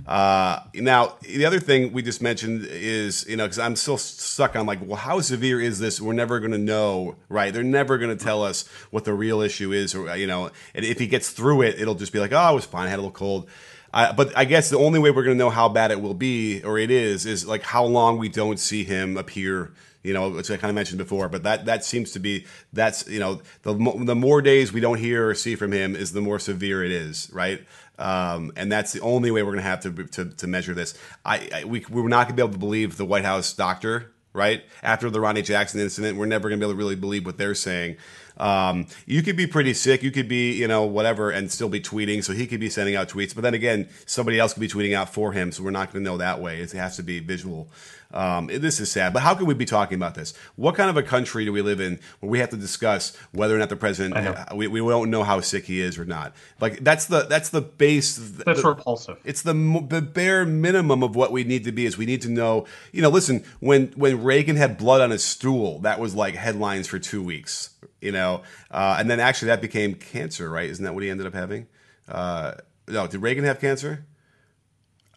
Uh, 0.07 0.61
now, 0.74 1.14
the 1.22 1.46
other 1.46 1.61
thing 1.61 1.92
we 1.92 2.03
just 2.03 2.20
mentioned 2.20 2.66
is, 2.68 3.24
you 3.27 3.37
know, 3.37 3.44
because 3.44 3.61
I'm 3.61 3.77
still 3.77 3.96
stuck 3.96 4.57
on 4.57 4.66
like, 4.66 4.81
well, 4.83 4.96
how 4.96 5.20
severe 5.20 5.59
is 5.61 5.79
this? 5.79 6.00
We're 6.00 6.12
never 6.12 6.38
going 6.40 6.53
to 6.53 6.59
know, 6.59 7.14
right? 7.31 7.55
They're 7.55 7.62
never 7.62 7.96
going 7.96 8.14
to 8.14 8.22
tell 8.22 8.42
us 8.42 8.68
what 8.90 9.05
the 9.05 9.14
real 9.14 9.40
issue 9.40 9.72
is, 9.72 9.94
or 9.94 10.14
you 10.16 10.27
know, 10.27 10.50
and 10.74 10.85
if 10.85 10.98
he 10.98 11.07
gets 11.07 11.31
through 11.31 11.62
it, 11.62 11.81
it'll 11.81 11.94
just 11.94 12.12
be 12.12 12.18
like, 12.18 12.33
oh, 12.33 12.50
it 12.50 12.55
was 12.55 12.66
fine, 12.66 12.88
I 12.88 12.90
had 12.90 12.98
a 12.98 13.03
little 13.03 13.11
cold. 13.12 13.48
I, 13.95 14.11
but 14.13 14.37
I 14.37 14.45
guess 14.45 14.71
the 14.71 14.79
only 14.79 14.99
way 14.99 15.13
we're 15.13 15.23
going 15.23 15.37
to 15.37 15.43
know 15.43 15.51
how 15.51 15.69
bad 15.69 15.93
it 15.93 16.03
will 16.03 16.15
be, 16.15 16.63
or 16.65 16.79
it 16.79 16.91
is, 16.91 17.27
is 17.27 17.47
like 17.47 17.63
how 17.63 17.85
long 17.85 18.19
we 18.19 18.29
don't 18.29 18.59
see 18.59 18.83
him 18.85 19.17
appear. 19.17 19.73
You 20.03 20.13
know, 20.13 20.29
which 20.29 20.51
I 20.51 20.59
kind 20.59 20.69
of 20.69 20.75
mentioned 20.75 20.99
before, 20.99 21.31
but 21.31 21.45
that 21.45 21.65
that 21.65 21.83
seems 21.83 22.13
to 22.13 22.19
be 22.19 22.45
that's 22.75 23.09
you 23.09 23.21
know 23.21 23.41
the 23.63 23.73
the 23.73 24.15
more 24.15 24.43
days 24.43 24.71
we 24.71 24.81
don't 24.81 24.99
hear 24.99 25.31
or 25.31 25.35
see 25.35 25.55
from 25.55 25.73
him 25.73 25.97
is 25.97 26.13
the 26.13 26.21
more 26.21 26.39
severe 26.39 26.85
it 26.85 26.91
is, 26.91 27.31
right? 27.33 27.65
Um, 27.99 28.53
and 28.57 28.71
that's 28.71 28.93
the 28.93 29.01
only 29.01 29.31
way 29.31 29.43
we're 29.43 29.53
going 29.53 29.65
to 29.65 29.71
have 29.71 29.81
to, 29.81 30.25
to 30.25 30.47
measure 30.47 30.75
this. 30.75 30.93
I, 31.25 31.49
I 31.55 31.65
we 31.65 31.87
we're 31.89 32.09
not 32.09 32.27
going 32.27 32.37
to 32.37 32.43
be 32.43 32.43
able 32.43 32.53
to 32.53 32.59
believe 32.59 32.99
the 32.99 33.07
White 33.07 33.25
House 33.25 33.55
doctor, 33.55 34.13
right? 34.35 34.64
After 34.83 35.09
the 35.09 35.20
Ronny 35.20 35.40
Jackson 35.40 35.81
incident, 35.81 36.18
we're 36.18 36.27
never 36.27 36.49
going 36.51 36.61
to 36.61 36.66
be 36.66 36.68
able 36.68 36.75
to 36.75 36.79
really 36.79 36.97
believe 36.97 37.25
what 37.25 37.38
they're 37.38 37.55
saying. 37.55 37.97
Um, 38.37 38.88
you 39.07 39.23
could 39.23 39.37
be 39.37 39.47
pretty 39.47 39.73
sick. 39.75 40.03
You 40.03 40.11
could 40.11 40.29
be, 40.29 40.53
you 40.53 40.66
know, 40.66 40.85
whatever, 40.85 41.31
and 41.31 41.51
still 41.51 41.68
be 41.68 41.81
tweeting. 41.81 42.23
So 42.23 42.33
he 42.33 42.47
could 42.47 42.61
be 42.61 42.68
sending 42.68 42.97
out 42.97 43.09
tweets. 43.09 43.35
But 43.35 43.42
then 43.42 43.55
again, 43.55 43.88
somebody 44.07 44.38
else 44.38 44.53
could 44.53 44.61
be 44.61 44.68
tweeting 44.68 44.92
out 44.92 45.14
for 45.14 45.33
him. 45.33 45.53
So 45.53 45.62
we're 45.62 45.70
not 45.70 45.92
going 45.92 46.05
to 46.05 46.11
know 46.11 46.18
that 46.18 46.42
way. 46.42 46.61
It 46.61 46.73
has 46.73 46.97
to 46.97 47.03
be 47.05 47.20
visual. 47.20 47.68
Um, 48.14 48.46
this 48.46 48.79
is 48.79 48.90
sad. 48.92 49.12
But 49.12 49.22
how 49.22 49.35
can 49.35 49.46
we 49.46 49.55
be 49.55 49.64
talking 49.64 49.96
about 49.96 50.14
this? 50.14 50.35
What 50.55 50.77
kind 50.77 50.88
of 50.88 50.96
a 50.96 51.03
country 51.03 51.44
do 51.44 51.53
we 51.53 51.62
live 51.62 51.81
in 51.81 51.98
where 52.20 52.31
we 52.31 52.38
have 52.38 52.50
to 52.50 52.57
discuss 52.57 53.14
whether 53.33 53.55
or 53.55 53.59
not 53.59 53.68
the 53.70 53.77
president, 53.77 54.55
we, 54.55 54.68
we 54.68 54.79
don't 54.79 55.11
know 55.11 55.24
how 55.24 55.40
sick 55.40 55.64
he 55.64 55.81
is 55.81 55.98
or 55.98 56.05
not? 56.05 56.33
Like 56.61 56.85
that's 56.85 57.07
the 57.07 57.22
that's 57.22 57.48
the 57.48 57.61
base. 57.61 58.16
That's 58.16 58.62
the- 58.62 58.68
repulsive. 58.68 59.18
it's 59.24 59.42
the, 59.42 59.53
the 59.88 60.00
bare 60.00 60.44
minimum 60.46 61.03
of 61.03 61.16
what 61.16 61.33
we 61.33 61.42
need 61.42 61.64
to 61.64 61.72
be 61.72 61.87
is 61.87 61.98
we 61.98 62.07
need 62.07 62.22
to 62.22 62.31
know 62.31 62.66
you 62.92 63.03
know 63.03 63.09
listen 63.11 63.44
when 63.61 63.88
when 63.96 64.22
reagan 64.22 64.55
had 64.57 64.79
blood 64.79 65.00
on 65.00 65.11
his 65.11 65.24
stool 65.24 65.81
that 65.81 65.98
was 65.98 66.14
like 66.14 66.35
headlines 66.35 66.87
for 66.87 66.98
two 67.00 67.22
weeks 67.22 67.70
you 68.00 68.12
know 68.12 68.42
uh, 68.70 68.96
and 68.98 69.11
then 69.11 69.18
actually 69.20 69.46
that 69.46 69.61
became 69.61 69.94
cancer 69.94 70.48
right 70.48 70.70
isn't 70.70 70.85
that 70.85 70.94
what 70.94 71.03
he 71.03 71.11
ended 71.11 71.27
up 71.27 71.35
having 71.35 71.66
uh, 72.09 72.53
no 72.87 73.07
did 73.07 73.20
reagan 73.20 73.44
have 73.44 73.61
cancer 73.61 74.05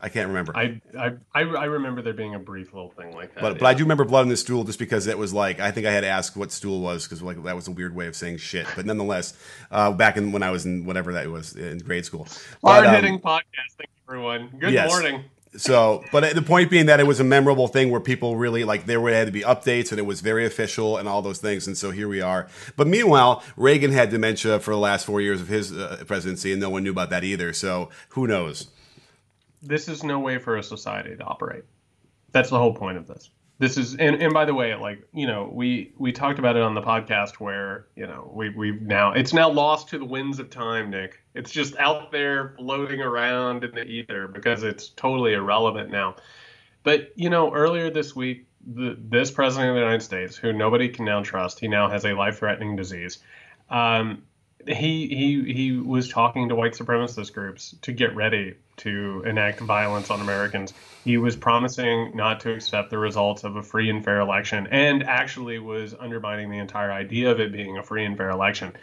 i 0.01 0.09
can't 0.09 0.27
remember 0.27 0.55
I, 0.55 0.81
I 0.97 1.13
I 1.33 1.41
I 1.41 1.65
remember 1.65 2.01
there 2.01 2.13
being 2.13 2.35
a 2.35 2.39
brief 2.39 2.73
little 2.73 2.89
thing 2.91 3.13
like 3.13 3.33
that. 3.35 3.41
but, 3.41 3.53
yeah. 3.53 3.59
but 3.59 3.65
I 3.65 3.73
do 3.73 3.83
remember 3.83 4.05
blood 4.05 4.21
on 4.21 4.29
the 4.29 4.37
stool 4.37 4.63
just 4.63 4.79
because 4.79 5.07
it 5.07 5.17
was 5.17 5.33
like 5.33 5.59
I 5.59 5.71
think 5.71 5.85
I 5.85 5.91
had 5.91 6.01
to 6.01 6.07
ask 6.07 6.35
what 6.35 6.51
stool 6.51 6.81
was 6.81 7.03
because 7.03 7.21
like 7.21 7.41
that 7.43 7.55
was 7.55 7.67
a 7.67 7.71
weird 7.71 7.95
way 7.95 8.07
of 8.07 8.15
saying 8.15 8.37
shit. 8.37 8.67
But 8.75 8.85
nonetheless, 8.85 9.33
uh, 9.71 9.91
back 9.91 10.17
in 10.17 10.31
when 10.31 10.43
I 10.43 10.51
was 10.51 10.65
in 10.65 10.85
whatever 10.85 11.13
that 11.13 11.27
was 11.27 11.55
in 11.55 11.79
grade 11.79 12.05
school, 12.05 12.27
But, 12.61 12.79
um, 12.79 12.85
hard 12.85 13.03
hitting 13.03 13.19
podcasting, 13.19 13.87
everyone. 14.07 14.49
Good 14.59 14.73
yes. 14.73 14.89
morning. 14.89 15.25
So, 15.55 16.03
but 16.11 16.35
the 16.35 16.41
point 16.41 16.69
being 16.69 16.85
that 16.85 16.99
it 16.99 17.07
was 17.07 17.19
a 17.19 17.23
memorable 17.23 17.67
thing 17.67 17.89
where 17.89 17.99
people 17.99 18.35
really 18.35 18.63
like 18.63 18.85
there 18.85 19.01
had 19.09 19.25
to 19.25 19.31
be 19.31 19.41
updates 19.41 19.89
and 19.91 19.97
it 19.97 20.05
was 20.05 20.21
very 20.21 20.45
official 20.45 20.97
and 20.97 21.07
all 21.07 21.21
those 21.21 21.39
things. 21.39 21.65
And 21.65 21.75
so 21.75 21.89
here 21.89 22.07
we 22.07 22.21
are. 22.21 22.47
But 22.75 22.87
meanwhile, 22.87 23.43
Reagan 23.55 23.91
had 23.91 24.09
dementia 24.09 24.59
for 24.59 24.71
the 24.71 24.77
last 24.77 25.05
four 25.05 25.19
years 25.19 25.41
of 25.41 25.47
his 25.47 25.71
uh, 25.71 26.03
presidency, 26.05 26.51
and 26.51 26.61
no 26.61 26.69
one 26.69 26.83
knew 26.83 26.91
about 26.91 27.09
that 27.09 27.23
either. 27.23 27.53
So 27.53 27.89
who 28.09 28.27
knows? 28.27 28.67
This 29.61 29.87
is 29.87 30.03
no 30.03 30.19
way 30.19 30.37
for 30.37 30.57
a 30.57 30.63
society 30.63 31.15
to 31.15 31.23
operate. 31.23 31.63
That's 32.31 32.49
the 32.49 32.57
whole 32.57 32.73
point 32.73 32.97
of 32.97 33.07
this. 33.07 33.29
This 33.59 33.77
is, 33.77 33.95
and, 33.95 34.21
and 34.21 34.33
by 34.33 34.45
the 34.45 34.53
way, 34.53 34.75
like 34.75 35.07
you 35.13 35.25
know, 35.25 35.49
we 35.51 35.91
we 35.97 36.11
talked 36.11 36.37
about 36.37 36.55
it 36.55 36.61
on 36.61 36.75
the 36.75 36.81
podcast 36.81 37.39
where 37.39 37.87
you 37.95 38.05
know 38.05 38.31
we 38.31 38.49
we've 38.49 38.81
now 38.81 39.13
it's 39.13 39.33
now 39.33 39.49
lost 39.49 39.89
to 39.89 39.97
the 39.97 40.05
winds 40.05 40.37
of 40.37 40.51
time, 40.51 40.91
Nick. 40.91 41.23
It's 41.33 41.49
just 41.49 41.75
out 41.77 42.11
there 42.11 42.53
floating 42.57 43.01
around 43.01 43.63
in 43.63 43.71
the 43.71 43.83
ether 43.83 44.27
because 44.27 44.61
it's 44.61 44.89
totally 44.89 45.33
irrelevant 45.33 45.89
now. 45.89 46.17
But 46.83 47.11
you 47.15 47.31
know, 47.31 47.51
earlier 47.51 47.89
this 47.89 48.15
week, 48.15 48.45
the, 48.63 48.95
this 48.99 49.31
president 49.31 49.69
of 49.69 49.75
the 49.75 49.81
United 49.81 50.03
States, 50.03 50.35
who 50.35 50.53
nobody 50.53 50.89
can 50.89 51.05
now 51.05 51.23
trust, 51.23 51.59
he 51.59 51.67
now 51.67 51.89
has 51.89 52.05
a 52.05 52.13
life-threatening 52.13 52.75
disease. 52.75 53.17
Um, 53.71 54.23
he 54.67 55.07
he 55.07 55.53
he 55.53 55.71
was 55.73 56.09
talking 56.09 56.49
to 56.49 56.55
white 56.55 56.73
supremacist 56.73 57.33
groups 57.33 57.75
to 57.81 57.91
get 57.91 58.15
ready 58.15 58.55
to 58.77 59.23
enact 59.25 59.61
violence 59.61 60.09
on 60.09 60.21
Americans. 60.21 60.73
He 61.03 61.17
was 61.17 61.35
promising 61.35 62.15
not 62.15 62.41
to 62.41 62.53
accept 62.53 62.89
the 62.89 62.97
results 62.97 63.43
of 63.43 63.55
a 63.55 63.63
free 63.63 63.89
and 63.89 64.03
fair 64.03 64.19
election, 64.19 64.67
and 64.67 65.03
actually 65.03 65.59
was 65.59 65.93
undermining 65.93 66.49
the 66.49 66.59
entire 66.59 66.91
idea 66.91 67.31
of 67.31 67.39
it 67.39 67.51
being 67.51 67.77
a 67.77 67.83
free 67.83 68.05
and 68.05 68.17
fair 68.17 68.29
election. 68.29 68.73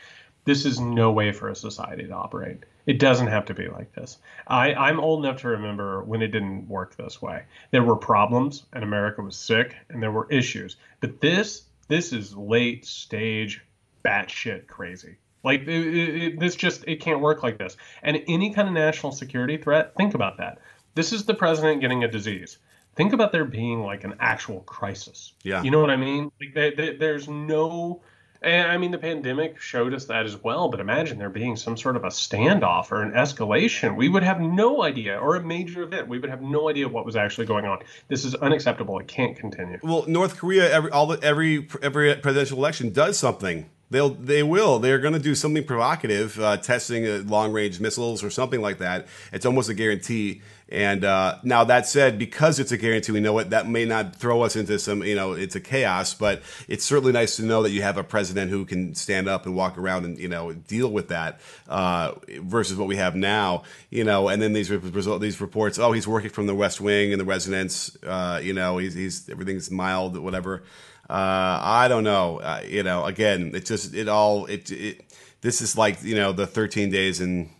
This 0.44 0.66
is 0.66 0.78
no 0.78 1.10
way 1.10 1.32
for 1.32 1.48
a 1.48 1.56
society 1.56 2.06
to 2.06 2.12
operate. 2.12 2.64
It 2.86 2.98
doesn't 2.98 3.28
have 3.28 3.46
to 3.46 3.54
be 3.54 3.68
like 3.68 3.92
this. 3.94 4.18
I, 4.46 4.74
I'm 4.74 5.00
old 5.00 5.24
enough 5.24 5.40
to 5.40 5.48
remember 5.48 6.02
when 6.04 6.20
it 6.20 6.28
didn't 6.28 6.68
work 6.68 6.96
this 6.96 7.22
way. 7.22 7.44
There 7.70 7.82
were 7.82 7.96
problems, 7.96 8.64
and 8.74 8.84
America 8.84 9.22
was 9.22 9.36
sick, 9.36 9.74
and 9.88 10.02
there 10.02 10.12
were 10.12 10.30
issues. 10.30 10.76
But 11.00 11.20
this, 11.20 11.62
this 11.88 12.12
is 12.12 12.36
late 12.36 12.84
stage, 12.84 13.64
batshit 14.04 14.66
crazy. 14.66 15.16
Like 15.44 15.62
it, 15.62 15.68
it, 15.68 16.40
this 16.40 16.56
just 16.56 16.84
it 16.88 17.00
can't 17.00 17.20
work 17.20 17.42
like 17.42 17.58
this. 17.58 17.76
And 18.02 18.22
any 18.26 18.52
kind 18.52 18.66
of 18.66 18.74
national 18.74 19.12
security 19.12 19.58
threat, 19.58 19.94
think 19.96 20.14
about 20.14 20.38
that. 20.38 20.58
This 20.94 21.12
is 21.12 21.24
the 21.24 21.34
president 21.34 21.80
getting 21.80 22.02
a 22.02 22.08
disease. 22.08 22.58
Think 22.96 23.12
about 23.12 23.32
there 23.32 23.44
being 23.44 23.82
like 23.82 24.04
an 24.04 24.14
actual 24.20 24.60
crisis. 24.60 25.32
Yeah. 25.42 25.62
You 25.62 25.70
know 25.70 25.80
what 25.80 25.90
I 25.90 25.96
mean? 25.96 26.30
Like 26.40 26.54
they, 26.54 26.70
they, 26.70 26.96
there's 26.96 27.28
no 27.28 28.02
and 28.42 28.70
I 28.70 28.76
mean, 28.76 28.90
the 28.90 28.98
pandemic 28.98 29.60
showed 29.60 29.94
us 29.94 30.06
that 30.06 30.26
as 30.26 30.42
well. 30.42 30.68
But 30.68 30.80
imagine 30.80 31.18
there 31.18 31.30
being 31.30 31.56
some 31.56 31.76
sort 31.76 31.96
of 31.96 32.04
a 32.04 32.08
standoff 32.08 32.92
or 32.92 33.02
an 33.02 33.12
escalation. 33.12 33.96
We 33.96 34.08
would 34.08 34.22
have 34.22 34.40
no 34.40 34.82
idea, 34.82 35.18
or 35.18 35.36
a 35.36 35.42
major 35.42 35.82
event. 35.82 36.08
We 36.08 36.18
would 36.18 36.30
have 36.30 36.42
no 36.42 36.68
idea 36.68 36.88
what 36.88 37.06
was 37.06 37.16
actually 37.16 37.46
going 37.46 37.64
on. 37.64 37.78
This 38.08 38.24
is 38.24 38.34
unacceptable. 38.34 38.98
It 38.98 39.08
can't 39.08 39.36
continue. 39.36 39.78
Well, 39.82 40.04
North 40.06 40.36
Korea, 40.36 40.70
every 40.70 40.90
all 40.90 41.06
the, 41.06 41.22
every 41.22 41.68
every 41.82 42.14
presidential 42.16 42.58
election 42.58 42.92
does 42.92 43.18
something. 43.18 43.70
They'll 43.90 44.10
they 44.10 44.42
will 44.42 44.78
they're 44.78 44.98
going 44.98 45.14
to 45.14 45.20
do 45.20 45.34
something 45.34 45.64
provocative, 45.64 46.38
uh, 46.40 46.56
testing 46.56 47.06
uh, 47.06 47.22
long 47.26 47.52
range 47.52 47.80
missiles 47.80 48.24
or 48.24 48.30
something 48.30 48.60
like 48.60 48.78
that. 48.78 49.06
It's 49.32 49.46
almost 49.46 49.68
a 49.68 49.74
guarantee. 49.74 50.42
And 50.74 51.04
uh, 51.04 51.38
now 51.44 51.62
that 51.64 51.86
said, 51.86 52.18
because 52.18 52.58
it's 52.58 52.72
a 52.72 52.76
guarantee, 52.76 53.12
we 53.12 53.20
know 53.20 53.38
it. 53.38 53.50
That 53.50 53.68
may 53.68 53.84
not 53.84 54.16
throw 54.16 54.42
us 54.42 54.56
into 54.56 54.76
some 54.80 55.04
you 55.04 55.14
know 55.14 55.32
it's 55.32 55.54
a 55.54 55.60
chaos, 55.60 56.14
but 56.14 56.42
it's 56.66 56.84
certainly 56.84 57.12
nice 57.12 57.36
to 57.36 57.44
know 57.44 57.62
that 57.62 57.70
you 57.70 57.82
have 57.82 57.96
a 57.96 58.02
president 58.02 58.50
who 58.50 58.64
can 58.64 58.94
stand 58.96 59.28
up 59.28 59.46
and 59.46 59.54
walk 59.54 59.78
around 59.78 60.04
and 60.04 60.18
you 60.18 60.28
know 60.28 60.52
deal 60.52 60.90
with 60.90 61.08
that 61.08 61.40
uh, 61.68 62.14
versus 62.40 62.76
what 62.76 62.88
we 62.88 62.96
have 62.96 63.14
now. 63.14 63.62
You 63.88 64.02
know, 64.02 64.28
and 64.28 64.42
then 64.42 64.52
these 64.52 64.68
result 64.68 65.20
these 65.20 65.40
reports. 65.40 65.78
Oh, 65.78 65.92
he's 65.92 66.08
working 66.08 66.30
from 66.30 66.48
the 66.48 66.56
West 66.56 66.80
Wing 66.80 67.12
and 67.12 67.20
the 67.20 67.24
residence. 67.24 67.96
Uh, 68.04 68.40
you 68.42 68.52
know, 68.52 68.78
he's, 68.78 68.94
he's 68.94 69.28
everything's 69.28 69.70
mild, 69.70 70.18
whatever. 70.18 70.64
Uh, 71.08 71.60
I 71.62 71.86
don't 71.86 72.04
know. 72.04 72.38
Uh, 72.40 72.62
you 72.66 72.82
know, 72.82 73.04
again, 73.04 73.52
it 73.54 73.64
just 73.64 73.94
it 73.94 74.08
all 74.08 74.46
it, 74.46 74.72
it 74.72 75.04
this 75.40 75.60
is 75.60 75.78
like 75.78 76.02
you 76.02 76.16
know 76.16 76.32
the 76.32 76.48
13 76.48 76.90
days 76.90 77.20
in 77.20 77.50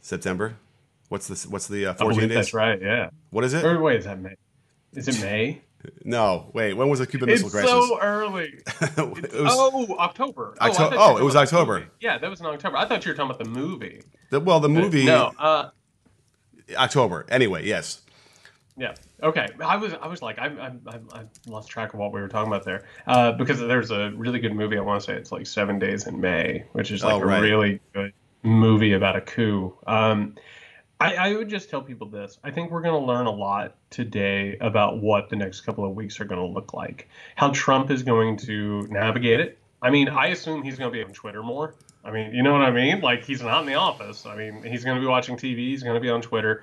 September. 0.00 0.56
What's 1.08 1.28
the 1.28 1.48
what's 1.50 1.68
the 1.68 1.86
uh, 1.86 1.94
14 1.94 2.28
days? 2.28 2.36
That's 2.36 2.54
right. 2.54 2.80
Yeah. 2.80 3.10
What 3.30 3.44
is 3.44 3.54
it? 3.54 3.64
Or 3.64 3.80
wait, 3.80 3.98
is 3.98 4.04
that 4.04 4.20
May? 4.20 4.34
Is 4.94 5.08
it 5.08 5.20
May? 5.20 5.60
No, 6.02 6.50
wait. 6.54 6.72
When 6.72 6.88
was 6.88 7.00
the 7.00 7.06
Cuban 7.06 7.28
Missile 7.28 7.48
it's 7.48 7.54
Crisis? 7.54 7.70
so 7.70 8.00
early. 8.00 8.54
it 8.80 8.96
was, 8.96 9.52
oh, 9.54 9.96
October. 9.98 10.56
Octo- 10.58 10.90
oh, 10.92 10.96
oh 10.96 11.16
it 11.18 11.22
was 11.22 11.36
October. 11.36 11.88
Yeah, 12.00 12.16
that 12.16 12.30
was 12.30 12.40
in 12.40 12.46
October. 12.46 12.78
I 12.78 12.86
thought 12.86 13.04
you 13.04 13.12
were 13.12 13.16
talking 13.16 13.30
about 13.30 13.44
the 13.44 13.50
movie. 13.50 14.00
The, 14.30 14.40
well, 14.40 14.60
the 14.60 14.70
movie. 14.70 15.04
no. 15.04 15.32
Uh, 15.38 15.68
October. 16.76 17.26
Anyway, 17.28 17.66
yes. 17.66 18.00
Yeah. 18.76 18.94
Okay. 19.22 19.48
I 19.62 19.76
was 19.76 19.94
I 19.94 20.08
was 20.08 20.22
like 20.22 20.38
I 20.38 20.46
I, 20.46 20.98
I 21.12 21.24
lost 21.46 21.68
track 21.68 21.92
of 21.92 22.00
what 22.00 22.12
we 22.12 22.20
were 22.20 22.28
talking 22.28 22.50
about 22.50 22.64
there 22.64 22.86
uh, 23.06 23.32
because 23.32 23.60
there's 23.60 23.90
a 23.90 24.10
really 24.16 24.40
good 24.40 24.54
movie 24.54 24.76
I 24.78 24.80
want 24.80 25.00
to 25.02 25.06
say 25.06 25.14
it's 25.16 25.30
like 25.30 25.46
Seven 25.46 25.78
Days 25.78 26.06
in 26.06 26.20
May, 26.20 26.64
which 26.72 26.90
is 26.90 27.04
like 27.04 27.14
Oh, 27.14 27.20
a 27.20 27.40
really 27.40 27.80
good 27.92 28.12
movie 28.42 28.94
about 28.94 29.16
a 29.16 29.20
coup. 29.20 29.76
Um, 29.86 30.34
I, 31.00 31.14
I 31.14 31.36
would 31.36 31.48
just 31.48 31.70
tell 31.70 31.82
people 31.82 32.08
this. 32.08 32.38
I 32.44 32.50
think 32.50 32.70
we're 32.70 32.82
going 32.82 33.00
to 33.00 33.06
learn 33.06 33.26
a 33.26 33.30
lot 33.30 33.76
today 33.90 34.56
about 34.60 35.00
what 35.00 35.28
the 35.28 35.36
next 35.36 35.62
couple 35.62 35.84
of 35.84 35.94
weeks 35.94 36.20
are 36.20 36.24
going 36.24 36.40
to 36.40 36.46
look 36.46 36.72
like, 36.72 37.08
how 37.36 37.50
Trump 37.50 37.90
is 37.90 38.02
going 38.02 38.36
to 38.38 38.86
navigate 38.88 39.40
it. 39.40 39.58
I 39.82 39.90
mean, 39.90 40.08
I 40.08 40.28
assume 40.28 40.62
he's 40.62 40.78
going 40.78 40.90
to 40.90 40.96
be 40.96 41.04
on 41.04 41.12
Twitter 41.12 41.42
more. 41.42 41.74
I 42.04 42.10
mean, 42.10 42.32
you 42.32 42.42
know 42.42 42.52
what 42.52 42.62
I 42.62 42.70
mean? 42.70 43.00
Like 43.00 43.24
he's 43.24 43.42
not 43.42 43.60
in 43.60 43.66
the 43.66 43.74
office. 43.74 44.24
I 44.24 44.36
mean, 44.36 44.62
he's 44.62 44.84
going 44.84 44.96
to 44.96 45.00
be 45.00 45.06
watching 45.06 45.36
TV. 45.36 45.58
He's 45.58 45.82
going 45.82 45.94
to 45.94 46.00
be 46.00 46.10
on 46.10 46.22
Twitter. 46.22 46.62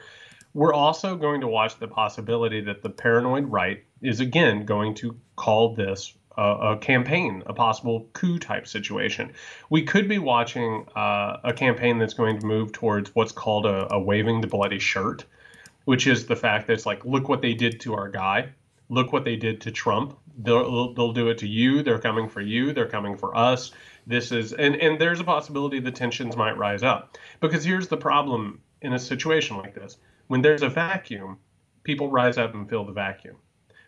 We're 0.54 0.74
also 0.74 1.16
going 1.16 1.42
to 1.42 1.48
watch 1.48 1.78
the 1.80 1.88
possibility 1.88 2.62
that 2.62 2.82
the 2.82 2.90
paranoid 2.90 3.46
right 3.46 3.84
is 4.02 4.20
again 4.20 4.66
going 4.66 4.96
to 4.96 5.18
call 5.36 5.76
this 5.76 6.14
a, 6.38 6.78
campaign, 6.78 7.44
a 7.46 7.54
possible 7.54 8.10
coup 8.14 8.40
type 8.40 8.68
situation. 8.68 9.34
We 9.70 9.84
could 9.84 10.08
be 10.08 10.20
watching 10.20 10.88
uh, 10.96 11.38
a 11.44 11.54
campaign 11.54 11.98
that's 11.98 12.14
going 12.14 12.40
to 12.40 12.46
move 12.46 12.72
towards 12.72 13.14
what's 13.16 13.32
called 13.32 13.66
a, 13.66 13.94
a 13.94 14.00
waving 14.00 14.42
the 14.42 14.48
bloody 14.48 14.80
shirt, 14.80 15.26
which 15.86 16.08
is 16.08 16.26
the 16.26 16.36
fact 16.36 16.68
that 16.68 16.74
it's 16.74 16.86
like, 16.86 17.06
look 17.06 17.28
what 17.28 17.42
they 17.42 17.54
did 17.54 17.82
to 17.82 17.96
our 17.96 18.10
guy. 18.10 18.50
Look 18.90 19.14
what 19.14 19.24
they 19.24 19.36
did 19.36 19.62
to 19.62 19.72
Trump. 19.72 20.18
They'll, 20.38 20.94
they'll 20.94 21.14
do 21.14 21.30
it 21.30 21.40
to 21.40 21.48
you. 21.48 21.84
They're 21.84 22.00
coming 22.00 22.30
for 22.30 22.42
you. 22.42 22.74
They're 22.74 22.90
coming 22.90 23.18
for 23.18 23.36
us. 23.36 23.72
This 24.08 24.32
is, 24.32 24.54
and, 24.54 24.76
and 24.76 25.00
there's 25.00 25.20
a 25.20 25.24
possibility 25.24 25.80
the 25.80 25.92
tensions 25.92 26.36
might 26.36 26.58
rise 26.58 26.84
up. 26.84 27.18
Because 27.40 27.64
here's 27.64 27.88
the 27.88 27.98
problem 27.98 28.62
in 28.82 28.94
a 28.94 29.00
situation 29.00 29.58
like 29.58 29.76
this 29.76 29.98
when 30.28 30.42
there's 30.42 30.64
a 30.64 30.70
vacuum, 30.70 31.38
people 31.84 32.10
rise 32.10 32.38
up 32.38 32.54
and 32.54 32.70
fill 32.70 32.86
the 32.86 32.94
vacuum. 32.94 33.36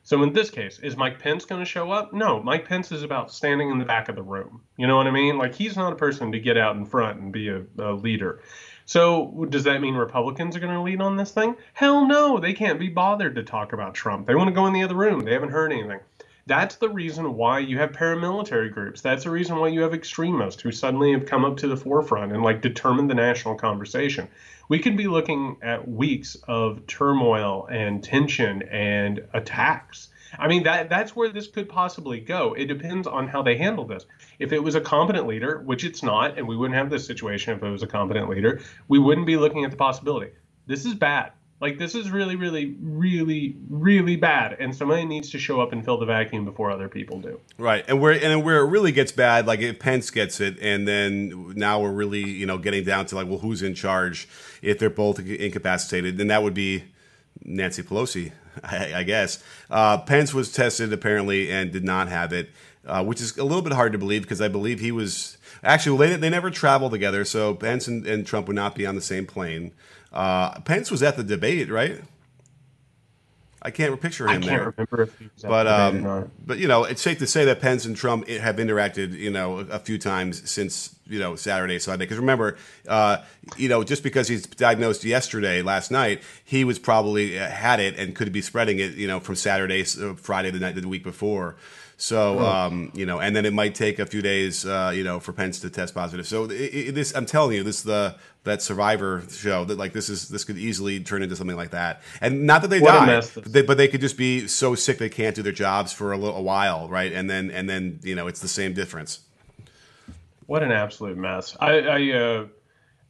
So 0.06 0.22
in 0.22 0.34
this 0.34 0.50
case, 0.50 0.80
is 0.80 0.98
Mike 0.98 1.20
Pence 1.20 1.46
going 1.46 1.62
to 1.62 1.66
show 1.66 1.92
up? 1.92 2.12
No, 2.12 2.44
Mike 2.44 2.68
Pence 2.68 2.92
is 2.92 3.04
about 3.04 3.32
standing 3.32 3.70
in 3.70 3.80
the 3.80 3.86
back 3.86 4.10
of 4.10 4.16
the 4.16 4.22
room. 4.22 4.62
You 4.76 4.86
know 4.86 4.98
what 4.98 5.08
I 5.08 5.12
mean? 5.12 5.38
Like 5.38 5.56
he's 5.56 5.78
not 5.78 5.94
a 5.94 5.96
person 5.96 6.34
to 6.34 6.40
get 6.40 6.58
out 6.58 6.76
in 6.76 6.86
front 6.86 7.22
and 7.22 7.32
be 7.32 7.48
a, 7.48 7.64
a 7.80 7.94
leader. 7.94 8.42
So 8.86 9.48
does 9.50 9.64
that 9.64 9.80
mean 9.80 9.96
Republicans 9.96 10.58
are 10.58 10.60
going 10.60 10.74
to 10.74 10.82
lead 10.82 11.00
on 11.00 11.16
this 11.16 11.32
thing? 11.32 11.56
Hell 11.74 12.06
no, 12.06 12.38
they 12.38 12.52
can't 12.52 12.80
be 12.80 12.90
bothered 12.90 13.36
to 13.36 13.44
talk 13.44 13.72
about 13.72 13.94
Trump. 13.94 14.28
They 14.28 14.36
want 14.36 14.50
to 14.50 14.54
go 14.54 14.68
in 14.68 14.74
the 14.74 14.84
other 14.84 14.96
room. 14.96 15.22
They 15.22 15.32
haven't 15.32 15.52
heard 15.52 15.72
anything. 15.72 16.02
That's 16.46 16.76
the 16.76 16.90
reason 16.90 17.36
why 17.36 17.60
you 17.60 17.78
have 17.80 17.94
paramilitary 17.94 18.72
groups. 18.72 19.00
That's 19.00 19.24
the 19.24 19.30
reason 19.30 19.58
why 19.58 19.70
you 19.70 19.82
have 19.82 19.94
extremists 19.94 20.62
who 20.62 20.74
suddenly 20.74 21.14
have 21.14 21.26
come 21.26 21.46
up 21.46 21.58
to 21.58 21.68
the 21.68 21.78
forefront 21.78 22.34
and 22.34 22.44
like 22.44 22.62
determined 22.62 23.10
the 23.10 23.16
national 23.16 23.56
conversation. 23.56 24.28
We 24.68 24.80
could 24.80 24.98
be 24.98 25.08
looking 25.08 25.58
at 25.62 25.88
weeks 25.88 26.36
of 26.48 26.86
turmoil 26.86 27.68
and 27.72 28.04
tension 28.04 28.64
and 28.64 29.26
attacks. 29.34 30.10
I 30.38 30.50
mean 30.50 30.64
that 30.64 30.90
that's 30.90 31.16
where 31.16 31.30
this 31.30 31.48
could 31.48 31.70
possibly 31.70 32.20
go. 32.20 32.54
It 32.54 32.66
depends 32.66 33.08
on 33.08 33.28
how 33.28 33.42
they 33.44 33.56
handle 33.56 33.86
this. 33.86 34.06
If 34.40 34.52
it 34.52 34.62
was 34.62 34.76
a 34.76 34.82
competent 34.82 35.28
leader, 35.28 35.62
which 35.64 35.86
it's 35.86 36.04
not, 36.04 36.38
and 36.38 36.48
we 36.48 36.58
wouldn't 36.58 36.78
have 36.78 36.90
this 36.90 37.06
situation 37.06 37.56
if 37.56 37.64
it 37.64 37.70
was 37.70 37.84
a 37.84 37.88
competent 37.88 38.30
leader, 38.30 38.60
we 38.90 39.00
wouldn't 39.00 39.28
be 39.28 39.38
looking 39.38 39.64
at 39.64 39.72
the 39.72 39.78
possibility. 39.78 40.32
This 40.66 40.86
is 40.86 40.94
bad. 40.94 41.32
Like 41.64 41.80
this 41.80 41.96
is 41.96 42.12
really, 42.12 42.36
really, 42.36 42.76
really, 42.82 43.56
really 43.70 44.18
bad, 44.18 44.58
and 44.60 44.76
somebody 44.76 45.06
needs 45.06 45.30
to 45.30 45.40
show 45.40 45.62
up 45.62 45.72
and 45.72 45.82
fill 45.82 45.98
the 45.98 46.06
vacuum 46.06 46.44
before 46.44 46.70
other 46.70 46.90
people 46.90 47.22
do. 47.22 47.40
Right, 47.58 47.86
and 47.88 48.02
where 48.02 48.12
and 48.12 48.44
where 48.44 48.58
it 48.58 48.68
really 48.68 48.92
gets 48.92 49.14
bad, 49.14 49.48
like 49.48 49.62
if 49.62 49.80
Pence 49.80 50.10
gets 50.12 50.42
it, 50.42 50.60
and 50.60 50.86
then 50.86 51.54
now 51.56 51.80
we're 51.80 51.94
really 51.94 52.20
you 52.20 52.46
know 52.46 52.58
getting 52.58 52.84
down 52.84 53.06
to 53.06 53.16
like, 53.16 53.30
well, 53.30 53.38
who's 53.40 53.62
in 53.62 53.76
charge? 53.76 54.28
If 54.62 54.78
they're 54.78 54.90
both 54.90 55.20
incapacitated, 55.20 56.18
then 56.18 56.28
that 56.28 56.44
would 56.44 56.54
be 56.54 56.84
Nancy 57.46 57.82
Pelosi, 57.82 58.34
I, 58.62 58.96
I 58.96 59.04
guess. 59.04 59.42
Uh, 59.72 60.00
Pence 60.00 60.34
was 60.34 60.52
tested 60.52 60.92
apparently 60.92 61.50
and 61.50 61.72
did 61.72 61.86
not 61.86 62.10
have 62.10 62.34
it, 62.34 62.50
uh, 62.86 63.06
which 63.06 63.22
is 63.22 63.38
a 63.38 63.44
little 63.46 63.62
bit 63.62 63.72
hard 63.72 63.94
to 63.94 63.98
believe 63.98 64.24
because 64.24 64.42
I 64.42 64.50
believe 64.50 64.82
he 64.82 64.92
was 64.92 65.38
actually 65.64 65.98
well, 65.98 66.10
they 66.10 66.18
they 66.18 66.30
never 66.30 66.52
traveled 66.52 66.92
together, 66.92 67.24
so 67.24 67.56
Pence 67.56 67.88
and, 67.88 68.06
and 68.06 68.28
Trump 68.28 68.48
would 68.48 68.56
not 68.58 68.76
be 68.76 68.86
on 68.86 68.96
the 68.96 69.02
same 69.02 69.26
plane. 69.26 69.72
Uh, 70.14 70.60
Pence 70.62 70.92
was 70.92 71.02
at 71.02 71.18
the 71.18 71.24
debate, 71.24 71.70
right? 71.70 72.02
I 73.66 73.72
can't 73.72 74.00
picture 74.02 74.26
him 74.26 74.30
I 74.30 74.34
can't 74.34 74.46
there. 74.46 74.74
remember 74.78 75.04
if 75.04 75.18
he 75.18 75.30
was 75.34 75.44
at 75.46 75.50
But 75.50 75.68
um, 75.68 76.32
but 76.46 76.58
you 76.60 76.68
know, 76.68 76.84
it's 76.84 77.02
safe 77.02 77.20
to 77.20 77.28
say 77.28 77.46
that 77.46 77.62
Pence 77.62 77.86
and 77.86 77.96
Trump 77.96 78.28
have 78.28 78.58
interacted, 78.58 79.14
you 79.14 79.32
know, 79.32 79.60
a 79.60 79.80
few 79.80 79.98
times 79.98 80.50
since 80.52 80.94
you 81.08 81.18
know 81.18 81.38
Saturday, 81.38 81.80
Sunday. 81.80 82.04
Because 82.04 82.18
remember, 82.18 82.58
uh, 82.90 83.18
you 83.56 83.70
know, 83.70 83.84
just 83.86 84.04
because 84.04 84.28
he's 84.28 84.46
diagnosed 84.46 85.06
yesterday, 85.06 85.62
last 85.62 85.92
night, 85.92 86.22
he 86.44 86.66
was 86.66 86.78
probably 86.78 87.40
uh, 87.40 87.50
had 87.50 87.80
it 87.80 87.98
and 87.98 88.14
could 88.16 88.34
be 88.34 88.42
spreading 88.42 88.80
it, 88.80 88.96
you 88.96 89.08
know, 89.08 89.22
from 89.22 89.36
Saturday, 89.36 89.82
uh, 89.82 90.14
Friday, 90.16 90.52
the 90.52 90.60
night, 90.60 90.76
the 90.76 90.86
week 90.86 91.04
before. 91.04 91.56
So 91.96 92.40
um, 92.40 92.92
you 92.94 93.06
know, 93.06 93.22
and 93.22 93.34
then 93.34 93.46
it 93.46 93.54
might 93.54 93.76
take 93.76 93.98
a 93.98 94.06
few 94.06 94.22
days, 94.22 94.66
uh, 94.66 94.92
you 94.94 95.06
know, 95.06 95.22
for 95.22 95.32
Pence 95.32 95.62
to 95.62 95.70
test 95.70 95.94
positive. 95.94 96.28
So 96.28 96.46
it, 96.46 96.52
it, 96.52 96.96
this, 96.96 97.16
I'm 97.16 97.26
telling 97.26 97.56
you, 97.56 97.64
this 97.64 97.82
the 97.82 98.16
that 98.44 98.62
Survivor 98.62 99.24
show 99.30 99.64
that 99.66 99.78
like 99.78 99.94
this 99.94 100.10
is 100.10 100.28
this 100.30 100.44
could 100.44 100.58
easily 100.58 101.00
turn 101.00 101.24
into 101.24 101.36
something 101.36 101.56
like 101.56 101.72
that. 101.72 102.02
And 102.22 102.46
not 102.46 102.62
that 102.62 102.70
they 102.70 102.80
What 102.80 102.92
die, 102.92 103.22
but 103.36 103.46
they, 103.46 103.62
but 103.62 103.78
they 103.78 103.88
could 103.88 104.02
just 104.02 104.18
be 104.18 104.48
so 104.48 104.76
sick 104.76 104.98
they 104.98 105.10
can't 105.10 105.36
do 105.36 105.42
their 105.42 105.54
jobs 105.54 105.94
for 105.94 106.12
a 106.12 106.18
little 106.18 106.38
a 106.38 106.42
while, 106.42 106.88
right? 106.90 107.12
And 107.12 107.30
then 107.30 107.52
and 107.52 107.70
then 107.70 108.00
you 108.04 108.16
know 108.16 108.28
it's 108.28 108.42
the 108.42 108.48
same 108.48 108.74
difference. 108.74 109.22
What 110.46 110.62
an 110.64 110.72
absolute 110.72 111.18
mess. 111.18 111.56
I 111.60 111.80
I, 111.80 112.12
uh, 112.12 112.46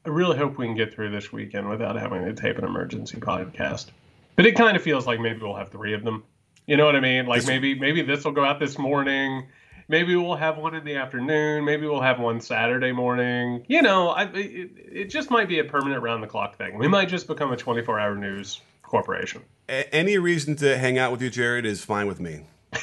I 0.06 0.10
really 0.10 0.38
hope 0.38 0.58
we 0.58 0.68
can 0.68 0.76
get 0.76 0.94
through 0.94 1.12
this 1.12 1.32
weekend 1.32 1.68
without 1.70 1.96
having 1.96 2.24
to 2.26 2.34
tape 2.34 2.58
an 2.58 2.66
emergency 2.66 3.18
podcast. 3.18 3.88
But 4.36 4.46
it 4.46 4.56
kind 4.56 4.76
of 4.76 4.84
feels 4.84 5.08
like 5.08 5.20
maybe 5.20 5.40
we'll 5.40 5.56
have 5.56 5.70
three 5.70 5.94
of 5.94 6.04
them. 6.04 6.24
You 6.68 6.78
know 6.78 6.86
what 6.86 6.96
I 6.96 7.00
mean? 7.00 7.26
Like 7.26 7.42
This- 7.42 7.48
maybe 7.48 7.74
maybe 7.76 8.02
this 8.04 8.24
will 8.24 8.32
go 8.34 8.46
out 8.46 8.60
this 8.60 8.78
morning. 8.78 9.48
Maybe 9.88 10.16
we'll 10.16 10.36
have 10.36 10.58
one 10.58 10.76
in 10.76 10.84
the 10.86 10.96
afternoon. 10.96 11.66
Maybe 11.66 11.86
we'll 11.86 12.02
have 12.02 12.20
one 12.20 12.40
Saturday 12.42 12.92
morning. 12.92 13.66
You 13.68 13.82
know, 13.82 14.10
I, 14.10 14.24
it, 14.26 14.72
it 14.78 15.06
just 15.10 15.30
might 15.30 15.48
be 15.48 15.60
a 15.60 15.64
permanent 15.64 16.02
round 16.02 16.24
the 16.24 16.28
clock 16.28 16.58
thing. 16.58 16.78
We 16.78 16.88
might 16.88 17.10
just 17.10 17.28
become 17.28 17.52
a 17.52 17.58
24 17.58 18.00
hour 18.00 18.16
news 18.16 18.62
corporation. 18.82 19.42
A- 19.70 19.94
any 19.94 20.18
reason 20.18 20.56
to 20.58 20.78
hang 20.78 20.98
out 20.98 21.12
with 21.12 21.22
you, 21.22 21.30
Jared, 21.30 21.66
is 21.66 21.84
fine 21.84 22.08
with 22.08 22.20
me. 22.20 22.42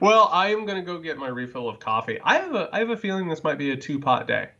well, 0.00 0.28
I 0.32 0.48
am 0.48 0.66
going 0.66 0.78
to 0.78 0.84
go 0.84 0.98
get 0.98 1.18
my 1.18 1.28
refill 1.28 1.68
of 1.68 1.78
coffee. 1.80 2.18
I 2.22 2.36
have 2.38 2.54
a 2.54 2.68
I 2.72 2.78
have 2.78 2.90
a 2.90 2.96
feeling 2.96 3.28
this 3.28 3.42
might 3.44 3.58
be 3.58 3.70
a 3.70 3.76
two 3.76 3.98
pot 3.98 4.26
day. 4.26 4.50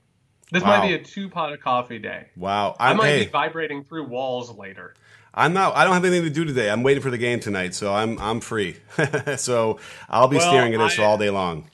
This 0.52 0.62
Wow. 0.62 0.78
might 0.78 0.88
be 0.88 0.94
a 0.94 1.02
two 1.02 1.28
pot 1.28 1.52
of 1.52 1.60
coffee 1.60 1.98
day. 1.98 2.26
Wow. 2.36 2.76
I 2.78 2.90
I'm, 2.90 2.96
might 2.98 3.08
hey, 3.08 3.24
be 3.24 3.30
vibrating 3.30 3.82
through 3.84 4.06
walls 4.06 4.54
later. 4.56 4.94
I'm 5.34 5.52
not. 5.52 5.74
I 5.76 5.84
don't 5.84 5.94
have 5.94 6.04
anything 6.04 6.24
to 6.24 6.30
do 6.30 6.44
today. 6.44 6.70
I'm 6.70 6.82
waiting 6.82 7.02
for 7.02 7.10
the 7.10 7.18
game 7.18 7.40
tonight, 7.40 7.74
so 7.74 7.92
I'm 7.92 8.18
I'm 8.20 8.40
free. 8.40 8.76
so 9.36 9.78
I'll 10.08 10.28
be 10.28 10.36
Well, 10.36 10.48
staring 10.50 10.74
at 10.74 10.78
this 10.78 10.98
all 10.98 11.18
day 11.18 11.30
long. 11.30 11.68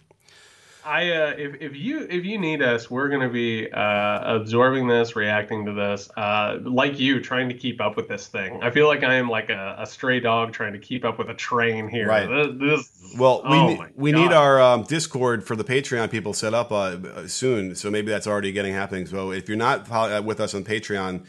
I 0.83 1.11
uh, 1.11 1.35
if 1.37 1.61
if 1.61 1.77
you 1.77 2.07
if 2.09 2.25
you 2.25 2.39
need 2.39 2.63
us, 2.63 2.91
we're 2.91 3.11
gonna 3.11 3.29
be 3.29 3.71
uh, 3.71 4.37
absorbing 4.37 4.89
this, 4.89 5.15
reacting 5.15 5.67
to 5.67 5.73
this, 5.73 6.11
uh, 6.17 6.57
like 6.63 6.99
you, 6.99 7.21
trying 7.21 7.49
to 7.51 7.55
keep 7.55 7.83
up 7.83 7.97
with 7.97 8.09
this 8.09 8.29
thing. 8.29 8.63
I 8.63 8.71
feel 8.71 8.87
like 8.87 9.05
I 9.05 9.17
am 9.17 9.29
like 9.29 9.51
a, 9.51 9.77
a 9.79 9.87
stray 9.87 10.21
dog 10.21 10.53
trying 10.53 10.73
to 10.73 10.79
keep 10.79 11.05
up 11.05 11.19
with 11.19 11.29
a 11.29 11.35
train 11.35 11.87
here. 11.87 12.09
Right. 12.09 12.27
This, 12.27 12.57
this- 12.59 13.15
Well, 13.19 13.43
we 13.45 13.57
oh 13.57 13.87
we 13.95 14.11
God. 14.13 14.19
need 14.21 14.33
our 14.33 14.61
um, 14.61 14.85
Discord 14.85 15.47
for 15.47 15.55
the 15.55 15.65
Patreon 15.65 16.11
people 16.11 16.33
set 16.33 16.55
up 16.55 16.73
uh, 16.73 17.29
soon, 17.29 17.75
so 17.75 17.91
maybe 17.91 18.11
that's 18.11 18.27
already 18.27 18.51
getting 18.51 18.73
happening. 18.73 19.05
So 19.07 19.33
if 19.33 19.49
you're 19.49 19.59
not 19.59 19.89
uh, 19.93 20.23
with 20.25 20.41
us 20.41 20.55
on 20.55 20.65
Patreon, 20.65 21.27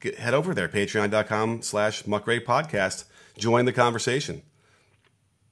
get, 0.00 0.18
head 0.18 0.34
over 0.34 0.54
there, 0.54 0.68
Patreon.com/slash 0.68 2.04
Muckrake 2.04 2.44
Podcast. 2.44 3.04
Join 3.36 3.64
the 3.64 3.72
conversation. 3.72 4.42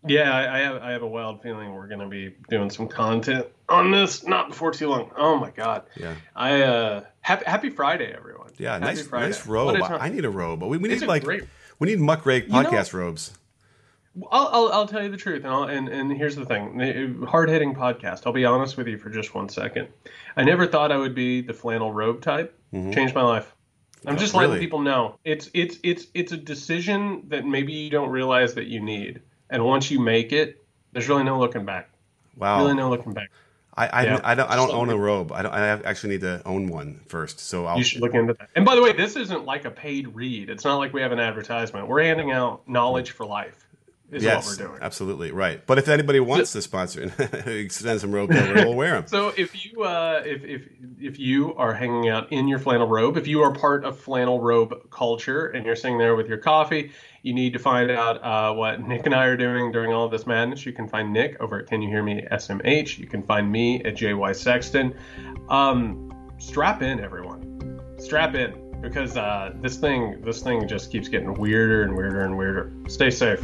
Yeah, 0.06 0.32
I, 0.34 0.56
I 0.56 0.58
have 0.60 0.82
I 0.82 0.90
have 0.90 1.02
a 1.02 1.06
wild 1.06 1.42
feeling 1.42 1.72
we're 1.72 1.86
gonna 1.86 2.08
be 2.08 2.34
doing 2.50 2.70
some 2.70 2.88
content 2.88 3.46
on 3.68 3.90
this 3.92 4.24
not 4.26 4.48
before 4.48 4.72
too 4.72 4.88
long. 4.88 5.10
Oh 5.16 5.36
my 5.36 5.50
god. 5.50 5.84
Yeah. 5.96 6.14
I 6.34 6.62
uh 6.62 7.04
happy 7.20 7.44
happy 7.46 7.70
Friday 7.70 8.12
everyone. 8.12 8.50
Yeah, 8.58 8.72
happy 8.72 8.84
nice, 8.86 9.06
Friday. 9.06 9.26
nice 9.26 9.46
robe. 9.46 9.76
I 9.80 10.08
need 10.08 10.24
a 10.24 10.30
robe, 10.30 10.58
but 10.60 10.68
we, 10.68 10.78
we 10.78 10.88
need 10.88 11.02
like 11.02 11.22
great- 11.24 11.44
we 11.78 11.86
need 11.88 11.98
Muckrake 12.00 12.48
know- 12.48 12.62
podcast 12.64 12.92
robes. 12.92 13.34
I'll, 14.30 14.48
I'll, 14.48 14.72
I'll 14.72 14.86
tell 14.86 15.02
you 15.02 15.08
the 15.08 15.16
truth, 15.16 15.42
and, 15.44 15.46
I'll, 15.54 15.62
and 15.62 15.88
and 15.88 16.12
here's 16.12 16.36
the 16.36 16.44
thing: 16.44 17.22
hard 17.26 17.48
hitting 17.48 17.74
podcast. 17.74 18.26
I'll 18.26 18.32
be 18.34 18.44
honest 18.44 18.76
with 18.76 18.86
you 18.86 18.98
for 18.98 19.08
just 19.08 19.34
one 19.34 19.48
second. 19.48 19.88
I 20.36 20.44
never 20.44 20.66
thought 20.66 20.92
I 20.92 20.98
would 20.98 21.14
be 21.14 21.40
the 21.40 21.54
flannel 21.54 21.92
robe 21.94 22.20
type. 22.20 22.54
Changed 22.74 23.14
my 23.14 23.22
life. 23.22 23.54
I'm 24.06 24.18
just 24.18 24.34
letting 24.34 24.50
Mm-hmm. 24.50 24.52
really? 24.54 24.60
people 24.60 24.80
know 24.80 25.18
it's 25.24 25.50
it's 25.54 25.78
it's 25.82 26.06
it's 26.14 26.32
a 26.32 26.36
decision 26.36 27.22
that 27.28 27.44
maybe 27.44 27.72
you 27.72 27.90
don't 27.90 28.10
realize 28.10 28.54
that 28.54 28.66
you 28.66 28.80
need, 28.80 29.22
and 29.50 29.64
once 29.64 29.90
you 29.90 30.00
make 30.00 30.32
it, 30.32 30.62
there's 30.92 31.08
really 31.08 31.24
no 31.24 31.38
looking 31.38 31.64
back. 31.64 31.88
Wow. 32.36 32.62
Really 32.62 32.74
no 32.74 32.90
looking 32.90 33.12
back. 33.12 33.30
I, 33.74 33.86
I, 33.86 34.04
Yeah. 34.04 34.20
I 34.22 34.34
don't 34.34 34.50
I 34.50 34.56
don't 34.56 34.70
own 34.70 34.90
a 34.90 34.96
robe. 34.96 35.32
I 35.32 35.42
don't. 35.42 35.52
I 35.52 35.68
actually 35.68 36.10
need 36.14 36.20
to 36.22 36.42
own 36.44 36.68
one 36.68 37.00
first. 37.06 37.40
So 37.40 37.66
I'll. 37.66 37.78
You 37.78 37.84
should 37.84 38.02
look 38.02 38.14
into 38.14 38.34
that. 38.34 38.50
And 38.54 38.64
by 38.64 38.74
the 38.74 38.82
way, 38.82 38.92
this 38.92 39.16
isn't 39.16 39.44
like 39.46 39.64
a 39.64 39.70
paid 39.70 40.14
read. 40.14 40.50
It's 40.50 40.64
not 40.64 40.76
like 40.76 40.92
we 40.92 41.00
have 41.00 41.12
an 41.12 41.20
advertisement. 41.20 41.88
We're 41.88 42.02
handing 42.02 42.32
out 42.32 42.68
knowledge 42.68 43.12
for 43.12 43.24
life. 43.24 43.66
Is 44.12 44.22
yes, 44.22 44.46
what 44.46 44.58
we're 44.58 44.66
doing. 44.68 44.82
absolutely 44.82 45.32
right. 45.32 45.64
But 45.66 45.78
if 45.78 45.88
anybody 45.88 46.20
wants 46.20 46.52
to 46.52 46.60
sponsor, 46.60 47.10
and 47.46 47.72
send 47.72 47.98
some 47.98 48.12
robes 48.12 48.36
over. 48.36 48.54
We'll 48.54 48.74
wear 48.74 48.92
them. 48.92 49.06
So 49.06 49.32
if 49.38 49.64
you 49.64 49.84
uh, 49.84 50.22
if 50.26 50.44
if 50.44 50.68
if 51.00 51.18
you 51.18 51.54
are 51.54 51.72
hanging 51.72 52.10
out 52.10 52.30
in 52.30 52.46
your 52.46 52.58
flannel 52.58 52.86
robe, 52.86 53.16
if 53.16 53.26
you 53.26 53.40
are 53.40 53.52
part 53.52 53.86
of 53.86 53.98
flannel 53.98 54.38
robe 54.38 54.90
culture 54.90 55.46
and 55.46 55.64
you're 55.64 55.76
sitting 55.76 55.96
there 55.96 56.14
with 56.14 56.28
your 56.28 56.36
coffee, 56.36 56.92
you 57.22 57.32
need 57.32 57.54
to 57.54 57.58
find 57.58 57.90
out 57.90 58.22
uh, 58.22 58.52
what 58.52 58.86
Nick 58.86 59.06
and 59.06 59.14
I 59.14 59.24
are 59.24 59.36
doing 59.36 59.72
during 59.72 59.94
all 59.94 60.04
of 60.04 60.10
this 60.10 60.26
madness. 60.26 60.66
You 60.66 60.74
can 60.74 60.88
find 60.88 61.10
Nick 61.10 61.40
over 61.40 61.60
at 61.60 61.66
Can 61.66 61.80
You 61.80 61.88
Hear 61.88 62.02
Me 62.02 62.26
SMH. 62.30 62.98
You 62.98 63.06
can 63.06 63.22
find 63.22 63.50
me 63.50 63.82
at 63.84 63.94
JY 63.94 64.36
Sexton. 64.36 64.94
Um, 65.48 66.12
strap 66.36 66.82
in, 66.82 67.00
everyone. 67.00 67.80
Strap 67.98 68.34
in 68.34 68.62
because 68.82 69.16
uh, 69.16 69.54
this 69.62 69.78
thing 69.78 70.20
this 70.20 70.42
thing 70.42 70.68
just 70.68 70.92
keeps 70.92 71.08
getting 71.08 71.32
weirder 71.32 71.84
and 71.84 71.96
weirder 71.96 72.26
and 72.26 72.36
weirder. 72.36 72.72
Stay 72.88 73.10
safe. 73.10 73.42